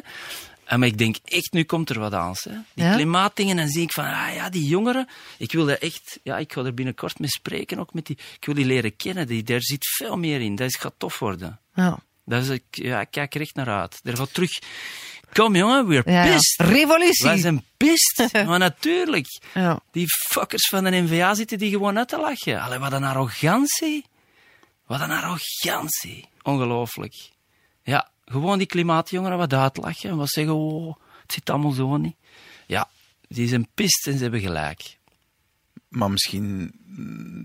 En 0.65 0.79
maar 0.79 0.89
ik 0.89 0.99
denk 0.99 1.17
echt, 1.25 1.53
nu 1.53 1.65
komt 1.65 1.91
er 1.91 1.99
wat 1.99 2.13
aan. 2.13 2.35
Hè. 2.43 2.51
Die 2.75 2.85
Ja? 2.85 2.95
klimaatdingen, 2.95 3.57
dan 3.57 3.69
zie 3.69 3.83
ik 3.83 3.93
van, 3.93 4.05
ah 4.05 4.35
ja, 4.35 4.49
die 4.51 4.67
jongeren, 4.67 5.09
ik 5.39 5.53
wil 5.53 5.71
er 5.71 5.83
echt, 5.83 6.21
ja, 6.23 6.39
ik 6.39 6.53
ga 6.53 6.65
er 6.65 6.75
binnenkort 6.75 7.19
mee 7.19 7.29
spreken, 7.29 7.79
ook 7.79 7.95
met 7.95 8.07
die, 8.07 8.19
ik 8.41 8.45
wil 8.45 8.55
die 8.55 8.65
leren 8.65 8.97
kennen, 8.97 9.27
die, 9.27 9.43
daar 9.43 9.63
zit 9.63 9.87
veel 9.97 10.17
meer 10.19 10.41
in, 10.41 10.55
dat 10.55 10.69
is, 10.69 10.77
gaat 10.77 10.95
tof 10.97 11.19
worden. 11.19 11.61
Ja. 11.75 11.99
Dat 12.29 12.43
is, 12.43 12.49
ik, 12.49 12.63
ja, 12.71 13.01
ik 13.01 13.11
kijk 13.11 13.35
er 13.35 13.41
echt 13.41 13.55
naar 13.55 13.69
uit. 13.69 14.01
Er 14.03 14.17
gaat 14.17 14.35
terug, 14.35 14.59
kom 15.33 15.57
jongen, 15.57 15.87
we're 15.87 16.11
Ja, 16.11 16.25
ja. 16.25 16.33
pissed. 16.33 16.67
Revolutie. 16.67 17.25
Wij 17.27 17.39
zijn 17.39 17.65
pissed. 17.77 18.33
maar 18.47 18.59
natuurlijk. 18.59 19.27
Ja. 19.55 19.81
Die 19.91 20.07
fuckers 20.09 20.69
van 20.69 20.85
de 20.85 20.91
NVA 20.91 21.35
zitten 21.35 21.59
die 21.59 21.71
gewoon 21.71 21.99
uit 21.99 22.09
te 22.09 22.19
lachen. 22.19 22.61
Allee, 22.61 22.79
wat 22.79 22.93
een 22.93 23.05
arrogantie. 23.05 24.05
Wat 24.87 25.01
een 25.01 25.11
arrogantie. 25.11 26.29
Ongelooflijk. 26.43 27.31
Ja, 27.83 28.11
gewoon 28.25 28.59
die 28.59 28.67
klimaatjongeren 28.67 29.39
wat 29.39 29.53
uitlachen. 29.53 30.11
En 30.11 30.17
wat 30.17 30.29
zeggen, 30.31 30.55
oh, 30.55 30.97
het 31.23 31.33
zit 31.33 31.51
allemaal 31.51 31.71
zo 31.73 31.97
niet. 31.97 32.17
Ja, 32.67 32.89
die 33.29 33.49
zijn 33.49 33.69
pist 33.75 34.07
en 34.07 34.17
ze 34.17 34.23
hebben 34.23 34.41
gelijk. 34.41 34.97
Maar 35.89 36.11
misschien 36.11 36.73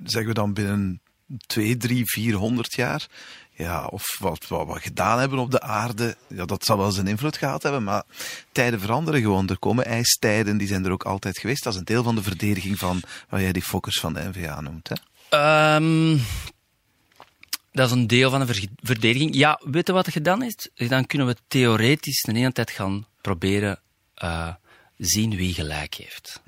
zeggen 0.03 0.27
we 0.29 0.33
dan 0.39 0.53
binnen 0.53 1.01
2, 1.47 1.77
3, 1.77 2.01
400 2.05 2.73
jaar. 2.73 3.07
Ja, 3.55 3.85
of 3.85 4.17
wat, 4.19 4.47
wat 4.47 4.67
we 4.67 4.79
gedaan 4.79 5.19
hebben 5.19 5.39
op 5.39 5.51
de 5.51 5.61
aarde, 5.61 6.15
ja, 6.27 6.45
dat 6.45 6.65
zal 6.65 6.77
wel 6.77 6.91
zijn 6.91 7.07
invloed 7.07 7.37
gehad 7.37 7.63
hebben. 7.63 7.83
Maar 7.83 8.03
tijden 8.51 8.79
veranderen 8.79 9.21
gewoon. 9.21 9.49
Er 9.49 9.59
komen 9.59 9.85
ijstijden, 9.85 10.57
die 10.57 10.67
zijn 10.67 10.85
er 10.85 10.91
ook 10.91 11.03
altijd 11.03 11.37
geweest. 11.39 11.63
Dat 11.63 11.73
is 11.73 11.79
een 11.79 11.85
deel 11.85 12.03
van 12.03 12.15
de 12.15 12.23
verdediging 12.23 12.77
van 12.77 13.01
wat 13.29 13.39
jij 13.41 13.51
die 13.51 13.61
fokkers 13.61 13.99
van 13.99 14.13
de 14.13 14.29
NVA 14.33 14.61
noemt. 14.61 14.89
Hè? 14.89 14.95
Ehm, 15.29 16.17
dat 17.71 17.85
is 17.85 17.91
een 17.91 18.07
deel 18.07 18.29
van 18.29 18.39
de 18.39 18.53
ver- 18.53 18.67
verdediging. 18.81 19.35
Ja, 19.35 19.59
weet 19.63 19.87
je 19.87 19.93
wat 19.93 20.05
er 20.05 20.11
gedaan 20.11 20.43
is? 20.43 20.69
Dan 20.75 21.05
kunnen 21.05 21.27
we 21.27 21.35
theoretisch 21.47 22.21
de 22.21 22.31
hele 22.37 22.51
tijd 22.51 22.71
gaan 22.71 23.05
proberen 23.21 23.79
eh, 24.15 24.53
zien 24.97 25.35
wie 25.35 25.53
gelijk 25.53 25.93
heeft. 25.93 26.41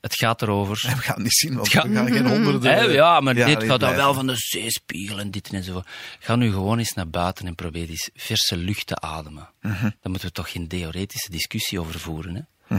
Het 0.00 0.14
gaat 0.14 0.42
erover. 0.42 0.80
We 0.96 0.96
gaan 1.02 1.22
niet 1.22 1.34
zien, 1.34 1.54
want 1.54 1.72
Ja. 1.72 1.88
we 1.88 1.94
gaan 1.94 2.06
geen 2.12 2.26
honderden. 2.28 2.92
Ja, 2.92 3.20
maar 3.20 3.34
dit 3.34 3.64
gaat 3.64 3.80
dan 3.80 3.94
wel 3.94 4.14
van 4.14 4.26
de 4.26 4.36
zeespiegel 4.36 5.18
en 5.18 5.30
dit 5.30 5.52
en 5.52 5.62
zo. 5.62 5.82
Ga 6.18 6.36
nu 6.36 6.50
gewoon 6.50 6.78
eens 6.78 6.92
naar 6.92 7.08
buiten 7.08 7.46
en 7.46 7.54
probeer 7.54 7.88
eens 7.88 8.10
verse 8.14 8.56
lucht 8.56 8.86
te 8.86 9.00
ademen. 9.00 9.48
Mhm. 9.60 9.82
Daar 9.82 9.92
moeten 10.02 10.28
we 10.28 10.34
toch 10.34 10.50
geen 10.50 10.68
theoretische 10.68 11.30
discussie 11.30 11.80
over 11.80 12.00
voeren. 12.00 12.48
Hè? 12.66 12.76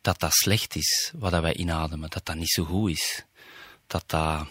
Dat 0.00 0.20
dat 0.20 0.32
slecht 0.32 0.76
is, 0.76 1.12
wat 1.14 1.30
dat 1.30 1.42
wij 1.42 1.54
inademen. 1.54 2.10
Dat 2.10 2.24
dat 2.26 2.36
niet 2.36 2.50
zo 2.50 2.64
goed 2.64 2.90
is. 2.90 3.24
Dat 3.86 4.04
dat 4.06 4.46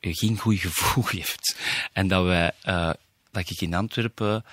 je 0.00 0.14
geen 0.14 0.38
goed 0.38 0.58
gevoel 0.58 1.02
geeft. 1.14 1.56
En 1.92 2.08
dat 2.08 2.24
wij, 2.24 2.52
eh, 2.62 2.90
dat 3.30 3.50
ik 3.50 3.60
in 3.60 3.74
Antwerpen... 3.74 4.44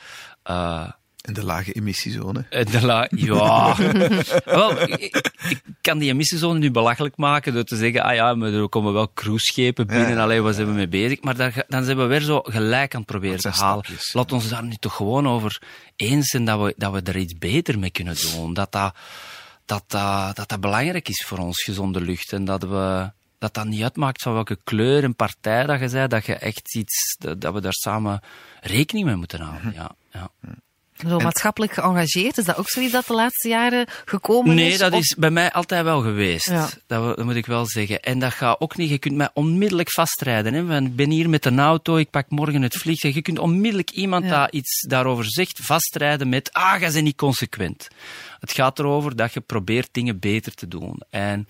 eh, 0.43 0.91
De 1.33 1.43
lage 1.43 1.71
emissiezone. 1.71 2.45
en 2.49 2.65
de 2.65 2.85
la 2.85 3.07
ja. 3.15 3.75
wel, 4.45 4.81
ik, 4.81 5.31
ik 5.49 5.61
kan 5.81 5.97
die 5.97 6.09
emissiezone 6.09 6.59
nu 6.59 6.71
belachelijk 6.71 7.17
maken 7.17 7.53
door 7.53 7.63
te 7.63 7.75
zeggen, 7.75 8.03
ah 8.03 8.13
ja, 8.15 8.33
maar 8.35 8.53
er 8.53 8.69
komen 8.69 8.93
wel 8.93 9.13
cruiseschepen 9.13 9.87
binnen, 9.87 10.09
Ja. 10.09 10.21
alleen 10.23 10.43
waar 10.43 10.53
zijn 10.53 10.67
we 10.67 10.73
mee 10.73 10.87
bezig? 10.87 11.21
Maar 11.21 11.35
daar, 11.35 11.63
dan 11.67 11.83
zijn 11.83 11.97
we 11.97 12.03
weer 12.05 12.21
zo 12.21 12.39
gelijk 12.43 12.93
aan 12.93 13.01
het 13.01 13.09
proberen 13.09 13.39
te 13.39 13.49
halen. 13.49 13.83
stapjes. 13.83 14.13
Laat 14.13 14.31
ons 14.31 14.49
daar 14.49 14.63
nu 14.63 14.75
toch 14.75 14.95
gewoon 14.95 15.27
over 15.27 15.61
eens 15.95 16.27
zijn 16.27 16.45
dat 16.45 16.59
we, 16.61 16.73
dat 16.77 16.91
we 16.91 17.01
er 17.01 17.17
iets 17.17 17.37
beter 17.37 17.79
mee 17.79 17.91
kunnen 17.91 18.15
doen. 18.31 18.53
Dat 18.53 18.71
dat, 18.71 18.95
dat, 19.65 19.83
dat, 19.87 20.35
dat 20.35 20.49
dat 20.49 20.59
belangrijk 20.61 21.09
is 21.09 21.25
voor 21.27 21.37
ons, 21.37 21.63
gezonde 21.63 22.01
lucht. 22.01 22.33
En 22.33 22.45
dat 22.45 22.63
we... 22.63 23.11
Dat 23.39 23.53
dat 23.53 23.65
niet 23.65 23.81
uitmaakt 23.83 24.21
van 24.21 24.33
welke 24.33 24.57
kleur 24.63 25.03
en 25.03 25.15
partij 25.15 25.65
dat 25.65 25.79
je 25.79 25.89
zei, 25.89 26.07
dat 26.07 26.25
je 26.25 26.35
echt 26.35 26.75
iets, 26.75 27.15
dat, 27.37 27.53
we 27.53 27.61
daar 27.61 27.73
samen 27.73 28.19
rekening 28.61 29.05
mee 29.05 29.15
moeten 29.15 29.39
Mhm. 29.39 29.49
houden. 29.49 29.73
Ja, 29.73 29.91
ja. 30.11 30.29
Zo 31.07 31.19
maatschappelijk 31.19 31.73
geëngageerd, 31.73 32.37
is 32.37 32.45
dat 32.45 32.57
ook 32.57 32.69
zoiets 32.69 32.91
dat 32.91 33.05
de 33.07 33.13
laatste 33.13 33.47
jaren 33.47 33.85
gekomen 34.05 34.57
is? 34.57 34.69
Nee, 34.69 34.77
dat 34.77 34.91
Of- 34.93 34.99
is 34.99 35.15
bij 35.17 35.29
mij 35.31 35.51
altijd 35.51 35.83
wel 35.83 36.01
geweest. 36.01 36.49
Ja. 36.49 36.69
Dat, 36.87 37.23
moet 37.23 37.35
ik 37.35 37.45
wel 37.45 37.65
zeggen. 37.65 37.99
En 38.01 38.19
dat 38.19 38.33
gaat 38.33 38.59
ook 38.59 38.77
niet. 38.77 38.89
Je 38.89 38.97
kunt 38.97 39.15
mij 39.15 39.29
onmiddellijk 39.33 39.91
vastrijden. 39.91 40.53
Hè. 40.53 40.65
Want 40.65 40.87
Ik 40.87 40.95
ben 40.95 41.09
hier 41.09 41.29
met 41.29 41.45
een 41.45 41.59
auto, 41.59 41.97
ik 41.97 42.09
pak 42.09 42.29
morgen 42.29 42.61
het 42.61 42.75
vliegtuig. 42.75 43.13
Je 43.15 43.21
kunt 43.21 43.39
onmiddellijk 43.39 43.89
iemand 43.91 44.25
Ja. 44.25 44.41
dat 44.41 44.53
iets 44.53 44.85
daarover 44.87 45.25
zegt, 45.27 45.59
vastrijden 45.63 46.29
met 46.29 46.53
ah, 46.53 46.79
jij 46.79 46.91
bent 46.91 47.03
niet 47.03 47.15
consequent. 47.17 47.87
Het 48.39 48.51
gaat 48.51 48.79
erover 48.79 49.15
dat 49.15 49.33
je 49.33 49.39
probeert 49.39 49.89
dingen 49.91 50.19
beter 50.19 50.53
te 50.53 50.67
doen. 50.67 51.01
En 51.09 51.47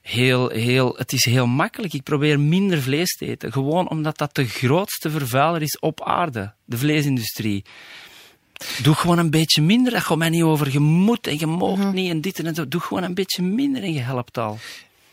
heel, 0.00 0.48
heel, 0.48 0.94
het 0.96 1.12
is 1.12 1.24
heel 1.24 1.46
makkelijk. 1.46 1.92
Ik 1.92 2.02
probeer 2.02 2.40
minder 2.40 2.82
vlees 2.82 3.16
te 3.16 3.26
eten. 3.26 3.52
Gewoon 3.52 3.88
omdat 3.88 4.18
dat 4.18 4.34
de 4.34 4.46
grootste 4.46 5.10
vervuiler 5.10 5.62
is 5.62 5.78
op 5.78 6.02
aarde. 6.04 6.52
De 6.64 6.78
vleesindustrie. 6.78 7.64
Doe 8.82 8.94
gewoon 8.94 9.18
een 9.18 9.30
beetje 9.30 9.62
minder. 9.62 9.92
Dat 9.92 10.02
gaat 10.02 10.18
mij 10.18 10.28
niet 10.28 10.42
over 10.42 10.72
je 10.72 10.80
moet 10.80 11.26
en 11.26 11.38
je 11.38 11.46
moogt 11.46 11.92
niet 11.92 12.10
en 12.10 12.20
dit 12.20 12.38
en 12.38 12.54
dat. 12.54 12.70
Doe 12.70 12.80
gewoon 12.80 13.02
een 13.02 13.14
beetje 13.14 13.42
minder 13.42 13.82
en 13.82 13.92
je 13.92 14.00
helpt 14.00 14.38
al. 14.38 14.58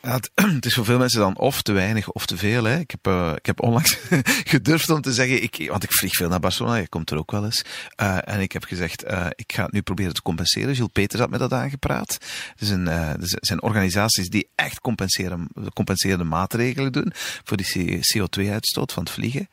Het, 0.01 0.31
het 0.55 0.65
is 0.65 0.73
voor 0.73 0.85
veel 0.85 0.97
mensen 0.97 1.19
dan 1.19 1.37
of 1.37 1.61
te 1.61 1.71
weinig 1.71 2.09
of 2.11 2.25
te 2.25 2.37
veel. 2.37 2.63
Hè. 2.63 2.79
Ik, 2.79 2.91
heb, 2.91 3.07
eh, 3.07 3.31
ik 3.35 3.45
heb 3.45 3.61
onlangs 3.61 3.97
gedurfd 4.53 4.89
om 4.89 5.01
te 5.01 5.13
zeggen, 5.13 5.43
ik, 5.43 5.67
want 5.69 5.83
ik 5.83 5.93
vlieg 5.93 6.13
veel 6.13 6.29
naar 6.29 6.39
Barcelona, 6.39 6.75
je 6.75 6.87
komt 6.87 7.11
er 7.11 7.17
ook 7.17 7.31
wel 7.31 7.45
eens. 7.45 7.63
Eh, 7.95 8.17
en 8.23 8.39
ik 8.39 8.51
heb 8.51 8.63
gezegd, 8.63 9.03
eh, 9.03 9.25
ik 9.35 9.53
ga 9.53 9.63
het 9.63 9.71
nu 9.71 9.81
proberen 9.81 10.13
te 10.13 10.21
compenseren. 10.21 10.75
Gilles 10.75 10.91
Peters 10.91 11.21
had 11.21 11.29
me 11.29 11.37
dat 11.37 11.53
aangepraat. 11.53 12.17
Er 12.57 12.65
zijn, 12.65 12.87
eh, 12.87 13.09
er 13.09 13.19
zijn 13.21 13.61
organisaties 13.61 14.29
die 14.29 14.49
echt 14.55 14.79
compenseren, 14.79 15.47
compenserende 15.73 16.23
maatregelen 16.23 16.91
doen 16.91 17.11
voor 17.43 17.57
die 17.57 17.99
CO2-uitstoot 17.99 18.93
van 18.93 19.03
het 19.03 19.11
vliegen. 19.11 19.49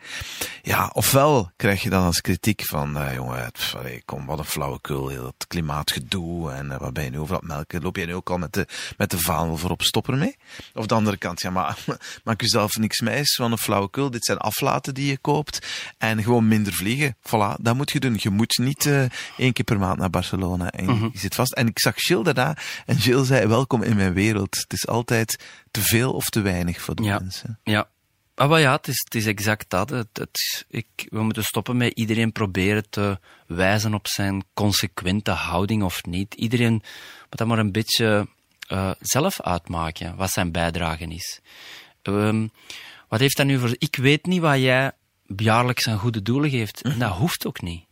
Ja, 0.62 0.90
ofwel 0.92 1.50
krijg 1.56 1.82
je 1.82 1.90
dan 1.90 2.04
als 2.04 2.20
kritiek 2.20 2.62
van, 2.64 2.98
jongen, 3.14 3.50
allee, 3.76 4.02
kom, 4.04 4.26
wat 4.26 4.38
een 4.38 4.44
flauwekul, 4.44 5.09
heel 5.09 5.22
dat 5.22 5.44
klimaatgedoe 5.48 6.52
en 6.52 6.78
wat 6.78 6.92
ben 6.92 7.04
je 7.04 7.11
nu 7.11 7.18
over 7.18 7.35
dat 7.35 7.42
melken? 7.42 7.82
Loop 7.82 7.96
je 7.96 8.06
nu 8.06 8.14
ook 8.14 8.30
al 8.30 8.38
met 8.38 8.52
de, 8.52 8.66
met 8.96 9.11
de 9.11 9.18
vaandel 9.18 9.56
voorop 9.56 9.82
stopper 9.82 10.16
mee? 10.16 10.36
Of 10.75 10.87
de 10.87 10.94
andere 10.94 11.16
kant, 11.16 11.40
ja, 11.40 11.51
maar 11.51 11.79
maak 12.25 12.40
jezelf 12.40 12.77
niks 12.77 13.01
meis 13.01 13.35
van 13.35 13.53
een 13.53 13.59
flauwekul. 13.59 14.11
Dit 14.11 14.25
zijn 14.25 14.38
aflaten 14.38 14.94
die 14.94 15.07
je 15.07 15.18
koopt 15.18 15.66
en 15.99 16.22
gewoon 16.22 16.49
minder 16.49 16.72
vliegen. 16.72 17.16
Voilà, 17.20 17.61
dat 17.61 17.75
moet 17.75 17.90
je 17.90 18.01
doen. 18.01 18.16
Je 18.18 18.31
moet 18.31 18.59
niet 18.59 18.87
eh, 18.87 19.05
één 19.37 19.53
keer 19.53 19.64
per 19.64 19.79
maand 19.79 19.99
naar 19.99 20.11
Barcelona 20.11 20.70
en 20.70 20.85
je- 20.87 21.09
je 21.12 21.18
zit 21.18 21.35
vast. 21.35 21.53
En 21.53 21.66
ik 21.66 21.79
zag 21.81 21.94
Gilles 21.96 22.25
daarna 22.25 22.57
en 22.87 22.96
Gilles 22.99 23.27
zei, 23.27 23.46
welkom 23.46 23.83
in 23.83 23.96
mijn 23.96 24.12
wereld. 24.12 24.57
Het 24.57 24.72
is 24.72 24.87
altijd 24.87 25.38
te 25.70 25.81
veel 25.81 26.12
of 26.12 26.29
te 26.29 26.40
weinig 26.40 26.81
voor 26.81 26.94
de 26.94 27.03
Ja. 27.03 27.18
mensen. 27.18 27.59
Ja. 27.64 27.88
Maar 28.35 28.49
wel 28.49 28.59
ja, 28.59 28.72
het 28.72 28.88
is, 28.88 29.01
het 29.05 29.14
is 29.14 29.27
exact 29.27 29.70
dat. 29.70 29.90
Het, 29.90 30.09
het, 30.12 30.64
ik, 30.68 30.87
we 31.09 31.22
moeten 31.22 31.42
stoppen 31.44 31.77
met 31.77 31.92
iedereen 31.94 32.33
proberen 32.33 32.90
te 32.90 33.18
wijzen 33.46 33.94
op 33.94 34.07
zijn 34.09 34.44
consequente 34.55 35.31
houding 35.31 35.83
of 35.83 36.05
niet. 36.05 36.35
Iedereen 36.35 36.72
moet 36.72 37.38
dat 37.38 37.46
maar 37.46 37.59
een 37.59 37.72
beetje 37.72 38.29
eh, 38.66 38.90
zelf 39.00 39.40
uitmaken, 39.40 40.16
wat 40.16 40.31
zijn 40.31 40.52
bijdrage 40.52 41.05
is. 41.05 41.40
Ehm, 42.02 42.46
wat 43.09 43.20
heeft 43.20 43.37
dat 43.37 43.46
nu 43.46 43.59
voor... 43.59 43.74
Ik 43.79 43.96
weet 43.96 44.26
niet 44.26 44.40
wat 44.40 44.59
jij 44.59 44.92
jaarlijks 45.37 45.88
aan 45.88 45.98
goede 45.98 46.22
doelen 46.22 46.50
geeft. 46.50 46.83
En 46.83 46.98
dat 46.98 47.12
hoeft 47.12 47.46
ook 47.46 47.62
niet. 47.62 47.85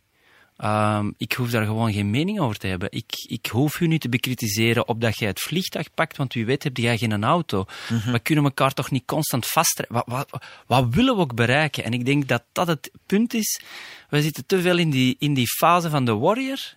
Ehm, 0.57 1.11
ik 1.17 1.33
hoef 1.33 1.51
daar 1.51 1.65
gewoon 1.65 1.93
geen 1.93 2.11
mening 2.11 2.41
over 2.41 2.59
te 2.59 2.67
hebben. 2.67 2.89
Ik, 2.93 3.25
ik 3.27 3.47
hoef 3.47 3.81
u 3.81 3.87
niet 3.87 4.01
te 4.01 4.09
bekritiseren 4.09 4.89
op 4.89 5.01
dat 5.01 5.19
jij 5.19 5.29
het 5.29 5.41
vliegtuig 5.41 5.95
pakt, 5.95 6.17
want 6.17 6.33
wie 6.35 6.47
weet 6.47 6.63
heb 6.63 6.77
jij 6.77 6.99
geen 6.99 7.25
auto. 7.25 7.65
We 8.13 8.19
kunnen 8.19 8.45
elkaar 8.45 8.73
toch 8.73 8.91
niet 8.91 9.05
constant 9.07 9.47
vastrijden. 9.47 9.95
Wat, 9.95 10.05
wat, 10.07 10.45
wat 10.67 10.95
willen 10.95 11.15
we 11.15 11.21
ook 11.21 11.35
bereiken? 11.35 11.85
En 11.85 11.93
ik 11.93 12.05
denk 12.05 12.29
dat 12.29 12.43
dat 12.53 12.67
het 12.67 12.91
punt 13.07 13.35
is. 13.35 13.61
We 14.09 14.23
zitten 14.23 14.47
te 14.47 14.61
veel 14.61 14.79
in 14.79 14.91
die, 14.91 15.17
in 15.19 15.35
die 15.35 15.49
fase 15.49 15.91
van 15.91 16.05
de 16.05 16.15
warrior. 16.15 16.75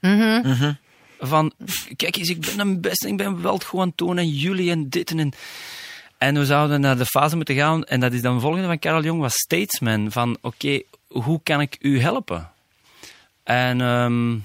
Van, 1.19 1.53
kijk 1.95 2.15
eens, 2.15 2.29
ik 2.29 2.39
ben 2.39 2.59
een 2.59 2.81
beste, 2.81 3.07
ik 3.07 3.17
ben 3.17 3.41
wel 3.41 3.57
gewoon 3.57 3.95
tonen 3.95 4.17
en 4.17 4.29
jullie 4.29 4.71
en 4.71 4.89
dit 4.89 5.11
en... 5.11 5.33
en 6.17 6.33
we 6.33 6.45
zouden 6.45 6.81
naar 6.81 6.97
de 6.97 7.05
fase 7.05 7.35
moeten 7.35 7.55
gaan, 7.55 7.83
en 7.83 7.99
dat 7.99 8.13
is 8.13 8.21
dan 8.21 8.35
de 8.35 8.41
volgende 8.41 8.67
van 8.67 8.79
Carol 8.79 9.03
Jong, 9.03 9.19
was 9.19 9.33
Statesman. 9.33 10.11
Van, 10.11 10.37
oké, 10.41 10.81
hoe 11.07 11.39
kan 11.43 11.61
ik 11.61 11.77
u 11.79 11.99
helpen? 11.99 12.51
En 13.43 13.81
ehm, 13.81 14.37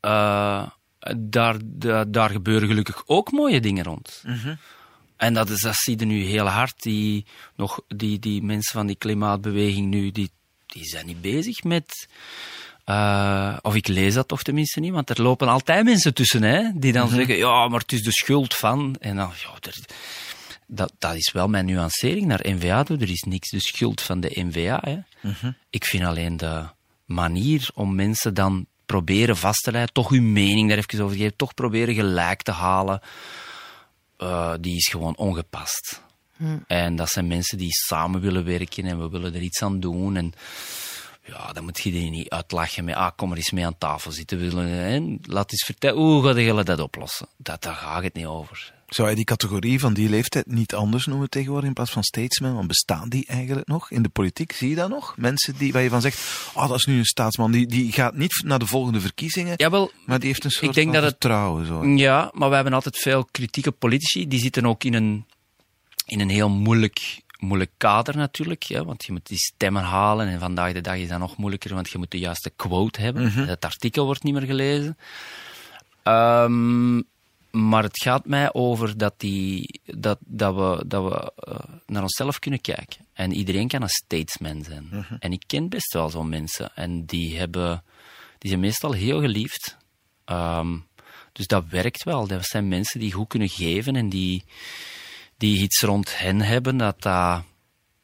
eh, 0.00 0.68
daar, 1.16 1.56
daar, 1.62 2.10
daar 2.10 2.30
gebeuren 2.30 2.68
gelukkig 2.68 3.02
ook 3.06 3.32
mooie 3.32 3.60
dingen 3.60 3.84
rond. 3.84 4.22
En 5.16 5.34
dat, 5.34 5.50
is, 5.50 5.60
dat 5.60 5.74
zie 5.74 5.98
je 5.98 6.04
nu 6.04 6.22
heel 6.22 6.46
hard. 6.46 6.82
Die, 6.82 7.26
nog, 7.56 7.80
die, 7.88 8.18
die 8.18 8.42
mensen 8.42 8.72
van 8.72 8.86
die 8.86 8.96
klimaatbeweging 8.96 9.88
nu, 9.88 10.10
die, 10.10 10.30
die 10.66 10.84
zijn 10.84 11.06
niet 11.06 11.20
bezig 11.20 11.62
met... 11.62 12.08
eh, 12.90 13.56
of 13.62 13.74
ik 13.74 13.88
lees 13.88 14.14
dat 14.14 14.28
toch 14.28 14.42
tenminste 14.42 14.80
niet, 14.80 14.92
want 14.92 15.10
er 15.10 15.22
lopen 15.22 15.48
altijd 15.48 15.84
mensen 15.84 16.14
tussen 16.14 16.42
hè, 16.42 16.70
die 16.74 16.92
dan 16.92 17.08
zeggen, 17.08 17.36
ja, 17.36 17.68
maar 17.68 17.80
het 17.80 17.92
is 17.92 18.02
de 18.02 18.12
schuld 18.12 18.54
van. 18.54 18.96
En 19.00 19.16
dan, 19.16 19.30
ja, 19.42 19.50
er- 19.60 19.84
dat, 20.66 20.92
dat 20.98 21.14
is 21.14 21.32
wel 21.32 21.48
mijn 21.48 21.64
nuancering 21.66 22.26
naar 22.26 22.40
NVA 22.42 22.82
toe. 22.82 22.96
Er 22.98 23.10
is 23.10 23.22
niks 23.22 23.50
de 23.50 23.60
schuld 23.60 24.00
van 24.00 24.20
de 24.20 24.30
NVA. 24.34 24.80
Hè. 24.84 24.98
Ik 25.70 25.84
vind 25.84 26.04
alleen 26.04 26.36
de 26.36 26.64
manier 27.04 27.68
om 27.74 27.94
mensen 27.94 28.34
dan 28.34 28.66
proberen 28.86 29.36
vast 29.36 29.62
te 29.62 29.70
leiden, 29.70 29.94
toch 29.94 30.08
hun 30.08 30.32
mening 30.32 30.68
daar 30.68 30.78
even 30.78 31.00
over 31.00 31.16
te 31.16 31.22
geven, 31.22 31.36
toch 31.36 31.54
proberen 31.54 31.94
gelijk 31.94 32.42
te 32.42 32.50
halen, 32.52 33.00
eh, 34.16 34.52
die 34.60 34.76
is 34.76 34.88
gewoon 34.88 35.16
ongepast. 35.16 36.02
En 36.66 36.96
dat 36.96 37.08
zijn 37.08 37.26
mensen 37.26 37.58
die 37.58 37.72
samen 37.72 38.20
willen 38.20 38.44
werken 38.44 38.84
en 38.84 38.98
we 38.98 39.08
willen 39.08 39.34
er 39.34 39.40
iets 39.40 39.62
aan 39.62 39.80
doen. 39.80 40.16
En 40.16 40.32
ja, 41.24 41.52
dan 41.52 41.64
moet 41.64 41.80
je 41.80 41.90
die 41.90 42.10
niet 42.10 42.28
uitlachen 42.28 42.84
met, 42.84 42.94
ah, 42.94 43.10
kom 43.16 43.30
er 43.30 43.36
eens 43.36 43.50
mee 43.50 43.66
aan 43.66 43.78
tafel 43.78 44.12
zitten. 44.12 44.38
We 44.38 44.50
willen, 44.50 44.68
hè, 44.68 45.16
laat 45.22 45.52
eens 45.52 45.64
vertellen, 45.64 46.02
hoe 46.02 46.22
ga 46.22 46.38
je 46.38 46.62
dat 46.64 46.80
oplossen? 46.80 47.26
Dat, 47.36 47.62
daar 47.62 47.74
gaat 47.74 48.02
het 48.02 48.14
niet 48.14 48.26
over. 48.26 48.72
Zou 48.88 49.08
je 49.08 49.14
die 49.14 49.24
categorie 49.24 49.80
van 49.80 49.94
die 49.94 50.08
leeftijd 50.08 50.46
niet 50.46 50.74
anders 50.74 51.06
noemen 51.06 51.30
tegenwoordig 51.30 51.68
in 51.68 51.74
plaats 51.74 51.90
van 51.90 52.02
statesman? 52.02 52.54
Want 52.54 52.66
bestaan 52.66 53.08
die 53.08 53.26
eigenlijk 53.26 53.68
nog? 53.68 53.90
In 53.90 54.02
de 54.02 54.08
politiek 54.08 54.52
zie 54.52 54.68
je 54.68 54.74
dat 54.74 54.88
nog? 54.88 55.14
Mensen 55.16 55.54
die, 55.58 55.72
waar 55.72 55.82
je 55.82 55.88
van 55.88 56.00
zegt, 56.00 56.50
oh, 56.54 56.68
dat 56.68 56.78
is 56.78 56.84
nu 56.84 56.98
een 56.98 57.04
staatsman. 57.04 57.50
Die, 57.50 57.66
die 57.66 57.92
gaat 57.92 58.14
niet 58.14 58.42
naar 58.44 58.58
de 58.58 58.66
volgende 58.66 59.00
verkiezingen, 59.00 59.54
Jawel, 59.56 59.90
maar 60.06 60.18
die 60.18 60.28
heeft 60.28 60.44
een 60.44 60.50
soort 60.50 60.64
ik 60.64 60.74
denk 60.74 60.86
van 60.86 60.94
dat 60.94 61.02
het- 61.04 61.16
vertrouwen. 61.20 61.66
Zo. 61.66 61.86
Ja, 61.86 62.30
maar 62.34 62.48
we 62.48 62.54
hebben 62.54 62.72
altijd 62.72 62.98
veel 62.98 63.24
kritieke 63.30 63.72
politici. 63.72 64.28
Die 64.28 64.40
zitten 64.40 64.66
ook 64.66 64.84
in 64.84 64.94
een, 64.94 65.24
in 66.06 66.20
een 66.20 66.28
heel 66.30 66.48
moeilijk, 66.48 67.20
moeilijk 67.40 67.70
kader 67.76 68.16
natuurlijk. 68.16 68.66
Want 68.68 69.04
je 69.04 69.12
moet 69.12 69.26
die 69.26 69.38
stemmen 69.38 69.82
halen. 69.82 70.28
En 70.28 70.40
vandaag 70.40 70.72
de 70.72 70.80
dag 70.80 70.96
is 70.96 71.08
dat 71.08 71.18
nog 71.18 71.36
moeilijker, 71.36 71.74
want 71.74 71.90
je 71.90 71.98
moet 71.98 72.10
de 72.10 72.18
juiste 72.18 72.50
quote 72.56 73.00
hebben. 73.00 73.32
Het 73.32 73.64
artikel 73.64 74.04
wordt 74.04 74.22
niet 74.22 74.34
meer 74.34 74.46
gelezen. 74.46 74.98
Ehm, 76.02 76.96
maar 77.50 77.82
het 77.82 78.02
gaat 78.02 78.26
mij 78.26 78.52
over 78.52 78.98
dat, 78.98 79.14
die, 79.16 79.80
dat, 79.84 80.18
dat 80.20 80.54
we, 80.54 80.84
dat 80.86 81.04
we 81.04 81.32
eh, 81.36 81.58
naar 81.86 82.02
onszelf 82.02 82.38
kunnen 82.38 82.60
kijken. 82.60 83.06
En 83.12 83.32
iedereen 83.32 83.68
kan 83.68 83.82
een 83.82 83.88
statesman 83.88 84.64
zijn. 84.64 85.06
En 85.18 85.32
ik 85.32 85.42
ken 85.46 85.68
best 85.68 85.92
wel 85.92 86.08
zo'n 86.08 86.28
mensen. 86.28 86.70
En 86.74 87.04
die, 87.04 87.38
hebben, 87.38 87.82
die 88.38 88.50
zijn 88.50 88.62
meestal 88.62 88.92
heel 88.92 89.20
geliefd. 89.20 89.76
Ehm, 90.24 90.76
dus 91.32 91.46
dat 91.46 91.64
werkt 91.68 92.04
wel. 92.04 92.26
Dat 92.26 92.44
zijn 92.44 92.68
mensen 92.68 93.00
die 93.00 93.12
goed 93.12 93.28
kunnen 93.28 93.48
geven 93.48 93.96
en 93.96 94.08
die, 94.08 94.44
die 95.40 95.60
iets 95.62 95.80
rond 95.80 96.18
hen 96.18 96.40
hebben 96.40 96.76
dat, 96.76 97.02
dat, 97.02 97.42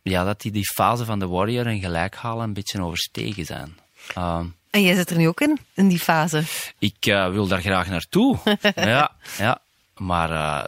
ja, 0.02 0.24
dat 0.24 0.40
die 0.40 0.52
die 0.52 0.72
fase 0.74 1.04
van 1.04 1.18
de 1.18 1.26
warrior 1.26 1.66
en 1.66 1.80
gelijk 1.80 2.14
halen 2.14 2.44
een 2.44 2.52
beetje 2.52 2.82
overstegen 2.82 3.44
zijn. 3.44 3.78
Ehm, 4.14 4.46
En 4.70 4.82
jij 4.82 4.94
zit 4.94 5.10
er 5.10 5.16
nu 5.16 5.28
ook 5.28 5.40
in, 5.40 5.58
in 5.74 5.88
die 5.88 5.98
fase. 5.98 6.42
ik 6.78 7.06
eh, 7.06 7.30
wil 7.30 7.46
daar 7.46 7.60
graag 7.60 7.88
naartoe. 7.88 8.38
ja, 8.74 9.10
ja. 9.38 9.60
Maar 9.96 10.30
eh, 10.30 10.64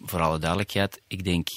voor 0.00 0.20
alle 0.20 0.38
duidelijkheid, 0.38 1.00
ik 1.06 1.24
denk, 1.24 1.48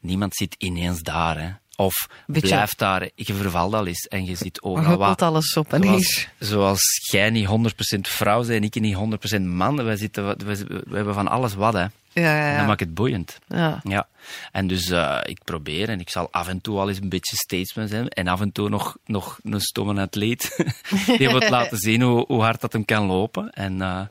niemand 0.00 0.34
zit 0.36 0.54
ineens 0.58 1.00
daar. 1.00 1.40
Hè. 1.40 1.50
Of 1.76 2.08
Beetje- 2.26 2.48
blijft 2.48 2.78
daar. 2.78 3.08
Je 3.14 3.34
vervalt 3.34 3.74
al 3.74 3.86
eens 3.86 4.06
en 4.06 4.24
je 4.24 4.34
zit 4.36 4.62
overal 4.62 4.88
huppelt 4.90 5.08
wat. 5.20 5.22
alles 5.22 5.56
op 5.56 5.72
en 5.72 5.82
Zoals, 5.82 6.28
zoals 6.38 7.08
jij 7.10 7.30
niet 7.30 7.46
100% 7.46 8.08
vrouw 8.08 8.38
bent 8.40 8.50
en 8.50 8.62
ik 8.62 8.80
niet 8.80 8.96
100% 9.38 9.40
man. 9.42 9.84
Wij, 9.84 9.96
zitten, 9.96 10.24
wij, 10.46 10.56
we 10.66 10.96
hebben 10.96 11.14
van 11.14 11.28
alles 11.28 11.54
wat. 11.54 11.72
Hè. 11.72 11.86
Ja, 12.20 12.50
ja, 12.50 12.56
dat 12.56 12.66
maakt 12.66 12.80
het 12.80 12.94
boeiend. 12.94 13.38
ja. 13.48 13.80
Ja, 13.82 14.08
en 14.52 14.66
dus 14.66 14.90
eh, 14.90 15.20
ik 15.24 15.44
probeer 15.44 15.88
en 15.88 16.00
ik 16.00 16.10
zal 16.10 16.28
af 16.30 16.48
en 16.48 16.60
toe 16.60 16.78
al 16.78 16.88
eens 16.88 17.00
een 17.00 17.08
beetje 17.08 17.36
statesman 17.36 17.88
zijn 17.88 18.08
en 18.08 18.28
af 18.28 18.40
en 18.40 18.52
toe 18.52 18.68
nog, 18.68 18.96
nog 19.04 19.38
een 19.42 19.60
stomme 19.60 20.00
atleet 20.00 20.56
die 21.18 21.28
wil 21.28 21.48
laten 21.50 21.78
zien 21.86 22.02
hoe, 22.02 22.24
hoe 22.26 22.42
hard 22.42 22.60
dat 22.60 22.72
hem 22.72 22.84
kan 22.84 23.06
lopen. 23.06 23.50
En, 23.50 23.82
eh, 23.82 24.06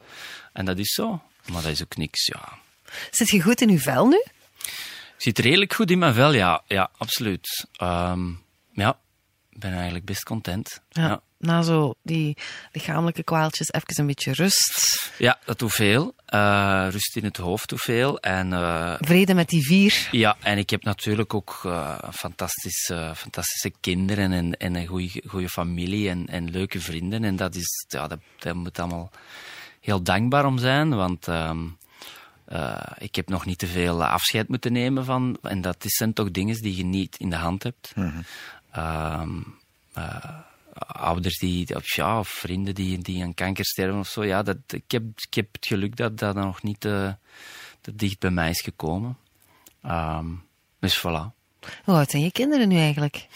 en 0.53 0.65
dat 0.65 0.77
is 0.77 0.93
zo. 0.93 1.21
Maar 1.51 1.61
dat 1.61 1.71
is 1.71 1.83
ook 1.83 1.97
niks, 1.97 2.25
ja. 2.25 2.57
Zit 3.11 3.29
je 3.29 3.41
goed 3.41 3.61
in 3.61 3.69
je 3.69 3.79
vel 3.79 4.07
nu? 4.07 4.23
Ik 5.17 5.23
zit 5.23 5.39
redelijk 5.39 5.73
goed 5.73 5.91
in 5.91 5.99
mijn 5.99 6.13
vel, 6.13 6.33
ja. 6.33 6.61
Ja, 6.67 6.89
absoluut. 6.97 7.67
Ehm, 7.75 8.29
ja, 8.71 8.97
ben 9.59 9.73
eigenlijk 9.73 10.05
best 10.05 10.23
content. 10.23 10.81
Ja. 10.89 11.07
Ja. 11.07 11.21
Na 11.39 11.61
zo 11.61 11.93
die 12.03 12.37
lichamelijke 12.71 13.23
kwaaltjes, 13.23 13.71
even 13.71 13.93
een 13.99 14.05
beetje 14.07 14.31
rust. 14.33 15.11
Ja, 15.17 15.39
dat 15.45 15.59
doet 15.59 15.71
veel. 15.73 16.13
Eh, 16.25 16.87
rust 16.89 17.15
in 17.15 17.23
het 17.23 17.37
hoofd 17.37 17.69
doet 17.69 17.81
veel. 17.81 18.19
En 18.19 18.53
eh, 18.53 18.93
Vrede 18.99 19.33
met 19.33 19.49
die 19.49 19.65
vier. 19.65 20.07
Ja, 20.11 20.37
en 20.41 20.57
ik 20.57 20.69
heb 20.69 20.83
natuurlijk 20.83 21.33
ook 21.33 21.61
eh, 21.65 21.97
fantastische, 22.13 23.11
fantastische 23.15 23.71
kinderen 23.79 24.31
en, 24.31 24.57
en 24.57 24.75
een 24.75 24.87
goede 25.27 25.49
familie 25.49 26.09
en, 26.09 26.27
en 26.27 26.51
leuke 26.51 26.79
vrienden. 26.81 27.23
En 27.23 27.35
dat 27.35 27.55
is, 27.55 27.85
ja, 27.87 28.07
dat, 28.07 28.19
daar 28.39 28.55
moet 28.55 28.79
allemaal 28.79 29.11
heel 29.81 30.03
dankbaar 30.03 30.45
om 30.45 30.57
zijn, 30.57 30.95
want 30.95 31.27
ehm, 31.27 31.65
eh, 32.45 32.77
ik 32.97 33.15
heb 33.15 33.29
nog 33.29 33.45
niet 33.45 33.57
te 33.57 33.67
veel 33.67 34.05
afscheid 34.05 34.47
moeten 34.47 34.71
nemen 34.73 35.05
van, 35.05 35.37
en 35.41 35.61
dat 35.61 35.83
is- 35.85 35.95
zijn 35.95 36.13
toch 36.13 36.31
dingen 36.31 36.55
die 36.61 36.75
je 36.75 36.85
niet 36.85 37.17
in 37.17 37.29
de 37.29 37.35
hand 37.35 37.63
hebt. 37.63 37.93
Ehm, 38.77 39.39
eh, 39.93 40.39
ouders 40.87 41.37
die, 41.39 41.75
of, 41.75 41.95
ja, 41.95 42.19
of 42.19 42.27
vrienden 42.27 42.75
die, 42.75 42.97
die 42.97 43.23
aan 43.23 43.33
kanker 43.33 43.65
sterven 43.65 43.99
of 43.99 44.07
zo. 44.07 44.25
Ja, 44.25 44.43
dat, 44.43 44.57
ik, 44.67 44.91
heb, 44.91 45.03
ik 45.27 45.33
heb 45.33 45.47
het 45.51 45.65
geluk 45.67 45.95
dat 45.95 46.17
dat 46.17 46.35
nog 46.35 46.63
niet 46.63 46.79
te, 46.79 47.15
te 47.81 47.95
dicht 47.95 48.19
bij 48.19 48.29
mij 48.31 48.49
is 48.49 48.61
gekomen. 48.61 49.17
Ehm, 49.81 50.25
dus 50.79 50.99
voilà. 50.99 51.35
Hoe 51.83 51.95
oud 51.95 52.09
zijn 52.09 52.23
je 52.23 52.31
kinderen 52.31 52.67
nu 52.67 52.77
eigenlijk? 52.77 53.27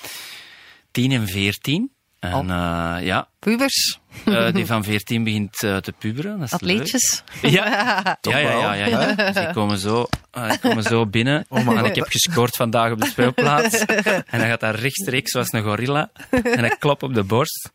10 0.92 1.12
en 1.12 1.28
14. 1.28 1.92
En 2.20 2.34
Oh. 2.34 2.96
eh, 2.98 3.06
ja, 3.06 3.30
Pubers? 3.40 4.00
Eh, 4.26 4.54
die 4.54 4.66
van 4.66 4.84
14 4.84 5.24
begint 5.24 5.64
eh, 5.64 5.78
te 5.78 5.92
puberen. 5.92 6.38
Dat 6.38 6.48
is 6.48 6.54
Atleetjes? 6.54 7.24
leuk. 7.42 7.54
Ja, 7.54 7.66
ja, 8.22 8.38
ja, 8.38 8.48
wel. 8.48 8.60
ja, 8.60 8.74
ja, 8.74 8.86
ja. 8.86 9.14
Dus 9.14 9.36
die 9.36 9.52
komen 9.52 9.78
zo, 9.78 10.08
eh, 10.32 10.50
die 10.50 10.60
komen 10.60 10.84
zo 10.84 11.06
binnen. 11.06 11.46
en 11.50 11.86
ik 11.86 11.96
heb 11.96 12.08
gescoord 12.08 12.56
vandaag 12.56 12.92
op 12.92 13.00
de 13.00 13.08
speelplaats. 13.08 13.80
en 14.32 14.40
dan 14.40 14.48
gaat 14.48 14.62
hij 14.62 14.72
rechtstreeks 14.72 15.32
zoals 15.32 15.52
een 15.52 15.64
gorilla. 15.64 16.10
En 16.30 16.60
hij 16.60 16.76
klopt 16.80 17.04
op 17.04 17.14
de 17.14 17.24
borst. 17.24 17.70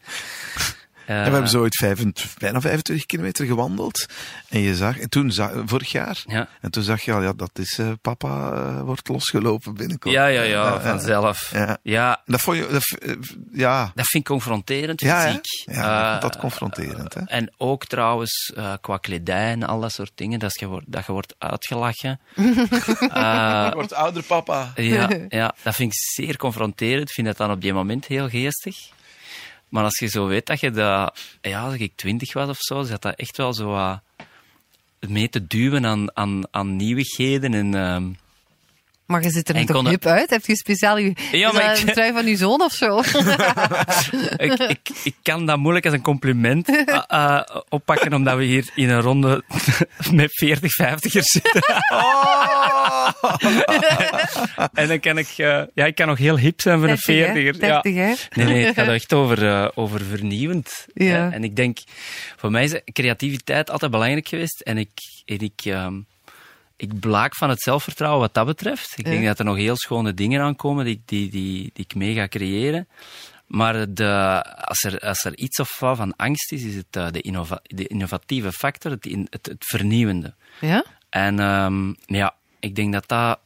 Eh, 1.06 1.16
En 1.16 1.24
we 1.24 1.30
hebben 1.30 1.48
zo 1.50 1.60
ooit 1.60 1.76
25, 1.76 2.34
bijna 2.38 2.60
25 2.60 3.06
kilometer 3.06 3.46
gewandeld. 3.46 4.06
En 4.48 4.60
je 4.60 4.74
zag, 4.76 4.98
en 4.98 5.08
toen 5.08 5.30
zag, 5.32 5.50
vorig 5.66 5.90
jaar, 5.92 6.22
Ja. 6.26 6.48
en 6.60 6.70
toen 6.70 6.82
zag 6.82 7.00
je 7.02 7.12
al, 7.12 7.22
ja, 7.22 7.32
dat 7.32 7.50
is, 7.58 7.78
eh, 7.78 7.90
papa 8.02 8.52
eh, 8.52 8.80
wordt 8.80 9.08
losgelopen 9.08 9.74
binnenkort. 9.74 10.14
Ja, 10.14 10.26
ja, 10.26 10.42
ja, 10.42 10.48
Ja, 10.64 10.80
vanzelf. 10.80 11.50
ja. 11.52 11.78
Ja, 11.82 12.22
Dat 12.26 12.40
vond 12.40 12.56
je, 12.56 12.66
dat, 12.70 13.16
ja. 13.52 13.92
dat 13.94 14.06
vind 14.08 14.22
ik 14.24 14.30
confronterend, 14.30 15.00
Ja, 15.00 15.20
hè? 15.20 15.26
fysiek. 15.26 15.74
Ja, 15.76 16.14
Eh, 16.16 16.20
dat 16.20 16.36
confronterend, 16.36 17.14
hè? 17.14 17.20
En 17.26 17.52
ook 17.56 17.84
trouwens 17.86 18.52
eh, 18.56 18.72
qua 18.80 18.96
kledij 18.96 19.50
en 19.50 19.62
al 19.62 19.80
dat 19.80 19.92
soort 19.92 20.12
dingen, 20.14 20.38
dat 20.38 20.60
je 20.60 20.66
wordt, 20.66 20.84
dat 20.88 21.06
je 21.06 21.12
wordt 21.12 21.34
uitgelachen. 21.38 22.20
Eh, 23.08 23.72
wordt 23.72 23.94
ouder 23.94 24.22
papa. 24.22 24.72
ja, 24.74 25.08
ja, 25.28 25.54
dat 25.62 25.74
vind 25.74 25.92
ik 25.92 25.98
zeer 25.98 26.36
confronterend. 26.36 27.08
Ik 27.08 27.14
vind 27.14 27.26
dat 27.26 27.36
dan 27.36 27.50
op 27.50 27.60
die 27.60 27.72
moment 27.72 28.06
heel 28.06 28.28
geestig. 28.28 28.76
Maar 29.68 29.85
als 29.85 29.98
je 29.98 30.07
zo 30.07 30.26
weet 30.26 30.46
dat 30.46 30.61
je 30.61 30.70
dat... 30.70 31.18
Ja, 31.40 31.61
als 31.61 31.74
ik 31.74 31.92
twintig 31.96 32.33
was 32.33 32.48
of 32.48 32.59
zo, 32.59 32.83
zat 32.83 33.02
dat 33.02 33.14
echt 33.16 33.37
wel 33.37 33.52
zo 33.52 33.66
wat 33.66 34.00
mee 35.09 35.29
te 35.29 35.46
duwen 35.46 35.87
aan, 35.87 36.16
aan, 36.16 36.42
aan 36.50 36.76
nieuwigheden 36.76 37.55
en... 37.55 37.74
ehm, 37.74 38.05
Maar 39.07 39.22
je 39.22 39.31
zit 39.31 39.48
er 39.48 39.66
toch 39.66 39.76
kon- 39.76 39.88
hip 39.88 40.07
uit? 40.07 40.31
Heb 40.31 40.47
je 40.47 40.57
speciaal 40.57 40.99
je, 40.99 41.12
Ja, 41.32 41.47
is 41.49 41.53
maar 41.55 41.62
dat 41.68 41.78
ik- 41.78 41.86
een 41.88 41.93
trui 41.95 42.12
van 42.12 42.26
je 42.26 42.36
zoon 42.36 42.61
of 42.62 42.72
zo? 42.72 42.99
ik, 44.47 44.53
ik, 44.53 44.88
ik 45.05 45.14
kan 45.22 45.47
dat 45.47 45.59
moeilijk 45.59 45.84
als 45.84 45.95
een 45.95 46.03
compliment 46.03 46.68
eh, 46.86 47.03
eh, 47.07 47.40
oppakken, 47.68 48.12
omdat 48.14 48.36
we 48.36 48.45
hier 48.45 48.68
in 48.74 48.90
een 48.90 49.01
ronde 49.01 49.45
met 50.12 50.30
40, 50.34 50.72
50ers 50.82 51.20
zitten. 51.20 51.62
en 54.74 54.88
dan 54.88 55.00
kan 55.00 55.18
ik, 55.18 55.28
eh, 55.28 55.62
ja, 55.74 55.84
ik 55.84 55.94
kan 55.94 56.07
nog 56.07 56.18
heel 56.18 56.38
hip 56.38 56.61
zijn 56.61 56.78
voor 56.78 56.88
een 56.88 56.98
30, 57.07 57.26
hè? 57.26 57.52
40er. 57.52 57.61
Ja. 57.61 57.80
30, 57.80 57.94
hè? 57.94 58.42
Nee, 58.42 58.52
nee, 58.54 58.64
het 58.64 58.74
gaat 58.74 58.88
echt 59.00 59.12
over, 59.12 59.46
eh, 59.48 59.68
over 59.74 60.00
vernieuwend. 60.04 60.86
Ja. 60.94 61.32
En 61.32 61.44
ik 61.44 61.57
denk, 61.57 61.78
voor 62.36 62.50
mij 62.50 62.64
is 62.64 62.80
creativiteit 62.92 63.70
altijd 63.70 63.90
belangrijk 63.90 64.28
geweest. 64.28 64.61
En 64.61 64.78
ik, 64.78 64.90
en 65.24 65.38
ik, 65.38 65.61
ehm, 65.64 66.00
ik 66.76 67.00
blaak 67.00 67.36
van 67.36 67.48
het 67.48 67.61
zelfvertrouwen 67.62 68.20
wat 68.20 68.34
dat 68.34 68.46
betreft. 68.46 68.92
Ik 68.96 69.04
denk 69.04 69.20
Ja. 69.20 69.26
dat 69.26 69.38
er 69.38 69.44
nog 69.44 69.57
heel 69.57 69.76
schone 69.76 70.14
dingen 70.14 70.40
aankomen 70.42 70.84
die, 70.84 71.02
die, 71.04 71.30
die, 71.30 71.70
die 71.72 71.84
ik 71.84 71.94
mee 71.94 72.14
ga 72.14 72.28
creëren. 72.28 72.88
Maar 73.46 73.92
de, 73.94 74.42
als, 74.64 74.82
er, 74.82 74.98
als 74.98 75.24
er 75.24 75.36
iets 75.36 75.59
of 75.61 75.78
wat 75.78 75.96
van 75.96 76.16
angst 76.16 76.52
is, 76.52 76.62
is 76.62 76.74
het 76.74 76.86
eh, 76.96 77.07
de, 77.11 77.20
innova- 77.20 77.61
de 77.62 77.86
innovatieve 77.86 78.52
factor, 78.52 78.90
het, 78.90 79.07
in- 79.07 79.26
het, 79.30 79.46
het 79.46 79.64
vernieuwende. 79.66 80.34
Ja? 80.61 80.84
En 81.11 81.40
ehm, 81.40 81.92
ja, 82.07 82.34
ik 82.61 82.74
denk 82.74 82.92
dat 82.92 83.09
dat 83.09 83.38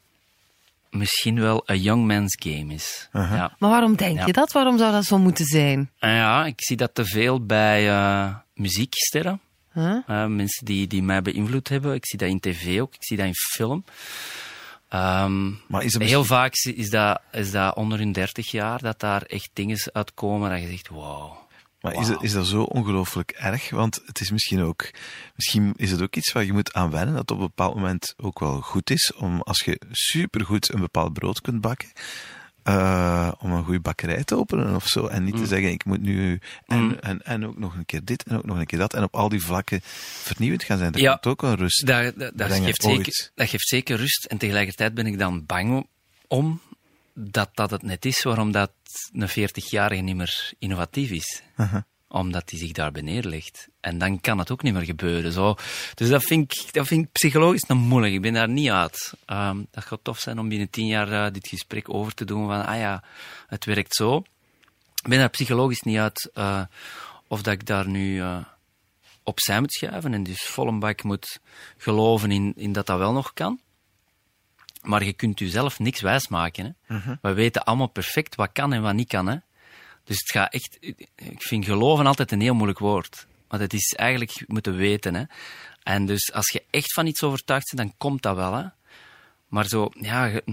misschien 0.90 1.40
wel 1.40 1.62
een 1.66 1.80
young 1.80 2.06
man's 2.06 2.36
game 2.42 2.74
is. 2.74 3.08
ja. 3.12 3.56
Maar 3.58 3.70
waarom 3.70 3.96
denk 3.96 4.18
Ja. 4.18 4.26
je 4.26 4.32
dat? 4.32 4.52
Waarom 4.52 4.78
zou 4.78 4.92
dat 4.92 5.04
zo 5.04 5.18
moeten 5.18 5.44
zijn? 5.44 5.90
En 5.98 6.14
ja, 6.14 6.46
ik 6.46 6.54
zie 6.64 6.76
dat 6.76 6.94
te 6.94 7.04
veel 7.04 7.46
bij 7.46 7.88
eh, 7.88 8.34
muzieksterren. 8.54 9.40
Huh? 9.72 9.96
Eh, 10.06 10.26
mensen 10.26 10.64
die, 10.64 10.86
die 10.86 11.02
mij 11.02 11.22
beïnvloed 11.22 11.68
hebben. 11.68 11.94
Ik 11.94 12.06
zie 12.06 12.18
dat 12.18 12.28
in 12.28 12.40
tv 12.40 12.80
ook, 12.80 12.94
ik 12.94 13.04
zie 13.04 13.16
dat 13.16 13.26
in 13.26 13.34
film. 13.34 13.84
Ehm, 14.88 15.48
Maar 15.68 15.82
is 15.82 15.94
er 15.94 16.00
heel 16.00 16.24
vaak 16.24 16.52
is- 16.52 16.72
is 16.74 16.90
dat, 16.90 17.20
is 17.32 17.50
dat 17.50 17.74
onder 17.76 17.98
hun 17.98 18.12
30 18.12 18.50
jaar 18.50 18.82
dat 18.82 19.00
daar 19.00 19.22
echt 19.22 19.50
dingen 19.52 19.78
uitkomen 19.92 20.50
dat 20.50 20.60
je 20.60 20.66
zegt, 20.68 20.88
wow. 20.88 21.32
Maar 21.80 21.94
is, 21.94 22.08
het, 22.08 22.22
is 22.22 22.32
dat 22.32 22.46
zo 22.46 22.62
ongelooflijk 22.62 23.30
erg? 23.30 23.70
Want 23.70 24.02
het 24.04 24.20
is 24.20 24.30
misschien 24.30 24.62
ook, 24.62 24.90
misschien 25.36 25.72
is 25.76 25.90
het 25.90 26.02
ook 26.02 26.16
iets 26.16 26.32
waar 26.32 26.44
je 26.44 26.52
moet 26.52 26.72
aan 26.72 26.90
wennen, 26.90 27.14
dat 27.14 27.30
op 27.30 27.36
een 27.38 27.46
bepaald 27.46 27.74
moment 27.74 28.14
ook 28.16 28.38
wel 28.38 28.60
goed 28.60 28.90
is 28.90 29.12
om, 29.16 29.40
als 29.40 29.60
je 29.64 29.80
supergoed 29.90 30.72
een 30.72 30.80
bepaald 30.80 31.12
brood 31.12 31.40
kunt 31.40 31.60
bakken, 31.60 31.88
eh, 32.62 33.32
om 33.38 33.52
een 33.52 33.64
goede 33.64 33.80
bakkerij 33.80 34.24
te 34.24 34.36
openen 34.36 34.74
of 34.74 34.86
zo. 34.86 35.06
En 35.06 35.24
niet 35.24 35.34
Mm. 35.34 35.40
te 35.40 35.46
zeggen, 35.46 35.70
ik 35.70 35.84
moet 35.84 36.00
nu 36.00 36.40
en, 36.66 37.02
en, 37.02 37.22
en 37.22 37.46
ook 37.46 37.58
nog 37.58 37.74
een 37.74 37.86
keer 37.86 38.04
dit 38.04 38.22
en 38.22 38.36
ook 38.36 38.44
nog 38.44 38.58
een 38.58 38.66
keer 38.66 38.78
dat. 38.78 38.94
En 38.94 39.02
op 39.02 39.14
al 39.14 39.28
die 39.28 39.42
vlakken 39.44 39.80
vernieuwend 40.22 40.64
gaan 40.64 40.78
zijn. 40.78 40.92
Dat 40.92 41.00
Ja. 41.00 41.10
komt 41.10 41.26
ook 41.26 41.40
wel 41.40 41.54
rust. 41.54 41.86
Dat, 41.86 42.18
dat, 42.18 42.32
dat, 42.34 42.52
geeft 42.52 42.82
zeker, 42.82 43.30
dat 43.34 43.48
geeft 43.48 43.68
zeker 43.68 43.96
rust. 43.96 44.24
En 44.24 44.38
tegelijkertijd 44.38 44.94
ben 44.94 45.06
ik 45.06 45.18
dan 45.18 45.46
bang 45.46 45.86
om 46.28 46.60
dat 47.14 47.50
dat 47.54 47.70
het 47.70 47.82
net 47.82 48.04
is 48.04 48.22
waarom 48.22 48.52
dat 48.52 48.72
een 49.12 49.28
40-jarige 49.28 50.02
niet 50.02 50.16
meer 50.16 50.52
innovatief 50.58 51.10
is. 51.10 51.42
Omdat 52.08 52.50
hij 52.50 52.58
zich 52.58 52.72
daarbij 52.72 53.02
neerlegt. 53.02 53.68
En 53.80 53.98
dan 53.98 54.20
kan 54.20 54.38
het 54.38 54.50
ook 54.50 54.62
niet 54.62 54.72
meer 54.72 54.84
gebeuren. 54.84 55.32
Zo. 55.32 55.56
Dus 55.94 56.08
dat 56.08 56.22
vind, 56.22 56.52
ik, 56.52 56.72
dat 56.72 56.86
vind 56.86 57.04
ik 57.04 57.12
psychologisch 57.12 57.62
nog 57.62 57.78
moeilijk. 57.78 58.14
Ik 58.14 58.22
ben 58.22 58.32
daar 58.32 58.48
niet 58.48 58.70
uit. 58.70 59.12
Ehm, 59.26 59.62
dat 59.70 59.84
gaat 59.84 59.98
tof 60.02 60.18
zijn 60.18 60.38
om 60.38 60.48
binnen 60.48 60.70
tien 60.70 60.86
jaar 60.86 61.12
eh, 61.12 61.32
dit 61.32 61.48
gesprek 61.48 61.94
over 61.94 62.14
te 62.14 62.24
doen. 62.24 62.46
Van, 62.46 62.66
ah 62.66 62.78
ja, 62.78 63.04
het 63.46 63.64
werkt 63.64 63.94
zo. 63.94 64.16
Ik 65.02 65.08
ben 65.08 65.18
daar 65.18 65.28
psychologisch 65.28 65.80
niet 65.80 65.98
uit 65.98 66.30
eh, 66.34 66.62
of 67.28 67.42
dat 67.42 67.52
ik 67.52 67.66
daar 67.66 67.88
nu 67.88 68.20
eh, 68.20 68.44
opzij 69.22 69.60
moet 69.60 69.72
schuiven. 69.72 70.14
En 70.14 70.22
dus 70.22 70.42
vol 70.42 70.68
een 70.68 70.78
bak 70.78 71.02
moet 71.02 71.40
geloven 71.76 72.30
in, 72.30 72.52
in 72.56 72.72
dat 72.72 72.86
dat 72.86 72.98
wel 72.98 73.12
nog 73.12 73.32
kan. 73.32 73.60
Maar 74.82 75.04
je 75.04 75.12
kunt 75.12 75.38
jezelf 75.38 75.78
niks 75.78 76.00
wijsmaken. 76.00 76.76
Hè. 76.86 76.94
We 77.22 77.32
weten 77.32 77.64
allemaal 77.64 77.86
perfect 77.88 78.34
wat 78.34 78.50
kan 78.52 78.72
en 78.72 78.82
wat 78.82 78.94
niet 78.94 79.08
kan. 79.08 79.26
Hè. 79.26 79.36
Dus 80.04 80.18
het 80.18 80.30
gaat 80.30 80.52
echt... 80.52 80.76
Ik 81.16 81.42
vind 81.42 81.64
geloven 81.64 82.06
altijd 82.06 82.32
een 82.32 82.40
heel 82.40 82.54
moeilijk 82.54 82.78
woord. 82.78 83.26
Want 83.48 83.62
het 83.62 83.72
is 83.72 83.92
eigenlijk 83.94 84.44
moeten 84.46 84.76
weten. 84.76 85.14
Hè. 85.14 85.22
En 85.82 86.06
dus 86.06 86.32
als 86.32 86.48
je 86.50 86.62
echt 86.70 86.92
van 86.92 87.06
iets 87.06 87.22
overtuigd 87.22 87.72
bent, 87.74 87.88
dan 87.88 87.98
komt 87.98 88.22
dat 88.22 88.36
wel. 88.36 88.54
Hè. 88.54 88.64
Maar 89.48 89.66
zo, 89.66 89.88
ja... 89.92 90.24
je- 90.24 90.44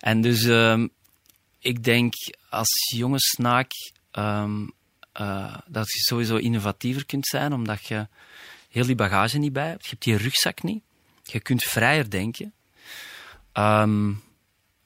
En 0.00 0.20
dus 0.20 0.44
ehm, 0.44 0.86
ik 1.58 1.84
denk 1.84 2.12
als 2.50 2.68
jonge 2.94 3.18
snaak 3.20 3.70
ehm, 4.10 4.66
eh, 5.12 5.56
dat 5.66 5.92
je 5.92 5.98
sowieso 5.98 6.36
innovatiever 6.36 7.06
kunt 7.06 7.26
zijn, 7.26 7.52
omdat 7.52 7.86
je 7.86 8.08
heel 8.70 8.86
die 8.86 8.94
bagage 8.94 9.38
niet 9.38 9.52
bij 9.52 9.68
hebt. 9.68 9.82
Je 9.84 9.90
hebt 9.90 10.02
die 10.04 10.16
rugzak 10.16 10.62
niet. 10.62 10.82
Je 11.22 11.40
kunt 11.40 11.62
vrijer 11.62 12.10
denken. 12.10 12.52
Ehm, 13.52 14.08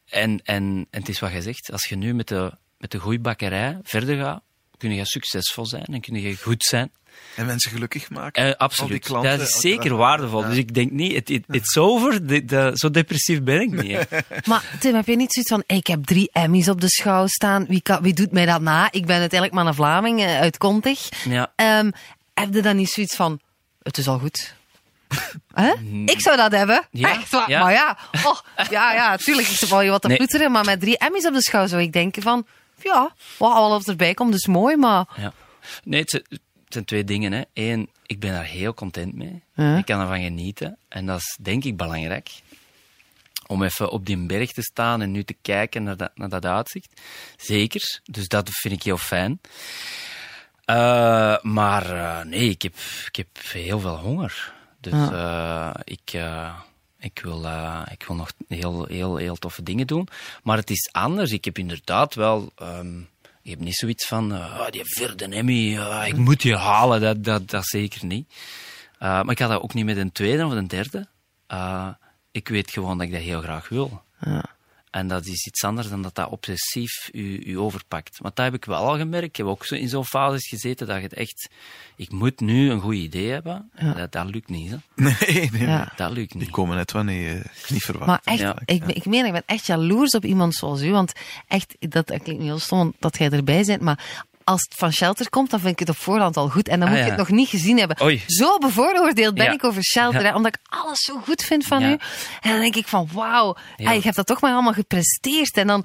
en, 0.09 0.41
en, 0.43 0.43
en 0.45 0.87
het 0.91 1.09
is 1.09 1.19
wat 1.21 1.33
je 1.33 1.43
zegt, 1.43 1.73
als 1.73 1.85
je 1.85 1.97
nu 1.97 2.15
met 2.15 2.29
de, 2.29 2.53
met 2.79 2.91
de 2.91 2.99
goede 2.99 3.19
bakkerij 3.21 3.79
verder 3.83 4.17
gaat, 4.25 4.43
kun 4.77 4.95
je 4.95 5.05
succesvol 5.05 5.67
zijn 5.67 5.85
en 5.85 6.01
kun 6.01 6.21
je 6.21 6.37
goed 6.37 6.65
zijn. 6.65 6.91
En 7.37 7.47
mensen 7.47 7.71
gelukkig 7.71 8.11
maken. 8.11 8.43
Eh, 8.43 8.49
Al 8.49 8.51
die 8.51 8.59
absoluut. 8.61 9.05
klanten, 9.05 9.39
dat 9.39 9.49
is 9.49 9.61
zeker 9.61 9.89
dag. 9.89 9.99
waardevol. 9.99 10.41
Ja. 10.43 10.49
Dus 10.49 10.57
ik 10.57 10.75
denk 10.75 10.91
niet, 10.91 11.15
het, 11.15 11.29
het, 11.29 11.45
it's 11.51 11.77
over. 11.77 12.27
Dit- 12.27 12.49
dat- 12.49 12.79
zo 12.79 12.91
depressief 12.91 13.43
ben 13.43 13.61
ik 13.61 13.83
niet. 13.83 14.09
Maar 14.49 14.77
Tim, 14.81 14.95
heb 14.95 15.07
je 15.07 15.17
niet 15.17 15.33
zoiets 15.33 15.51
van, 15.53 15.63
hey, 15.67 15.77
ik 15.77 15.87
heb 15.87 16.05
drie 16.05 16.29
Emmys 16.33 16.69
op 16.69 16.81
de 16.81 16.89
schouw 16.89 17.27
staan. 17.27 17.67
Wie, 17.67 17.81
kan, 17.81 18.03
wie 18.03 18.13
doet 18.15 18.33
mij 18.33 18.47
dat 18.47 18.61
na? 18.61 18.93
Ik 18.93 19.07
ben 19.07 19.19
uiteindelijk 19.21 19.53
maar 19.53 19.67
een 19.67 19.75
Vlaming 19.75 20.21
eh, 20.21 20.39
uit 20.39 20.57
Contig. 20.57 21.09
Ja. 21.29 21.53
Ehm, 21.57 21.91
heb 22.35 22.55
je 22.55 22.63
dan 22.63 22.77
niet 22.77 22.91
zoiets 22.91 23.17
van, 23.17 23.41
het 23.83 23.99
is 23.99 24.09
al 24.09 24.19
goed? 24.19 24.55
Hè? 25.55 25.73
Ik 26.05 26.21
zou 26.21 26.37
dat 26.37 26.53
hebben. 26.53 26.87
Ja, 26.91 27.11
Echt 27.11 27.31
waar. 27.31 27.51
ja. 27.51 27.63
Maar 27.63 27.73
ja, 27.73 27.99
oh, 28.25 28.39
ja, 28.71 28.93
ja, 28.95 29.17
tuurlijk. 29.17 29.49
Ik 29.49 29.69
wou 29.69 29.85
je 29.85 29.91
wat 29.91 30.03
te 30.03 30.09
Nee. 30.09 30.17
ploeteren, 30.17 30.53
maar 30.53 30.65
met 30.65 30.81
drie 30.81 30.99
Emmys 30.99 31.27
op 31.27 31.33
de 31.35 31.43
schouw 31.43 31.67
zou 31.67 31.83
ik 31.83 31.93
denken 31.93 32.23
van, 32.23 32.47
ja, 32.83 33.15
wat 33.39 33.53
alles 33.53 33.85
erbij 33.87 34.15
komt, 34.15 34.35
is 34.35 34.47
mooi, 34.47 34.77
maar... 34.77 35.05
Ja. 35.17 35.33
Nee, 35.85 36.01
het 36.01 36.11
zijn, 36.11 36.23
het 36.31 36.41
zijn 36.69 36.85
twee 36.85 37.05
dingen. 37.05 37.33
Hè. 37.33 37.43
Eén, 37.55 37.91
ik 38.07 38.21
ben 38.21 38.33
daar 38.33 38.45
heel 38.45 38.75
content 38.75 39.15
mee. 39.15 39.43
Ja. 39.55 39.77
Ik 39.77 39.85
kan 39.85 40.01
ervan 40.01 40.21
genieten. 40.23 40.79
En 40.89 41.07
dat 41.07 41.19
is 41.19 41.39
denk 41.41 41.65
ik 41.65 41.77
belangrijk. 41.77 42.31
Om 43.47 43.63
even 43.63 43.91
op 43.91 44.07
die 44.07 44.17
berg 44.27 44.53
te 44.53 44.63
staan 44.63 45.03
en 45.03 45.11
nu 45.11 45.25
te 45.25 45.37
kijken 45.43 45.83
naar 45.83 45.97
dat, 45.97 46.11
naar 46.15 46.29
dat 46.29 46.45
uitzicht. 46.45 47.01
Zeker. 47.37 48.01
Dus 48.05 48.29
dat 48.29 48.49
vind 48.53 48.75
ik 48.75 48.83
heel 48.83 48.99
fijn. 48.99 49.41
Eh, 50.65 51.37
maar 51.43 51.91
eh, 51.91 52.25
nee, 52.25 52.49
ik 52.49 52.63
heb, 52.63 52.75
ik 53.07 53.17
heb 53.17 53.27
heel 53.53 53.81
veel 53.81 53.97
honger. 53.97 54.53
Dus 54.91 55.11
eh, 55.11 55.71
ik, 55.85 56.13
eh, 56.13 56.55
ik, 56.99 57.21
wil, 57.23 57.45
eh, 57.45 57.83
ik 57.91 58.05
wil 58.07 58.17
nog 58.17 58.33
heel, 58.49 58.85
heel, 58.85 59.17
heel 59.17 59.37
toffe 59.37 59.63
dingen 59.63 59.87
doen. 59.87 60.09
Maar 60.43 60.57
het 60.57 60.71
is 60.71 60.89
anders. 60.93 61.33
Ik 61.33 61.45
heb 61.45 61.59
inderdaad 61.59 62.15
wel... 62.15 62.53
ehm, 62.57 63.01
ik 63.43 63.51
heb 63.53 63.61
niet 63.61 63.75
zoiets 63.75 64.07
van, 64.07 64.33
ah, 64.33 64.71
die 64.71 64.81
vierde 64.85 65.25
Emmy, 65.25 65.79
ik 66.07 66.17
moet 66.17 66.41
die 66.41 66.57
halen. 66.57 67.01
Dat, 67.01 67.25
dat, 67.25 67.51
dat 67.51 67.67
zeker 67.67 68.07
niet. 68.07 68.35
Maar 68.99 69.31
ik 69.31 69.39
had 69.39 69.51
dat 69.51 69.63
ook 69.63 69.75
niet 69.75 69.85
met 69.85 69.97
een 69.97 70.13
tweede 70.13 70.47
of 70.47 70.53
een 70.53 70.69
derde. 70.69 71.07
Ik 72.31 72.49
weet 72.49 72.71
gewoon 72.71 72.99
dat 72.99 73.07
ik 73.07 73.13
dat 73.13 73.23
heel 73.23 73.41
graag 73.41 73.69
wil. 73.69 74.03
En 74.97 75.09
dat 75.09 75.27
is 75.27 75.47
iets 75.47 75.65
anders 75.65 75.89
dan 75.89 76.03
dat 76.03 76.15
dat 76.15 76.29
obsessief 76.29 77.09
u, 77.13 77.39
u 77.45 77.59
overpakt. 77.59 78.19
Maar 78.23 78.31
dat 78.35 78.45
heb 78.45 78.55
ik 78.55 78.65
wel 78.65 78.77
al 78.87 78.97
gemerkt. 78.97 79.27
Ik 79.29 79.37
heb 79.37 79.47
ook 79.47 79.65
zo 79.65 79.75
in 79.75 79.89
zo'n 79.89 80.05
fases 80.05 80.49
gezeten 80.49 80.87
dat 80.87 80.97
je 80.97 81.03
het 81.03 81.13
echt... 81.15 81.51
Ik 81.97 82.11
moet 82.13 82.41
nu 82.41 82.71
een 82.71 82.81
goed 82.81 82.95
idee 82.95 83.31
hebben. 83.31 83.71
Dat, 83.97 84.13
dat 84.13 84.27
lukt 84.31 84.49
niet. 84.49 84.71
Hè. 84.71 84.77
Nee, 85.05 85.15
nee, 85.29 85.51
nee. 85.51 85.67
Ja. 85.67 85.93
Dat 85.97 86.11
lukt 86.11 86.31
Die 86.33 86.41
niet. 86.41 86.51
komen 86.51 86.77
net 86.77 86.93
wanneer 86.93 87.29
je 87.35 87.43
niet 87.69 87.83
verwacht. 87.83 88.07
Maar 88.07 88.21
echt, 88.25 88.39
Ja. 88.39 88.57
ik, 88.65 88.85
ik 88.85 89.07
meen, 89.07 89.27
ik 89.27 89.33
ben 89.33 89.43
echt 89.47 89.67
jaloers 89.67 90.11
op 90.15 90.25
iemand 90.25 90.55
zoals 90.55 90.83
u. 90.83 90.91
Want 90.91 91.13
echt, 91.49 91.77
dat, 91.79 92.07
dat 92.07 92.23
klinkt 92.23 92.41
nu 92.43 92.47
heel 92.49 92.59
stom 92.59 92.95
dat 92.99 93.19
jij 93.19 93.31
erbij 93.31 93.65
bent, 93.65 93.81
maar 93.83 94.25
als 94.49 94.63
het 94.69 94.79
van 94.79 94.93
Shelter 94.93 95.31
komt, 95.31 95.51
dan 95.51 95.61
vind 95.61 95.73
ik 95.73 95.79
het 95.79 95.89
op 95.89 95.97
voorhand 95.97 96.37
al 96.37 96.49
goed. 96.49 96.69
En 96.69 96.79
dan 96.81 96.89
Ah, 96.89 96.95
moet 96.95 97.03
je 97.03 97.11
ja. 97.11 97.17
het 97.17 97.29
nog 97.29 97.37
niet 97.39 97.49
gezien 97.49 97.79
hebben. 97.79 98.03
Oei. 98.03 98.23
Zo 98.27 98.59
bevooroordeeld 98.59 99.35
ben 99.35 99.45
Ja. 99.45 99.53
ik 99.53 99.65
over 99.65 99.83
Shelter, 99.85 100.25
hè, 100.25 100.35
omdat 100.35 100.55
ik 100.55 100.61
alles 100.81 101.01
zo 101.01 101.19
goed 101.25 101.43
vind 101.43 101.65
van 101.65 101.83
u. 101.83 101.91
En 102.41 102.51
dan 102.51 102.61
denk 102.61 102.77
ik 102.77 102.87
van, 102.89 103.09
wauw, 103.13 103.57
je 103.77 103.89
hebt 103.89 104.17
dat 104.17 104.27
toch 104.27 104.41
maar 104.41 104.53
allemaal 104.53 104.73
gepresteerd. 104.73 105.57
En 105.57 105.67
dan... 105.67 105.85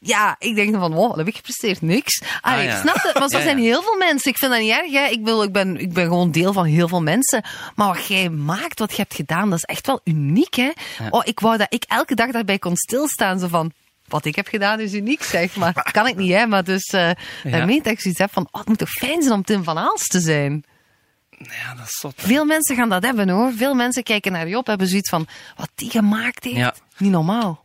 Ja, 0.00 0.36
ik 0.38 0.54
denk 0.54 0.70
dan 0.72 0.80
van, 0.80 0.92
wow, 0.92 1.08
wat 1.08 1.16
heb 1.16 1.26
ik 1.28 1.36
gepresteerd? 1.36 1.80
Niks. 1.82 2.22
Ah, 2.40 2.52
Ah, 2.52 2.62
ik 2.62 2.68
ja. 2.68 2.80
snap 2.80 2.94
het, 3.02 3.18
maar 3.18 3.28
zo 3.28 3.36
Ja, 3.36 3.42
zijn 3.44 3.56
ja. 3.56 3.62
heel 3.62 3.82
veel 3.82 3.96
mensen. 3.96 4.30
Ik 4.30 4.38
vind 4.38 4.52
dat 4.52 4.60
niet 4.60 4.70
erg, 4.70 4.92
hè. 4.92 5.06
Ik, 5.06 5.20
wil, 5.24 5.42
ik, 5.42 5.52
ben, 5.52 5.80
ik 5.80 5.92
ben 5.92 6.04
gewoon 6.04 6.30
deel 6.30 6.52
van 6.52 6.64
heel 6.64 6.88
veel 6.88 7.02
mensen. 7.02 7.44
Maar 7.74 7.86
wat 7.94 8.06
jij 8.06 8.28
maakt, 8.30 8.78
wat 8.78 8.90
je 8.90 8.96
hebt 8.96 9.14
gedaan, 9.14 9.50
dat 9.50 9.58
is 9.58 9.64
echt 9.64 9.86
wel 9.86 10.00
uniek, 10.04 10.54
hè. 10.54 10.70
Oh, 11.10 11.22
ik 11.24 11.40
wou 11.40 11.56
dat 11.56 11.66
ik 11.72 11.84
elke 11.88 12.14
dag 12.14 12.30
daarbij 12.30 12.58
kon 12.58 12.76
stilstaan. 12.76 13.38
Zo 13.38 13.48
van, 13.48 13.72
wat 14.08 14.24
ik 14.24 14.36
heb 14.36 14.46
gedaan 14.46 14.80
is 14.80 14.94
uniek, 14.94 15.22
zeg. 15.22 15.56
Maar 15.56 15.88
kan 15.92 16.06
ik 16.06 16.16
niet, 16.16 16.32
hè. 16.32 16.46
Maar 16.46 16.64
dus, 16.64 16.84
eh 16.84 17.10
daarmee 17.42 17.82
dat 17.82 17.92
ik 17.92 18.00
zoiets 18.00 18.20
heb 18.20 18.32
van, 18.32 18.48
oh, 18.50 18.58
het 18.58 18.68
moet 18.68 18.78
toch 18.78 18.90
fijn 18.90 19.22
zijn 19.22 19.34
om 19.34 19.42
Tim 19.42 19.64
van 19.64 19.78
Aalst 19.78 20.10
te 20.10 20.20
zijn. 20.20 20.64
Ja, 21.38 21.74
dat 21.74 21.86
is 21.86 21.98
zot. 21.98 22.14
Veel 22.16 22.44
mensen 22.44 22.76
gaan 22.76 22.88
dat 22.88 23.02
hebben, 23.02 23.28
hoor. 23.28 23.52
Veel 23.52 23.74
mensen 23.74 24.02
kijken 24.02 24.32
naar 24.32 24.48
Job, 24.48 24.66
hebben 24.66 24.88
zoiets 24.88 25.08
van, 25.08 25.26
wat 25.56 25.70
die 25.74 25.90
gemaakt 25.90 26.44
heeft. 26.44 26.56
Ja. 26.56 26.74
Niet 26.96 27.10
normaal. 27.10 27.64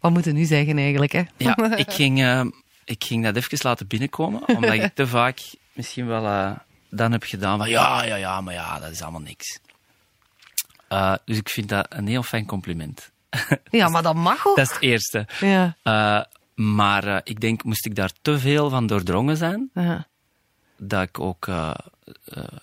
Wat 0.00 0.12
moeten 0.12 0.32
we 0.32 0.38
nu 0.38 0.44
zeggen 0.44 0.78
eigenlijk, 0.78 1.12
hè? 1.12 1.22
Ja, 1.36 1.56
ik 1.76 1.92
ging, 1.92 2.22
eh, 2.22 2.44
ik 2.84 3.04
ging 3.04 3.24
dat 3.24 3.36
even 3.36 3.58
laten 3.60 3.86
binnenkomen, 3.86 4.48
omdat 4.48 4.72
ik 4.72 4.94
te 4.94 5.06
vaak 5.06 5.40
misschien 5.72 6.06
wel 6.06 6.26
eh, 6.26 6.52
dan 6.90 7.12
heb 7.12 7.22
gedaan 7.22 7.58
van 7.58 7.68
ja, 7.68 8.04
ja, 8.04 8.14
ja, 8.14 8.40
maar 8.40 8.54
ja, 8.54 8.80
dat 8.80 8.90
is 8.90 9.02
allemaal 9.02 9.20
niks. 9.20 9.58
Dus 11.24 11.36
ik 11.36 11.48
vind 11.48 11.68
dat 11.68 11.86
een 11.88 12.06
heel 12.06 12.22
fijn 12.22 12.46
compliment. 12.46 13.12
Ja, 13.70 13.88
maar 13.88 14.02
dat 14.02 14.14
mag 14.14 14.46
ook. 14.46 14.56
Dat 14.56 14.66
is 14.66 14.72
het 14.72 14.82
eerste. 14.82 15.26
Ja. 15.40 15.76
Eh, 15.82 16.20
maar 16.64 17.04
eh, 17.06 17.20
ik 17.24 17.40
denk, 17.40 17.64
moest 17.64 17.86
ik 17.86 17.94
daar 17.94 18.10
te 18.22 18.38
veel 18.38 18.70
van 18.70 18.86
doordrongen 18.86 19.36
zijn, 19.36 19.70
dat 20.76 21.02
ik 21.02 21.20
ook 21.20 21.46
eh, 21.46 21.74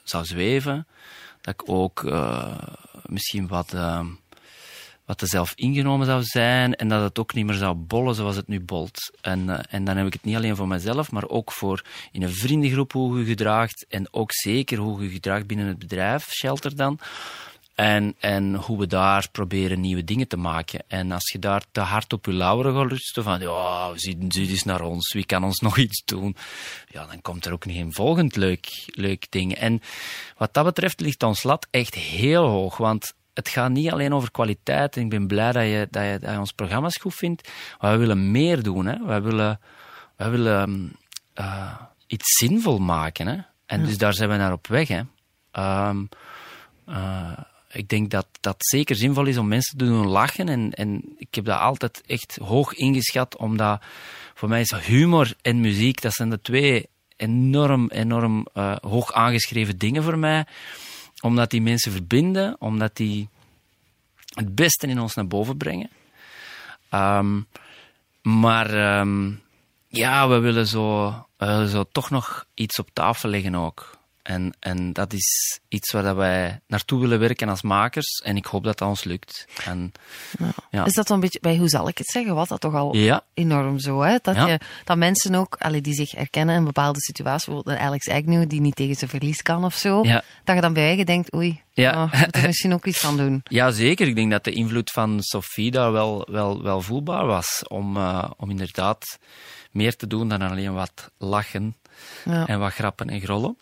zou 0.03 0.25
zweven, 0.25 0.87
dat 1.41 1.53
ik 1.53 1.61
ook 1.65 2.11
misschien 3.05 3.47
wat, 3.47 3.75
wat 5.05 5.17
te 5.17 5.25
zelf 5.25 5.51
ingenomen 5.55 6.05
zou 6.05 6.23
zijn 6.23 6.75
en 6.75 6.87
dat 6.87 7.01
het 7.01 7.19
ook 7.19 7.33
niet 7.33 7.45
meer 7.45 7.55
zou 7.55 7.75
bollen 7.75 8.15
zoals 8.15 8.35
het 8.35 8.47
nu 8.47 8.59
bolt. 8.59 9.17
En, 9.21 9.67
en 9.69 9.83
dan 9.83 9.97
heb 9.97 10.05
ik 10.05 10.13
het 10.13 10.23
niet 10.23 10.35
alleen 10.35 10.55
voor 10.55 10.67
mezelf, 10.67 11.11
maar 11.11 11.27
ook 11.27 11.51
voor 11.51 11.83
in 12.11 12.23
een 12.23 12.33
vriendengroep 12.33 12.91
hoe 12.91 13.19
je 13.19 13.25
gedraagt 13.25 13.85
en 13.89 14.07
ook 14.11 14.31
zeker 14.33 14.77
hoe 14.77 15.03
je 15.03 15.09
gedraagt 15.09 15.47
binnen 15.47 15.67
het 15.67 15.79
bedrijf, 15.79 16.31
Shelter 16.31 16.75
dan. 16.75 16.99
En, 17.75 18.15
en 18.19 18.55
hoe 18.55 18.79
we 18.79 18.87
daar 18.87 19.27
proberen 19.31 19.79
nieuwe 19.79 20.03
dingen 20.03 20.27
te 20.27 20.37
maken. 20.37 20.83
En 20.87 21.11
als 21.11 21.31
je 21.31 21.39
daar 21.39 21.63
te 21.71 21.79
hard 21.79 22.13
op 22.13 22.25
je 22.25 22.33
lauweren 22.33 22.75
gaat 22.75 22.89
rusten, 22.89 23.23
van 23.23 23.39
ja, 23.39 23.91
zie, 23.95 24.25
zie 24.27 24.49
eens 24.49 24.63
naar 24.63 24.81
ons, 24.81 25.13
wie 25.13 25.25
kan 25.25 25.43
ons 25.43 25.59
nog 25.67 25.77
iets 25.77 26.03
doen? 26.05 26.35
Ja, 26.87 27.05
dan 27.05 27.21
komt 27.21 27.45
er 27.45 27.53
ook 27.53 27.65
niet 27.65 27.81
een 27.81 27.93
volgend 27.93 28.35
leuk, 28.35 28.85
leuk 28.85 29.25
ding. 29.29 29.53
En 29.53 29.81
wat 30.37 30.53
dat 30.53 30.65
betreft 30.65 30.99
ligt 30.99 31.23
ons 31.23 31.43
lat 31.43 31.67
echt 31.69 31.95
heel 31.95 32.45
hoog, 32.45 32.77
want 32.77 33.13
het 33.33 33.49
gaat 33.49 33.69
niet 33.69 33.91
alleen 33.91 34.13
over 34.13 34.31
kwaliteit. 34.31 34.95
En 34.95 35.03
ik 35.03 35.09
ben 35.09 35.27
blij 35.27 35.51
dat 35.51 35.63
je, 35.63 35.87
dat 35.91 36.03
je, 36.03 36.17
dat 36.19 36.31
je 36.31 36.39
ons 36.39 36.51
programma's 36.51 36.97
goed 36.97 37.15
vindt. 37.15 37.49
Maar 37.79 37.91
we 37.91 37.97
willen 37.97 38.31
meer 38.31 38.63
doen. 38.63 38.85
Hè. 38.85 39.05
Wij 39.05 39.21
willen, 39.21 39.59
wij 40.15 40.29
willen 40.29 40.95
uh, 41.35 41.73
iets 42.07 42.37
zinvol 42.37 42.79
maken. 42.79 43.27
Hè. 43.27 43.37
En 43.65 43.85
dus 43.85 43.97
daar 43.97 44.13
zijn 44.13 44.29
we 44.29 44.35
naar 44.35 44.51
op 44.51 44.67
weg. 44.67 44.87
Hè. 44.87 45.01
Um, 45.89 46.09
uh, 46.89 47.31
ik 47.71 47.89
denk 47.89 48.09
dat 48.09 48.27
dat 48.39 48.55
zeker 48.57 48.95
zinvol 48.95 49.25
is 49.25 49.37
om 49.37 49.47
mensen 49.47 49.77
te 49.77 49.85
doen 49.85 50.07
lachen. 50.07 50.49
En, 50.49 50.71
en 50.71 51.03
ik 51.17 51.35
heb 51.35 51.45
dat 51.45 51.59
altijd 51.59 52.01
echt 52.05 52.37
hoog 52.43 52.73
ingeschat, 52.73 53.37
omdat 53.37 53.81
voor 54.33 54.49
mij 54.49 54.61
is 54.61 54.73
humor 54.85 55.33
en 55.41 55.59
muziek, 55.59 56.01
dat 56.01 56.13
zijn 56.13 56.29
de 56.29 56.41
twee 56.41 56.89
enorm, 57.15 57.89
enorm 57.89 58.47
uh, 58.53 58.75
hoog 58.81 59.13
aangeschreven 59.13 59.77
dingen 59.77 60.03
voor 60.03 60.17
mij. 60.17 60.45
Omdat 61.21 61.49
die 61.49 61.61
mensen 61.61 61.91
verbinden, 61.91 62.55
omdat 62.59 62.95
die 62.95 63.29
het 64.33 64.55
beste 64.55 64.87
in 64.87 64.99
ons 64.99 65.15
naar 65.15 65.27
boven 65.27 65.57
brengen. 65.57 65.89
Um, 66.93 67.47
maar 68.21 68.99
um, 68.99 69.41
ja, 69.87 70.27
we 70.27 70.39
willen 70.39 70.67
zo, 70.67 71.09
we 71.37 71.45
willen 71.45 71.69
zo 71.69 71.83
toch 71.91 72.09
nog 72.09 72.45
iets 72.53 72.79
op 72.79 72.89
tafel 72.93 73.29
leggen 73.29 73.55
ook. 73.55 73.99
En, 74.23 74.53
en 74.59 74.93
dat 74.93 75.13
is 75.13 75.59
iets 75.67 75.91
waar 75.91 76.15
wij 76.15 76.59
naartoe 76.67 76.99
willen 76.99 77.19
werken 77.19 77.49
als 77.49 77.61
makers. 77.61 78.21
En 78.23 78.35
ik 78.35 78.45
hoop 78.45 78.63
dat 78.63 78.77
dat 78.77 78.87
ons 78.87 79.03
lukt. 79.03 79.45
En, 79.65 79.91
ja. 80.39 80.51
Ja. 80.71 80.85
Is 80.85 80.93
dat 80.93 81.07
dan 81.07 81.15
een 81.15 81.21
beetje, 81.21 81.39
bij 81.41 81.57
hoe 81.57 81.69
zal 81.69 81.87
ik 81.87 81.97
het 81.97 82.07
zeggen, 82.07 82.35
was 82.35 82.47
dat 82.47 82.61
toch 82.61 82.75
al 82.75 82.95
ja. 82.95 83.23
enorm 83.33 83.79
zo, 83.79 84.01
hè? 84.01 84.17
Dat, 84.21 84.35
je, 84.35 84.59
dat 84.83 84.97
mensen 84.97 85.35
ook, 85.35 85.55
allee, 85.59 85.81
die 85.81 85.93
zich 85.93 86.11
herkennen 86.11 86.55
in 86.55 86.63
bepaalde 86.63 87.01
situaties, 87.01 87.45
bijvoorbeeld 87.45 87.77
een 87.77 87.83
Alex 87.83 88.09
Agnew 88.09 88.49
die 88.49 88.61
niet 88.61 88.75
tegen 88.75 88.95
zijn 88.95 89.09
verlies 89.09 89.41
kan 89.41 89.63
of 89.63 89.75
zo, 89.75 90.03
dat 90.43 90.55
je 90.55 90.61
dan 90.61 90.73
bij 90.73 90.85
eigen 90.85 91.05
denkt, 91.05 91.35
oei, 91.35 91.61
ja. 91.73 92.03
Oh, 92.03 92.13
moet 92.13 92.35
er 92.35 92.45
misschien 92.45 92.73
ook 92.73 92.85
iets 92.85 93.05
aan 93.05 93.17
doen. 93.17 93.41
Ja, 93.49 93.71
zeker. 93.71 94.07
Ik 94.07 94.15
denk 94.15 94.31
dat 94.31 94.43
de 94.43 94.51
invloed 94.51 94.91
van 94.91 95.17
Sophie 95.21 95.71
daar 95.71 95.91
wel, 95.91 96.27
wel, 96.31 96.63
wel 96.63 96.81
voelbaar 96.81 97.25
was. 97.25 97.63
Om, 97.67 97.97
uh, 97.97 98.29
om 98.37 98.49
inderdaad 98.49 99.19
meer 99.71 99.95
te 99.95 100.07
doen 100.07 100.29
dan 100.29 100.41
alleen 100.41 100.73
wat 100.73 101.11
lachen 101.17 101.75
en 102.25 102.59
wat 102.59 102.73
grappen 102.73 103.09
en 103.09 103.21
grollen. 103.21 103.57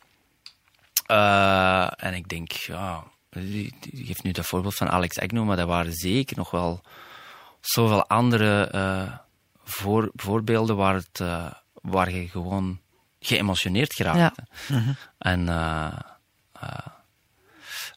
Uh, 1.12 2.03
en 2.03 2.14
ik 2.14 2.28
denk, 2.28 2.51
ja, 2.51 3.03
die, 3.30 3.74
die 3.80 4.05
geeft 4.05 4.24
nu 4.24 4.32
dat 4.32 4.45
voorbeeld 4.45 4.76
van 4.76 4.89
Alex 4.89 5.20
Agnew, 5.20 5.43
maar 5.43 5.60
er 5.60 5.66
waren 5.66 5.93
zeker 5.93 6.38
nog 6.38 6.51
wel 6.51 6.82
zoveel 7.62 8.07
andere 8.07 8.72
uh, 8.76 9.18
voor, 9.64 10.12
voorbeelden 10.16 10.76
waar, 10.76 10.93
het, 10.93 11.20
uh, 11.22 11.51
waar 11.74 12.12
je 12.12 12.28
gewoon 12.28 12.80
geëmotioneerd 13.20 13.93
geraakt. 13.93 14.38
Ja. 14.68 14.95
En 15.18 15.45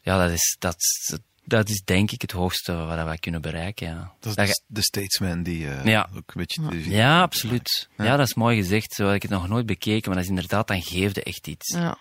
ja, 0.03 0.19
dat 0.19 0.31
is, 0.31 0.57
dat, 0.59 0.77
dat 1.45 1.69
is 1.69 1.83
denk 1.85 2.11
ik 2.11 2.23
het 2.23 2.33
hoogste 2.33 2.75
wat 2.75 3.05
wij 3.05 3.19
kunnen 3.19 3.41
bereiken. 3.41 3.87
Ja. 3.87 4.13
Dat 4.21 4.39
is 4.39 4.49
de, 4.49 4.63
de 4.67 4.83
statesman 4.83 5.43
die 5.43 5.69
ja. 5.85 6.09
ook 6.17 6.35
een 6.35 6.47
beetje... 6.47 6.91
Ja, 6.91 7.23
absoluut. 7.23 7.89
Ja. 7.97 8.05
ja. 8.05 8.17
dat 8.17 8.27
is 8.27 8.35
mooi 8.35 8.57
gezegd. 8.57 8.93
Zo 8.93 9.05
had 9.05 9.15
ik 9.15 9.23
het 9.23 9.31
nog 9.31 9.49
nooit 9.49 9.67
bekeken, 9.67 10.09
maar 10.09 10.15
dat 10.15 10.25
is 10.25 10.31
inderdaad, 10.31 10.69
dan 10.69 10.83
geeft 10.83 11.23
echt 11.23 11.47
iets. 11.47 11.75
Ja 11.75 11.99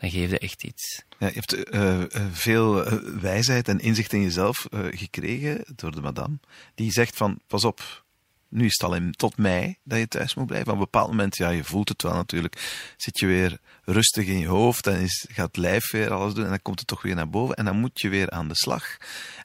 dan 0.00 0.10
geeft 0.10 0.30
het 0.30 0.40
echt 0.40 0.64
iets. 0.64 1.02
Ja, 1.18 1.26
je 1.26 1.32
hebt 1.34 1.74
uh, 1.74 2.02
veel 2.32 2.92
uh, 2.92 3.20
wijsheid 3.20 3.68
en 3.68 3.80
inzicht 3.80 4.12
in 4.12 4.22
jezelf 4.22 4.66
gekregen 4.90 5.64
door 5.76 5.92
de 5.92 6.00
madame. 6.00 6.38
Die 6.74 6.92
zegt 6.92 7.16
van, 7.16 7.38
pas 7.46 7.64
op, 7.64 8.04
nu 8.48 8.64
is 8.64 8.72
het 8.72 8.82
al 8.82 8.94
in, 8.94 9.12
tot 9.12 9.36
mei 9.36 9.76
dat 9.84 9.98
je 9.98 10.08
thuis 10.08 10.34
moet 10.34 10.46
blijven. 10.46 10.68
Op 10.68 10.74
een 10.74 10.84
bepaald 10.84 11.08
moment, 11.08 11.36
ja, 11.36 11.48
je 11.48 11.64
voelt 11.64 11.88
het 11.88 12.02
wel 12.02 12.14
natuurlijk, 12.14 12.92
zit 12.96 13.18
je 13.18 13.26
weer 13.26 13.58
rustig 13.84 14.26
in 14.26 14.38
je 14.38 14.46
hoofd 14.46 14.86
en 14.86 15.00
is, 15.00 15.26
gaat 15.30 15.56
lijf 15.56 15.90
weer 15.90 16.12
alles 16.12 16.34
doen 16.34 16.44
en 16.44 16.50
dan 16.50 16.62
komt 16.62 16.78
het 16.78 16.88
toch 16.88 17.02
weer 17.02 17.14
naar 17.14 17.30
boven 17.30 17.54
en 17.54 17.64
dan 17.64 17.76
moet 17.76 18.00
je 18.00 18.08
weer 18.08 18.30
aan 18.30 18.48
de 18.48 18.56
slag. 18.56 18.96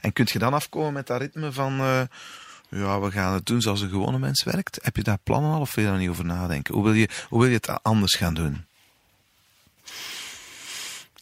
En 0.02 0.14
kunt 0.14 0.32
je 0.32 0.40
dan 0.40 0.54
afkomen 0.54 0.94
met 0.94 1.08
dat 1.08 1.22
ritme 1.22 1.52
van, 1.52 1.74
ja, 2.70 3.00
we 3.00 3.12
gaan 3.12 3.34
het 3.34 3.46
doen 3.46 3.62
zoals 3.62 3.82
een 3.82 3.90
gewone 3.90 4.20
mens 4.20 4.44
werkt? 4.44 4.80
Heb 4.82 4.96
je 4.96 5.04
daar 5.04 5.20
plannen 5.24 5.52
al 5.52 5.62
of 5.62 5.76
wil 5.76 5.84
je 5.84 5.90
daar 5.90 6.00
niet 6.00 6.10
over 6.10 6.26
nadenken? 6.26 6.74
Hoe 6.74 6.84
wil 6.84 6.94
je, 6.94 7.10
hoe 7.30 7.40
wil 7.40 7.50
je 7.50 7.56
het 7.56 7.84
anders 7.84 8.16
gaan 8.16 8.34
doen? 8.34 8.66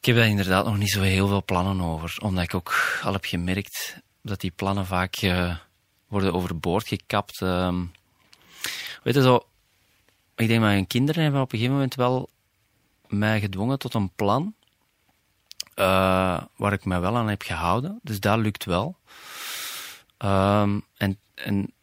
Ik 0.04 0.10
heb 0.10 0.18
daar 0.18 0.28
inderdaad 0.28 0.66
nog 0.66 0.78
niet 0.78 0.89
zo 0.89 1.01
heel 1.01 1.28
veel 1.28 1.43
plannen 1.43 1.82
over. 1.82 2.18
Omdat 2.22 2.43
ik 2.43 2.54
ook 2.54 2.99
al 3.04 3.14
heb 3.14 3.26
gemerkt 3.26 3.97
dat 4.22 4.41
die 4.41 4.51
plannen 4.51 4.86
vaak 4.86 5.22
uh, 5.22 5.56
worden 6.08 6.34
overboord 6.34 6.88
gekapt. 6.88 7.41
Uh, 7.41 7.82
weet 9.04 9.14
je 9.14 9.22
zo, 9.22 9.36
ik 10.36 10.47
denk 10.47 10.49
dat 10.49 10.60
mijn 10.60 10.88
kinderen 10.88 11.24
hebben 11.24 11.41
op 11.41 11.51
een 11.51 11.58
gegeven 11.58 11.76
moment 11.76 11.95
wel 11.95 12.30
mij 13.08 13.39
gedwongen 13.39 13.80
tot 13.80 13.93
een 13.93 14.12
plan. 14.16 14.56
Uh, 15.76 16.41
waar 16.56 16.74
ik 16.74 16.86
mij 16.86 16.99
wel 16.99 17.18
aan 17.18 17.30
heb 17.30 17.41
gehouden. 17.41 17.99
Dus 18.01 18.20
dat 18.20 18.38
lukt 18.38 18.66
wel. 18.66 18.97
Um, 20.18 20.86
en, 20.97 21.20
en 21.36 21.74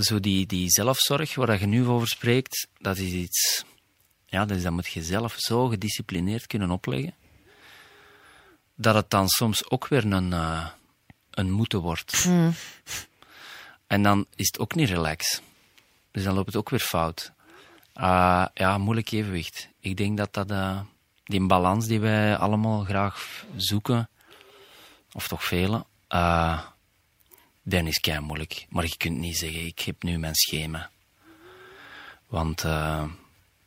zo 0.00 0.20
die, 0.20 0.46
die 0.46 0.70
zelfzorg 0.70 1.34
waar 1.34 1.60
je 1.60 1.66
nu 1.66 1.86
over 1.86 2.08
spreekt, 2.08 2.68
dat 2.78 2.96
is 2.96 3.12
iets 3.12 3.64
ja, 4.32 4.44
dus 4.44 4.62
dat 4.62 4.72
moet 4.72 4.86
je 4.86 5.02
zelf 5.02 5.34
zo 5.36 5.66
gedisciplineerd 5.68 6.46
kunnen 6.46 6.70
opleggen, 6.70 7.14
dat 8.74 8.94
het 8.94 9.10
dan 9.10 9.28
soms 9.28 9.70
ook 9.70 9.88
weer 9.88 10.12
een, 10.12 10.30
uh, 10.30 10.68
een 11.30 11.50
moeten 11.50 11.80
wordt. 11.80 12.22
Hmm. 12.22 12.54
En 13.86 14.02
dan 14.02 14.26
is 14.34 14.46
het 14.46 14.58
ook 14.58 14.74
niet 14.74 14.88
relax. 14.88 15.40
Dus 16.10 16.24
dan 16.24 16.34
loopt 16.34 16.46
het 16.46 16.56
ook 16.56 16.70
weer 16.70 16.80
fout. 16.80 17.32
Uh, 17.96 18.46
ja, 18.54 18.78
moeilijk 18.78 19.10
evenwicht. 19.10 19.68
Ik 19.80 19.96
denk 19.96 20.16
dat 20.16 20.34
dat 20.34 20.50
uh, 20.50 20.80
die 21.24 21.46
balans 21.46 21.86
die 21.86 22.00
wij 22.00 22.36
allemaal 22.36 22.84
graag 22.84 23.44
zoeken, 23.56 24.08
of 25.12 25.28
toch 25.28 25.44
velen, 25.44 25.84
uh, 26.08 26.62
dan 27.62 27.86
is 27.86 27.98
kei 27.98 28.20
moeilijk. 28.20 28.66
Maar 28.68 28.84
je 28.84 28.96
kunt 28.96 29.18
niet 29.18 29.36
zeggen, 29.36 29.66
ik 29.66 29.80
heb 29.80 30.02
nu 30.02 30.18
mijn 30.18 30.34
schema. 30.34 30.90
Want 32.26 32.64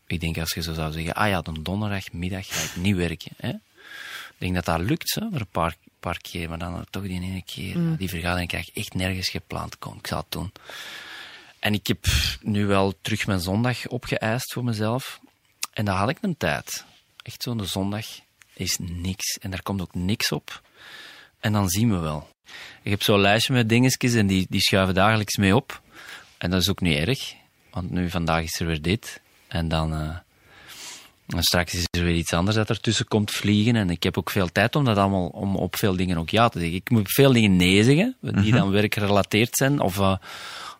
ik 0.07 0.19
denk 0.19 0.37
als 0.37 0.53
je 0.53 0.61
zo 0.61 0.73
zou 0.73 0.91
zeggen, 0.91 1.13
ah 1.13 1.29
ja, 1.29 1.41
dan 1.41 1.63
donderdagmiddag 1.63 2.47
ga 2.47 2.63
ik 2.63 2.75
niet 2.75 2.95
werken. 2.95 3.31
Hè? 3.37 3.49
Ik 3.49 4.41
denk 4.41 4.53
dat 4.55 4.65
dat 4.65 4.79
lukt, 4.79 5.15
hè, 5.15 5.27
voor 5.29 5.39
een 5.39 5.47
paar, 5.47 5.75
paar 5.99 6.19
keer, 6.21 6.49
maar 6.49 6.57
dan 6.57 6.85
toch 6.89 7.03
die 7.03 7.21
ene 7.21 7.43
keer, 7.43 7.77
mm. 7.77 7.95
die 7.95 8.09
vergadering 8.09 8.49
krijg 8.49 8.67
ik 8.67 8.75
echt 8.75 8.93
nergens 8.93 9.29
gepland. 9.29 9.77
Kom, 9.77 9.97
ik 9.97 10.07
zal 10.07 10.17
het 10.17 10.31
doen. 10.31 10.51
En 11.59 11.73
ik 11.73 11.87
heb 11.87 12.05
nu 12.41 12.65
wel 12.65 12.93
terug 13.01 13.27
mijn 13.27 13.39
zondag 13.39 13.87
opgeëist 13.87 14.53
voor 14.53 14.63
mezelf. 14.63 15.19
En 15.73 15.85
daar 15.85 15.97
had 15.97 16.09
ik 16.09 16.17
een 16.21 16.37
tijd. 16.37 16.85
Echt 17.21 17.43
zo'n 17.43 17.65
zondag 17.65 18.05
is 18.53 18.77
niks. 18.81 19.37
En 19.37 19.49
daar 19.51 19.61
komt 19.61 19.81
ook 19.81 19.95
niks 19.95 20.31
op. 20.31 20.61
En 21.39 21.51
dan 21.51 21.69
zien 21.69 21.91
we 21.91 21.97
wel. 21.97 22.29
Ik 22.81 22.91
heb 22.91 23.03
zo'n 23.03 23.19
lijstje 23.19 23.53
met 23.53 23.69
dingetjes 23.69 24.13
en 24.13 24.27
die, 24.27 24.45
die 24.49 24.61
schuiven 24.61 24.93
dagelijks 24.93 25.37
mee 25.37 25.55
op. 25.55 25.81
En 26.37 26.49
dat 26.49 26.61
is 26.61 26.69
ook 26.69 26.81
niet 26.81 26.97
erg. 26.97 27.33
Want 27.71 27.91
nu 27.91 28.09
vandaag 28.09 28.43
is 28.43 28.59
er 28.59 28.65
weer 28.65 28.81
dit. 28.81 29.21
En 29.55 29.67
dan, 29.67 29.93
uh, 29.93 31.39
straks 31.39 31.73
is 31.73 31.87
er 31.91 32.03
weer 32.03 32.15
iets 32.15 32.33
anders 32.33 32.55
dat 32.55 32.69
ertussen 32.69 33.07
komt 33.07 33.31
vliegen. 33.31 33.75
En 33.75 33.89
ik 33.89 34.03
heb 34.03 34.17
ook 34.17 34.29
veel 34.29 34.51
tijd 34.51 34.75
om 34.75 34.85
dat 34.85 34.97
allemaal, 34.97 35.27
om 35.27 35.55
op 35.55 35.75
veel 35.75 35.95
dingen 35.95 36.17
ook 36.17 36.29
ja 36.29 36.49
te 36.49 36.59
zeggen. 36.59 36.77
Ik 36.77 36.89
moet 36.89 37.11
veel 37.11 37.33
dingen 37.33 37.55
nee 37.55 37.83
zeggen, 37.83 38.15
die 38.21 38.33
mhm. 38.33 38.55
dan 38.55 38.71
werkgerelateerd 38.71 39.55
zijn. 39.55 39.79
Of, 39.79 39.97
uh, 39.97 40.15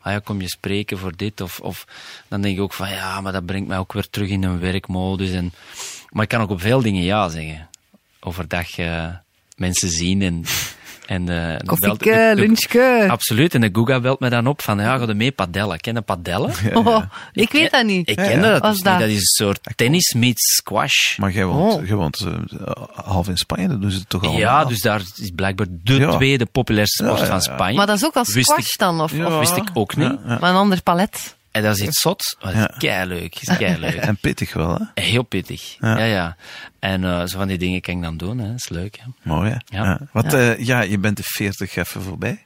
ah 0.01 0.11
ja, 0.13 0.19
kom 0.19 0.41
je 0.41 0.49
spreken 0.49 0.97
voor 0.97 1.15
dit? 1.15 1.41
Of, 1.41 1.59
of 1.59 1.87
dan 2.27 2.41
denk 2.41 2.55
ik 2.55 2.61
ook 2.61 2.73
van, 2.73 2.89
ja, 2.89 3.21
maar 3.21 3.31
dat 3.31 3.45
brengt 3.45 3.67
mij 3.67 3.77
ook 3.77 3.93
weer 3.93 4.09
terug 4.09 4.29
in 4.29 4.43
een 4.43 4.59
werkmodus. 4.59 5.31
En, 5.31 5.53
maar 6.09 6.23
ik 6.23 6.29
kan 6.29 6.41
ook 6.41 6.49
op 6.49 6.61
veel 6.61 6.81
dingen 6.81 7.03
ja 7.03 7.29
zeggen. 7.29 7.69
Overdag 8.19 8.77
uh, 8.77 9.07
mensen 9.55 9.89
zien 9.89 10.21
en 10.21 10.43
en, 11.05 11.29
uh, 11.29 11.55
Koffieke, 11.65 12.31
lunchke. 12.35 13.05
Absoluut. 13.09 13.53
En 13.53 13.61
de 13.61 13.69
Guga 13.71 13.99
belt 13.99 14.19
me 14.19 14.29
dan 14.29 14.47
op 14.47 14.61
van, 14.61 14.79
ja, 14.79 14.97
ga 14.97 15.05
je 15.05 15.13
mee 15.13 15.31
padellen? 15.31 15.79
Ken 15.79 15.93
je 15.93 16.01
padellen? 16.01 16.51
Oh, 16.73 17.03
ik, 17.33 17.51
weet 17.51 17.71
dat 17.71 17.85
niet. 17.85 18.09
Ik 18.09 18.15
ken 18.15 18.41
dat, 18.41 18.63
dus 18.63 18.81
dat? 18.81 18.99
dat 18.99 19.09
is 19.09 19.15
een 19.15 19.21
soort 19.21 19.59
tennis 19.75 20.13
meets 20.13 20.55
squash. 20.55 21.17
Maar 21.17 21.31
jij 21.31 21.45
woont, 21.45 21.73
oh. 21.73 21.87
jij 21.87 21.95
woont 21.95 22.19
uh, 22.19 22.67
half 22.93 23.27
in 23.27 23.37
Spanje, 23.37 23.67
dat 23.67 23.81
doen 23.81 23.91
ze 23.91 23.97
het 23.97 24.09
toch 24.09 24.23
al? 24.23 24.37
Ja, 24.37 24.65
dus 24.65 24.81
daar 24.81 25.01
is 25.15 25.31
blijkbaar 25.35 25.67
de 25.69 26.07
tweede 26.07 26.45
populairste 26.45 27.03
sport 27.03 27.21
van 27.21 27.41
Spanje. 27.41 27.75
Maar 27.75 27.87
dat 27.87 27.95
is 27.95 28.05
ook 28.05 28.15
al 28.15 28.25
squash 28.25 28.75
dan? 28.75 29.01
Of, 29.01 29.13
of 29.13 29.39
wist 29.39 29.57
ik 29.57 29.69
ook 29.73 29.95
niet. 29.95 30.25
Maar 30.25 30.49
een 30.49 30.55
ander 30.55 30.81
palet. 30.83 31.34
En 31.55 31.63
dat 31.63 31.75
is 31.75 31.81
iets 31.81 31.99
zot. 31.99 32.35
Dat 32.39 32.53
is 32.53 32.57
ja. 32.77 33.05
leuk. 33.05 33.39
leuk. 33.59 33.95
En 33.95 34.17
pittig 34.17 34.53
wel, 34.53 34.75
hè? 34.75 35.01
Heel 35.01 35.23
pittig. 35.23 35.77
Ja, 35.79 36.03
ja. 36.03 36.35
En 36.79 37.03
uh, 37.03 37.25
zo 37.25 37.37
van 37.37 37.47
die 37.47 37.57
dingen 37.57 37.81
kan 37.81 37.95
ik 37.95 38.01
dan 38.01 38.17
doen, 38.17 38.37
hè. 38.37 38.47
Dat 38.47 38.55
is 38.55 38.69
leuk, 38.69 38.97
hè. 38.97 39.03
Mooi, 39.21 39.49
hè? 39.49 39.77
Ja. 39.77 39.99
Wat, 40.11 40.33
uh, 40.33 40.59
ja, 40.59 40.81
je 40.81 40.97
bent 40.97 41.17
de 41.17 41.23
40 41.25 41.75
even 41.75 42.01
voorbij. 42.01 42.45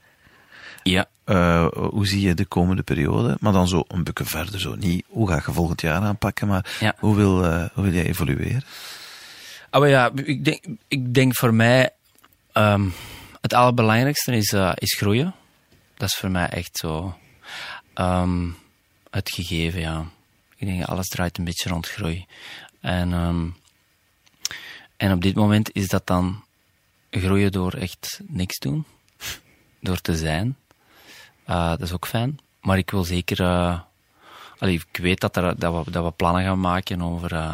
Ja. 0.84 1.05
Uh, 1.26 1.68
hoe 1.72 2.07
zie 2.07 2.22
je 2.22 2.34
de 2.34 2.45
komende 2.45 2.84
periode? 2.84 3.38
Maar 3.39 3.53
dan 3.53 3.68
zo 3.68 3.84
een 3.88 4.03
beetje 4.03 4.26
verder, 4.26 4.60
zo 4.60 4.76
niet 4.76 5.05
hoe 5.07 5.28
ga 5.30 5.36
je 5.36 5.51
volgend 5.51 5.82
jaar 5.82 6.01
aanpakken, 6.01 6.47
maar 6.47 6.66
ja. 6.80 6.95
hoe, 6.97 7.16
wil, 7.16 7.45
hoe 7.45 7.84
wil 7.84 7.93
jij 7.93 8.05
evolueren? 8.05 8.64
Oh 9.72 9.88
ja, 9.88 10.12
ik 10.24 10.45
denk, 10.45 10.66
ik 10.88 11.14
denk 11.14 11.36
voor 11.36 11.53
mij 11.53 11.89
um, 12.53 12.93
het 13.41 13.53
allerbelangrijkste 13.53 14.32
is, 14.32 14.55
is 14.76 14.93
groeien. 14.97 15.36
Dat 15.97 16.10
is 16.10 16.16
voor 16.16 16.32
mij 16.32 16.49
echt 16.49 16.78
zo. 16.78 17.18
Um, 17.95 18.57
het 19.10 19.30
gegeven, 19.30 19.80
ja. 19.80 20.05
Ik 20.55 20.68
denk 20.68 20.84
alles 20.84 21.07
draait 21.07 21.38
een 21.38 21.43
beetje 21.43 21.70
rond 21.70 21.88
groei. 21.88 22.26
En, 22.80 23.14
um, 23.14 23.57
en 24.97 25.12
op 25.12 25.22
dit 25.22 25.36
moment 25.36 25.76
is 25.76 25.88
dat 25.88 26.07
dan 26.07 26.43
groeien 27.10 27.51
door 27.51 27.74
echt 27.74 28.22
niks 28.28 28.60
doen. 28.60 28.86
Door 29.80 29.97
te 30.01 30.16
zijn. 30.16 30.57
Uh, 31.49 31.70
dat 31.70 31.82
is 31.82 31.91
ook 31.91 32.07
fijn. 32.07 32.39
Maar 32.62 32.78
ik 32.78 32.91
wil 32.91 33.03
zeker... 33.03 33.41
Uh, 33.41 33.80
allee, 34.57 34.82
ik 34.91 34.97
weet 34.97 35.20
dat, 35.20 35.36
er, 35.36 35.60
dat, 35.60 35.86
we, 35.86 35.91
dat 35.91 36.03
we 36.03 36.12
plannen 36.12 36.43
gaan 36.43 36.60
maken 36.60 37.01
over... 37.01 37.34
Uh, 37.34 37.53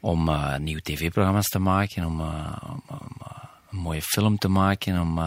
om 0.00 0.30
nieuwe 0.58 0.82
tv-programma's 0.82 1.48
te 1.48 1.58
maken, 1.58 2.04
om, 2.04 2.20
om, 2.20 2.82
om 2.86 2.98
een 3.70 3.78
mooie 3.78 4.02
film 4.02 4.38
te 4.38 4.48
maken, 4.48 5.00
om 5.00 5.20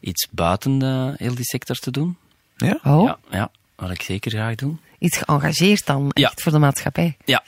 iets 0.00 0.28
buiten 0.30 0.78
de, 0.78 1.14
heel 1.16 1.34
die 1.34 1.44
sector 1.44 1.76
te 1.76 1.90
doen. 1.90 2.16
Ja? 2.56 2.78
Oh. 2.82 3.04
Ja, 3.04 3.18
ja, 3.30 3.50
wat 3.88 3.96
ik 3.96 4.02
zeker 4.02 4.30
graag 4.30 4.54
doen. 4.54 4.80
Iets 4.98 5.16
geëngageerd 5.18 5.86
dan, 5.86 6.10
echt 6.10 6.18
Ja. 6.36 6.42
voor 6.42 6.52
de 6.52 6.58
maatschappij. 6.58 7.16
Ja, 7.24 7.42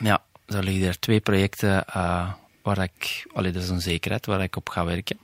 ja. 0.00 0.22
Er 0.46 0.64
liggen 0.64 0.86
er 0.86 0.98
twee 0.98 1.20
projecten 1.20 1.84
uh, 1.96 2.30
waar 2.62 2.78
ik, 2.78 3.26
allee, 3.34 3.52
dat 3.52 3.62
is 3.62 3.68
een 3.68 3.80
zekerheid, 3.80 4.26
waar 4.26 4.42
ik 4.42 4.56
op 4.56 4.68
ga 4.68 4.84
werken. 4.84 5.18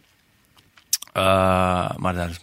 Uh, 1.14 1.90
maar 1.96 2.14
daar 2.14 2.30
is 2.30 2.38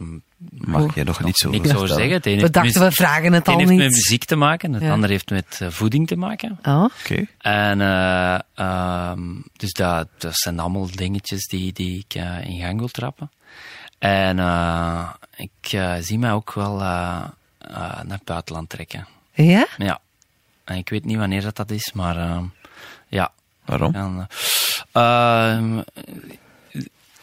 Mag 0.52 0.96
je 0.96 1.04
nog 1.04 1.24
niet 1.24 1.38
zo 1.38 1.50
niks 1.50 1.74
over 1.76 1.88
zeggen. 1.88 2.12
Het 2.12 2.24
We 2.24 2.30
heeft, 2.30 2.54
dachten, 2.54 2.82
we 2.82 2.92
vragen 2.92 3.24
het 3.24 3.34
het 3.34 3.48
een 3.48 3.54
al 3.54 3.60
heeft 3.60 3.72
met 3.72 3.80
niet. 3.80 3.90
muziek 3.96 4.24
te 4.26 4.36
maken, 4.36 4.74
het 4.74 4.82
Ja. 4.84 4.92
andere 4.92 5.12
heeft 5.12 5.30
met 5.30 5.58
eh, 5.62 5.70
voeding 5.70 6.08
te 6.08 6.16
maken. 6.16 6.60
Oh, 6.64 6.84
Oké. 6.84 7.26
En 7.38 7.82
eh, 7.82 8.40
ehm, 8.56 9.22
dus 9.58 9.74
dat, 9.74 10.08
dat 10.18 10.36
zijn 10.38 10.60
allemaal 10.60 10.88
dingetjes 10.96 11.48
die, 11.48 11.74
die 11.74 12.06
ik 12.08 12.14
eh, 12.16 12.46
in 12.46 12.60
gang 12.60 12.78
wil 12.80 12.88
trappen. 12.88 13.32
En 14.00 14.40
eh, 14.40 15.10
ik 15.36 15.72
eh, 15.72 15.94
zie 16.00 16.20
mij 16.20 16.32
ook 16.32 16.54
wel 16.54 16.80
eh, 17.68 17.76
eh, 17.76 18.02
naar 18.04 18.18
het 18.18 18.24
buitenland 18.24 18.70
trekken. 18.70 19.08
ja? 19.34 19.68
Ja. 19.78 20.00
En 20.64 20.78
ik 20.78 20.90
weet 20.90 21.06
niet 21.06 21.18
wanneer 21.18 21.42
dat, 21.42 21.56
dat 21.56 21.72
is, 21.72 21.92
maar 21.94 22.18
ehm, 22.18 22.44
ja. 23.08 23.32
Waarom? 23.66 23.94
En, 23.94 24.28
eh, 24.92 25.52
ehm, 25.52 25.82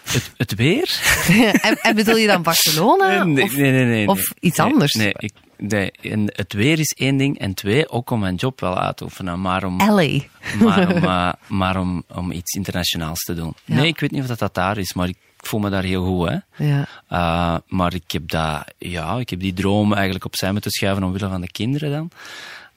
het, 0.03 0.30
het 0.36 0.55
weer? 0.55 1.01
en, 1.62 1.78
en 1.82 1.95
bedoel 1.95 2.16
je 2.16 2.26
dan 2.26 2.43
Barcelona? 2.43 3.24
nee, 3.24 3.45
of, 3.45 3.57
nee, 3.57 3.70
nee, 3.70 3.84
nee, 3.84 4.09
of 4.09 4.32
iets 4.40 4.59
Nee, 4.59 4.66
anders? 4.72 4.93
Nee, 4.93 5.14
ik, 5.16 5.32
nee, 5.57 5.90
en 5.90 6.32
het 6.36 6.53
weer 6.53 6.78
is 6.78 6.95
één 6.99 7.16
ding. 7.16 7.38
En 7.38 7.55
twee, 7.55 7.88
ook 7.88 8.11
om 8.11 8.20
mijn 8.20 8.34
job 8.34 8.61
wel 8.61 8.78
uit 8.78 8.97
te 8.97 9.05
oefenen. 9.05 9.40
Maar 9.40 9.64
om, 9.64 9.76
LA. 9.78 10.18
maar 10.59 10.95
om, 10.95 11.05
eh, 11.05 11.32
maar 11.47 11.80
om, 11.80 12.05
om 12.14 12.32
iets 12.32 12.53
internationaals 12.53 13.20
te 13.20 13.34
doen. 13.34 13.55
Ja. 13.64 13.74
Nee, 13.74 13.86
ik 13.86 14.01
weet 14.01 14.11
niet 14.11 14.20
of 14.20 14.26
dat, 14.26 14.38
dat 14.38 14.55
daar 14.55 14.78
is, 14.78 14.93
maar 14.93 15.09
ik 15.09 15.16
voel 15.47 15.61
me 15.61 15.70
daar 15.70 15.82
heel 15.82 16.05
goed. 16.05 16.28
Hè. 16.28 16.64
Ja. 16.64 16.86
Uh, 17.11 17.61
maar 17.66 17.95
ik 17.95 18.11
heb, 18.11 18.28
dat, 18.28 18.72
ja, 18.78 19.18
ik 19.18 19.30
heb 19.30 19.40
die 19.40 19.53
droom 19.53 19.93
eigenlijk 19.93 20.24
opzij 20.24 20.53
moeten 20.53 20.70
schuiven 20.70 21.05
omwille 21.05 21.28
van 21.28 21.40
de 21.40 21.51
kinderen 21.51 21.90
dan. 21.90 22.11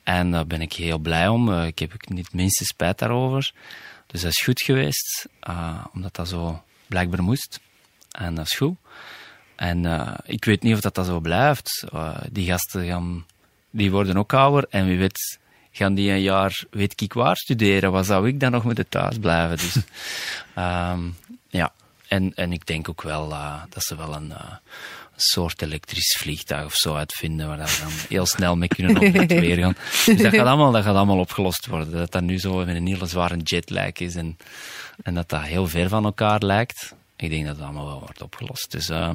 En 0.03 0.31
daar 0.31 0.47
ben 0.47 0.61
ik 0.61 0.73
heel 0.73 0.97
blij 0.97 1.27
om. 1.27 1.49
Uh, 1.49 1.65
ik 1.65 1.79
heb 1.79 2.09
niet 2.09 2.25
het 2.25 2.33
minste 2.33 2.65
spijt 2.65 2.99
daarover. 2.99 3.53
Dus 4.07 4.21
dat 4.21 4.31
is 4.31 4.43
goed 4.43 4.61
geweest, 4.61 5.27
uh, 5.49 5.85
omdat 5.93 6.15
dat 6.15 6.27
zo 6.27 6.63
blijkbaar 6.87 7.23
moest. 7.23 7.59
En 8.11 8.35
dat 8.35 8.45
is 8.45 8.57
goed. 8.57 8.77
En 9.55 9.85
ik 10.25 10.45
weet 10.45 10.61
niet 10.63 10.73
of 10.73 10.81
dat, 10.81 10.95
dat 10.95 11.05
zo 11.05 11.19
blijft. 11.19 11.85
Die 12.31 12.45
gasten 12.45 12.85
gaan, 12.85 13.25
die 13.69 13.91
worden 13.91 14.17
ook 14.17 14.33
ouder. 14.33 14.65
En 14.69 14.85
wie 14.85 14.97
weet 14.97 15.37
gaan 15.77 15.93
die 15.93 16.11
een 16.11 16.21
jaar, 16.21 16.63
weet 16.69 17.01
ik 17.01 17.13
waar, 17.13 17.35
studeren. 17.35 17.91
Wat 17.91 18.05
zou 18.05 18.27
ik 18.27 18.39
dan 18.39 18.51
nog 18.51 18.63
moeten 18.63 18.89
thuis 18.89 19.17
blijven? 19.17 19.57
Dus, 19.57 19.75
um, 20.57 21.15
ja. 21.59 21.73
En, 22.07 22.33
en 22.35 22.51
ik 22.51 22.65
denk 22.65 22.89
ook 22.89 23.01
wel 23.01 23.31
uh, 23.31 23.63
dat 23.69 23.83
ze 23.83 23.95
wel 23.95 24.15
een, 24.15 24.29
uh, 24.29 24.51
een 25.13 25.21
soort 25.21 25.61
elektrisch 25.61 26.17
vliegtuig 26.19 26.65
of 26.65 26.75
zo 26.75 26.95
uitvinden, 26.95 27.47
waar 27.47 27.57
we 27.57 27.77
dan 27.81 27.91
heel 28.09 28.25
snel 28.25 28.55
mee 28.55 28.67
kunnen 28.67 28.97
op 28.97 29.13
het 29.21 29.31
weer 29.31 29.57
gaan. 29.57 29.75
Dus 30.05 30.21
dat 30.21 30.35
gaat, 30.35 30.47
allemaal, 30.47 30.71
dat 30.71 30.83
gaat 30.83 30.95
allemaal 30.95 31.19
opgelost 31.19 31.65
worden. 31.65 31.91
Dat 31.91 32.11
dat 32.11 32.21
nu 32.21 32.39
zo 32.39 32.65
met 32.65 32.75
een 32.75 32.87
hele 32.87 33.05
zware 33.05 33.37
jetlag 33.37 33.91
is 33.91 34.15
en, 34.15 34.37
en 35.03 35.13
dat 35.13 35.29
dat 35.29 35.41
heel 35.41 35.67
ver 35.67 35.89
van 35.89 36.05
elkaar 36.05 36.41
lijkt. 36.41 36.93
Ik 37.15 37.29
denk 37.29 37.45
dat 37.45 37.55
het 37.55 37.65
allemaal 37.65 37.85
wel 37.85 37.99
wordt 37.99 38.21
opgelost. 38.21 38.71
Dus 38.71 38.89
uh, 38.89 39.09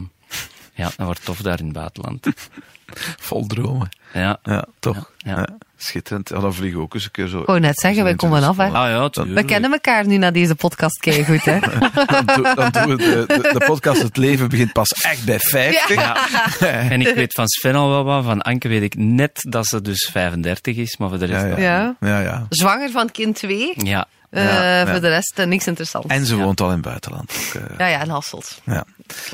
ja, 0.75 0.85
dat 0.85 1.07
wordt 1.07 1.25
tof 1.25 1.39
daar 1.39 1.59
in 1.59 1.65
het 1.65 1.75
buitenland. 1.75 2.27
Vol 3.29 3.47
dromen. 3.47 3.89
Ja. 4.13 4.39
Ja, 4.43 4.65
toch? 4.79 5.13
Ja. 5.17 5.39
Ja. 5.39 5.59
Schitterend. 5.83 6.29
Ja, 6.29 6.39
dan 6.39 6.55
vliegen 6.55 6.79
we 6.79 6.85
ook 6.85 6.95
eens 6.95 7.05
een 7.05 7.11
keer 7.11 7.27
zo. 7.27 7.41
Ik 7.41 7.47
wou 7.47 7.61
net 7.61 7.81
zeggen, 7.81 8.05
wij 8.05 8.15
komen 8.15 8.43
af, 8.43 8.57
hè. 8.57 8.67
Ah 8.67 9.13
ja, 9.13 9.25
We 9.25 9.45
kennen 9.45 9.73
elkaar 9.73 10.07
nu 10.07 10.17
na 10.17 10.31
deze 10.31 10.55
podcast 10.55 11.09
goed, 11.27 11.45
hè? 11.45 11.59
dan, 12.07 12.27
doen, 12.35 12.43
dan 12.55 12.71
doen 12.71 12.87
we 12.87 12.97
de, 12.97 13.25
de, 13.27 13.49
de, 13.53 13.63
podcast 13.67 14.03
Het 14.03 14.17
Leven 14.17 14.49
begint 14.49 14.73
pas 14.73 14.91
echt 14.91 15.25
bij 15.25 15.39
50. 15.39 15.95
Ja. 15.95 16.17
en 16.91 17.01
ik 17.01 17.15
weet 17.15 17.33
van 17.33 17.49
Sven 17.49 17.75
al 17.75 17.89
wel 17.89 18.05
wat, 18.05 18.25
van 18.25 18.43
Anke 18.43 18.69
weet 18.69 18.83
ik 18.83 18.95
net 18.97 19.47
dat 19.49 19.67
ze 19.67 19.81
dus 19.81 20.09
35 20.13 20.77
is, 20.77 20.97
maar 20.97 21.09
voor 21.09 21.19
de 21.19 21.25
rest... 21.25 21.45
Ja, 21.45 21.59
ja. 21.59 21.97
Ja. 22.01 22.09
ja, 22.09 22.21
ja. 22.21 22.47
Zwanger 22.49 22.91
van 22.91 23.11
kind 23.11 23.37
2. 23.37 23.73
Ja. 23.77 24.07
Uh, 24.31 24.45
Ja, 24.45 24.85
voor 24.85 24.95
ja. 24.95 25.01
de 25.01 25.09
rest 25.09 25.39
uh, 25.39 25.47
niks 25.47 25.67
interessants. 25.67 26.07
En 26.09 26.27
ze 26.27 26.37
woont 26.37 26.61
al 26.61 26.67
in 26.67 26.73
het 26.73 26.83
buitenland. 26.83 27.33
Ook, 27.57 27.63
uh, 27.63 27.79
Ja, 27.79 27.87
ja, 27.87 28.03
in 28.03 28.09
Hasselt. 28.09 28.61
ja. 28.65 28.85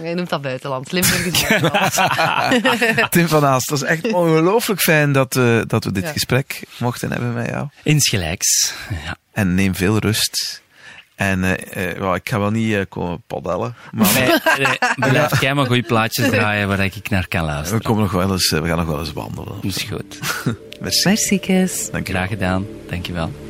Je 0.03 0.15
noemt 0.15 0.29
dat 0.29 0.43
buitenland. 0.43 0.93
Limburg 0.93 1.25
is 1.25 1.49
buitenland. 1.49 3.13
Tim 3.13 3.29
van 3.29 3.45
Aast, 3.45 3.71
het 3.71 3.81
was 3.81 3.89
echt 3.89 4.13
ongelooflijk 4.13 4.81
fijn 4.81 5.13
dat, 5.13 5.37
uh, 5.37 5.61
dat 5.67 5.85
we 5.85 5.93
dit 5.93 6.03
Ja. 6.03 6.13
gesprek 6.13 6.63
mochten 6.79 7.11
hebben 7.13 7.33
met 7.35 7.47
jou. 7.49 7.69
Insgelijks. 7.83 8.75
Ja. 9.05 9.17
En 9.33 9.55
neem 9.55 9.75
veel 9.75 9.99
rust. 9.99 10.63
En 11.15 11.43
uh, 11.43 11.51
uh, 11.51 11.57
well, 11.99 12.15
ik 12.15 12.29
ga 12.29 12.39
wel 12.39 12.51
niet 12.51 12.69
uh, 12.73 12.81
komen 12.89 13.23
padellen. 13.27 13.75
Maar 13.93 14.09
Nee, 14.15 14.29
nee, 14.67 15.11
blijf 15.11 15.41
jij 15.41 15.55
maar 15.55 15.67
goede 15.67 15.83
plaatjes 15.83 16.29
draaien 16.29 16.69
waar 16.69 16.81
ik 16.85 17.11
naar 17.11 17.29
kan 17.29 17.41
we, 17.41 17.47
luisteren. 17.47 17.83
komen 17.83 18.03
nog 18.03 18.13
wel 18.13 18.33
eens, 18.33 18.51
we 18.51 18.67
gaan 18.67 18.77
nog 18.77 18.87
wel 18.87 18.99
eens 18.99 19.13
wandelen. 19.13 19.55
Dat 19.63 19.65
is 19.77 19.83
goed. 19.83 20.19
Merci. 20.81 21.41
Dank 21.93 22.07
je 22.07 22.13
Graag 22.13 22.29
gedaan. 22.29 22.67
Dankjewel. 22.89 23.46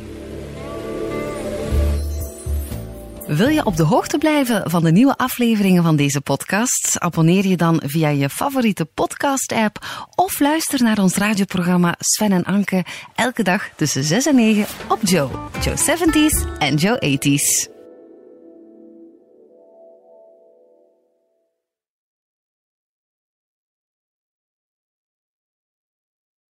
Wil 3.27 3.47
je 3.47 3.65
op 3.65 3.75
de 3.75 3.83
hoogte 3.83 4.17
blijven 4.17 4.69
van 4.69 4.83
de 4.83 4.91
nieuwe 4.91 5.17
afleveringen 5.17 5.83
van 5.83 5.95
deze 5.95 6.21
podcast? 6.21 6.99
Abonneer 6.99 7.47
je 7.47 7.57
dan 7.57 7.81
via 7.85 8.09
je 8.09 8.29
favoriete 8.29 8.85
podcast-app 8.85 9.85
of 10.15 10.39
luister 10.39 10.83
naar 10.83 10.99
ons 10.99 11.15
radioprogramma 11.15 11.95
Sven 11.99 12.31
en 12.31 12.43
Anke 12.43 12.85
elke 13.15 13.43
dag 13.43 13.69
tussen 13.75 14.03
6 14.03 14.25
en 14.25 14.35
9 14.35 14.65
op 14.87 14.99
Joe. 15.01 15.29
Joe 15.61 15.75
70s 15.75 16.57
en 16.59 16.75
Joe 16.75 17.17
80s. 17.17 17.76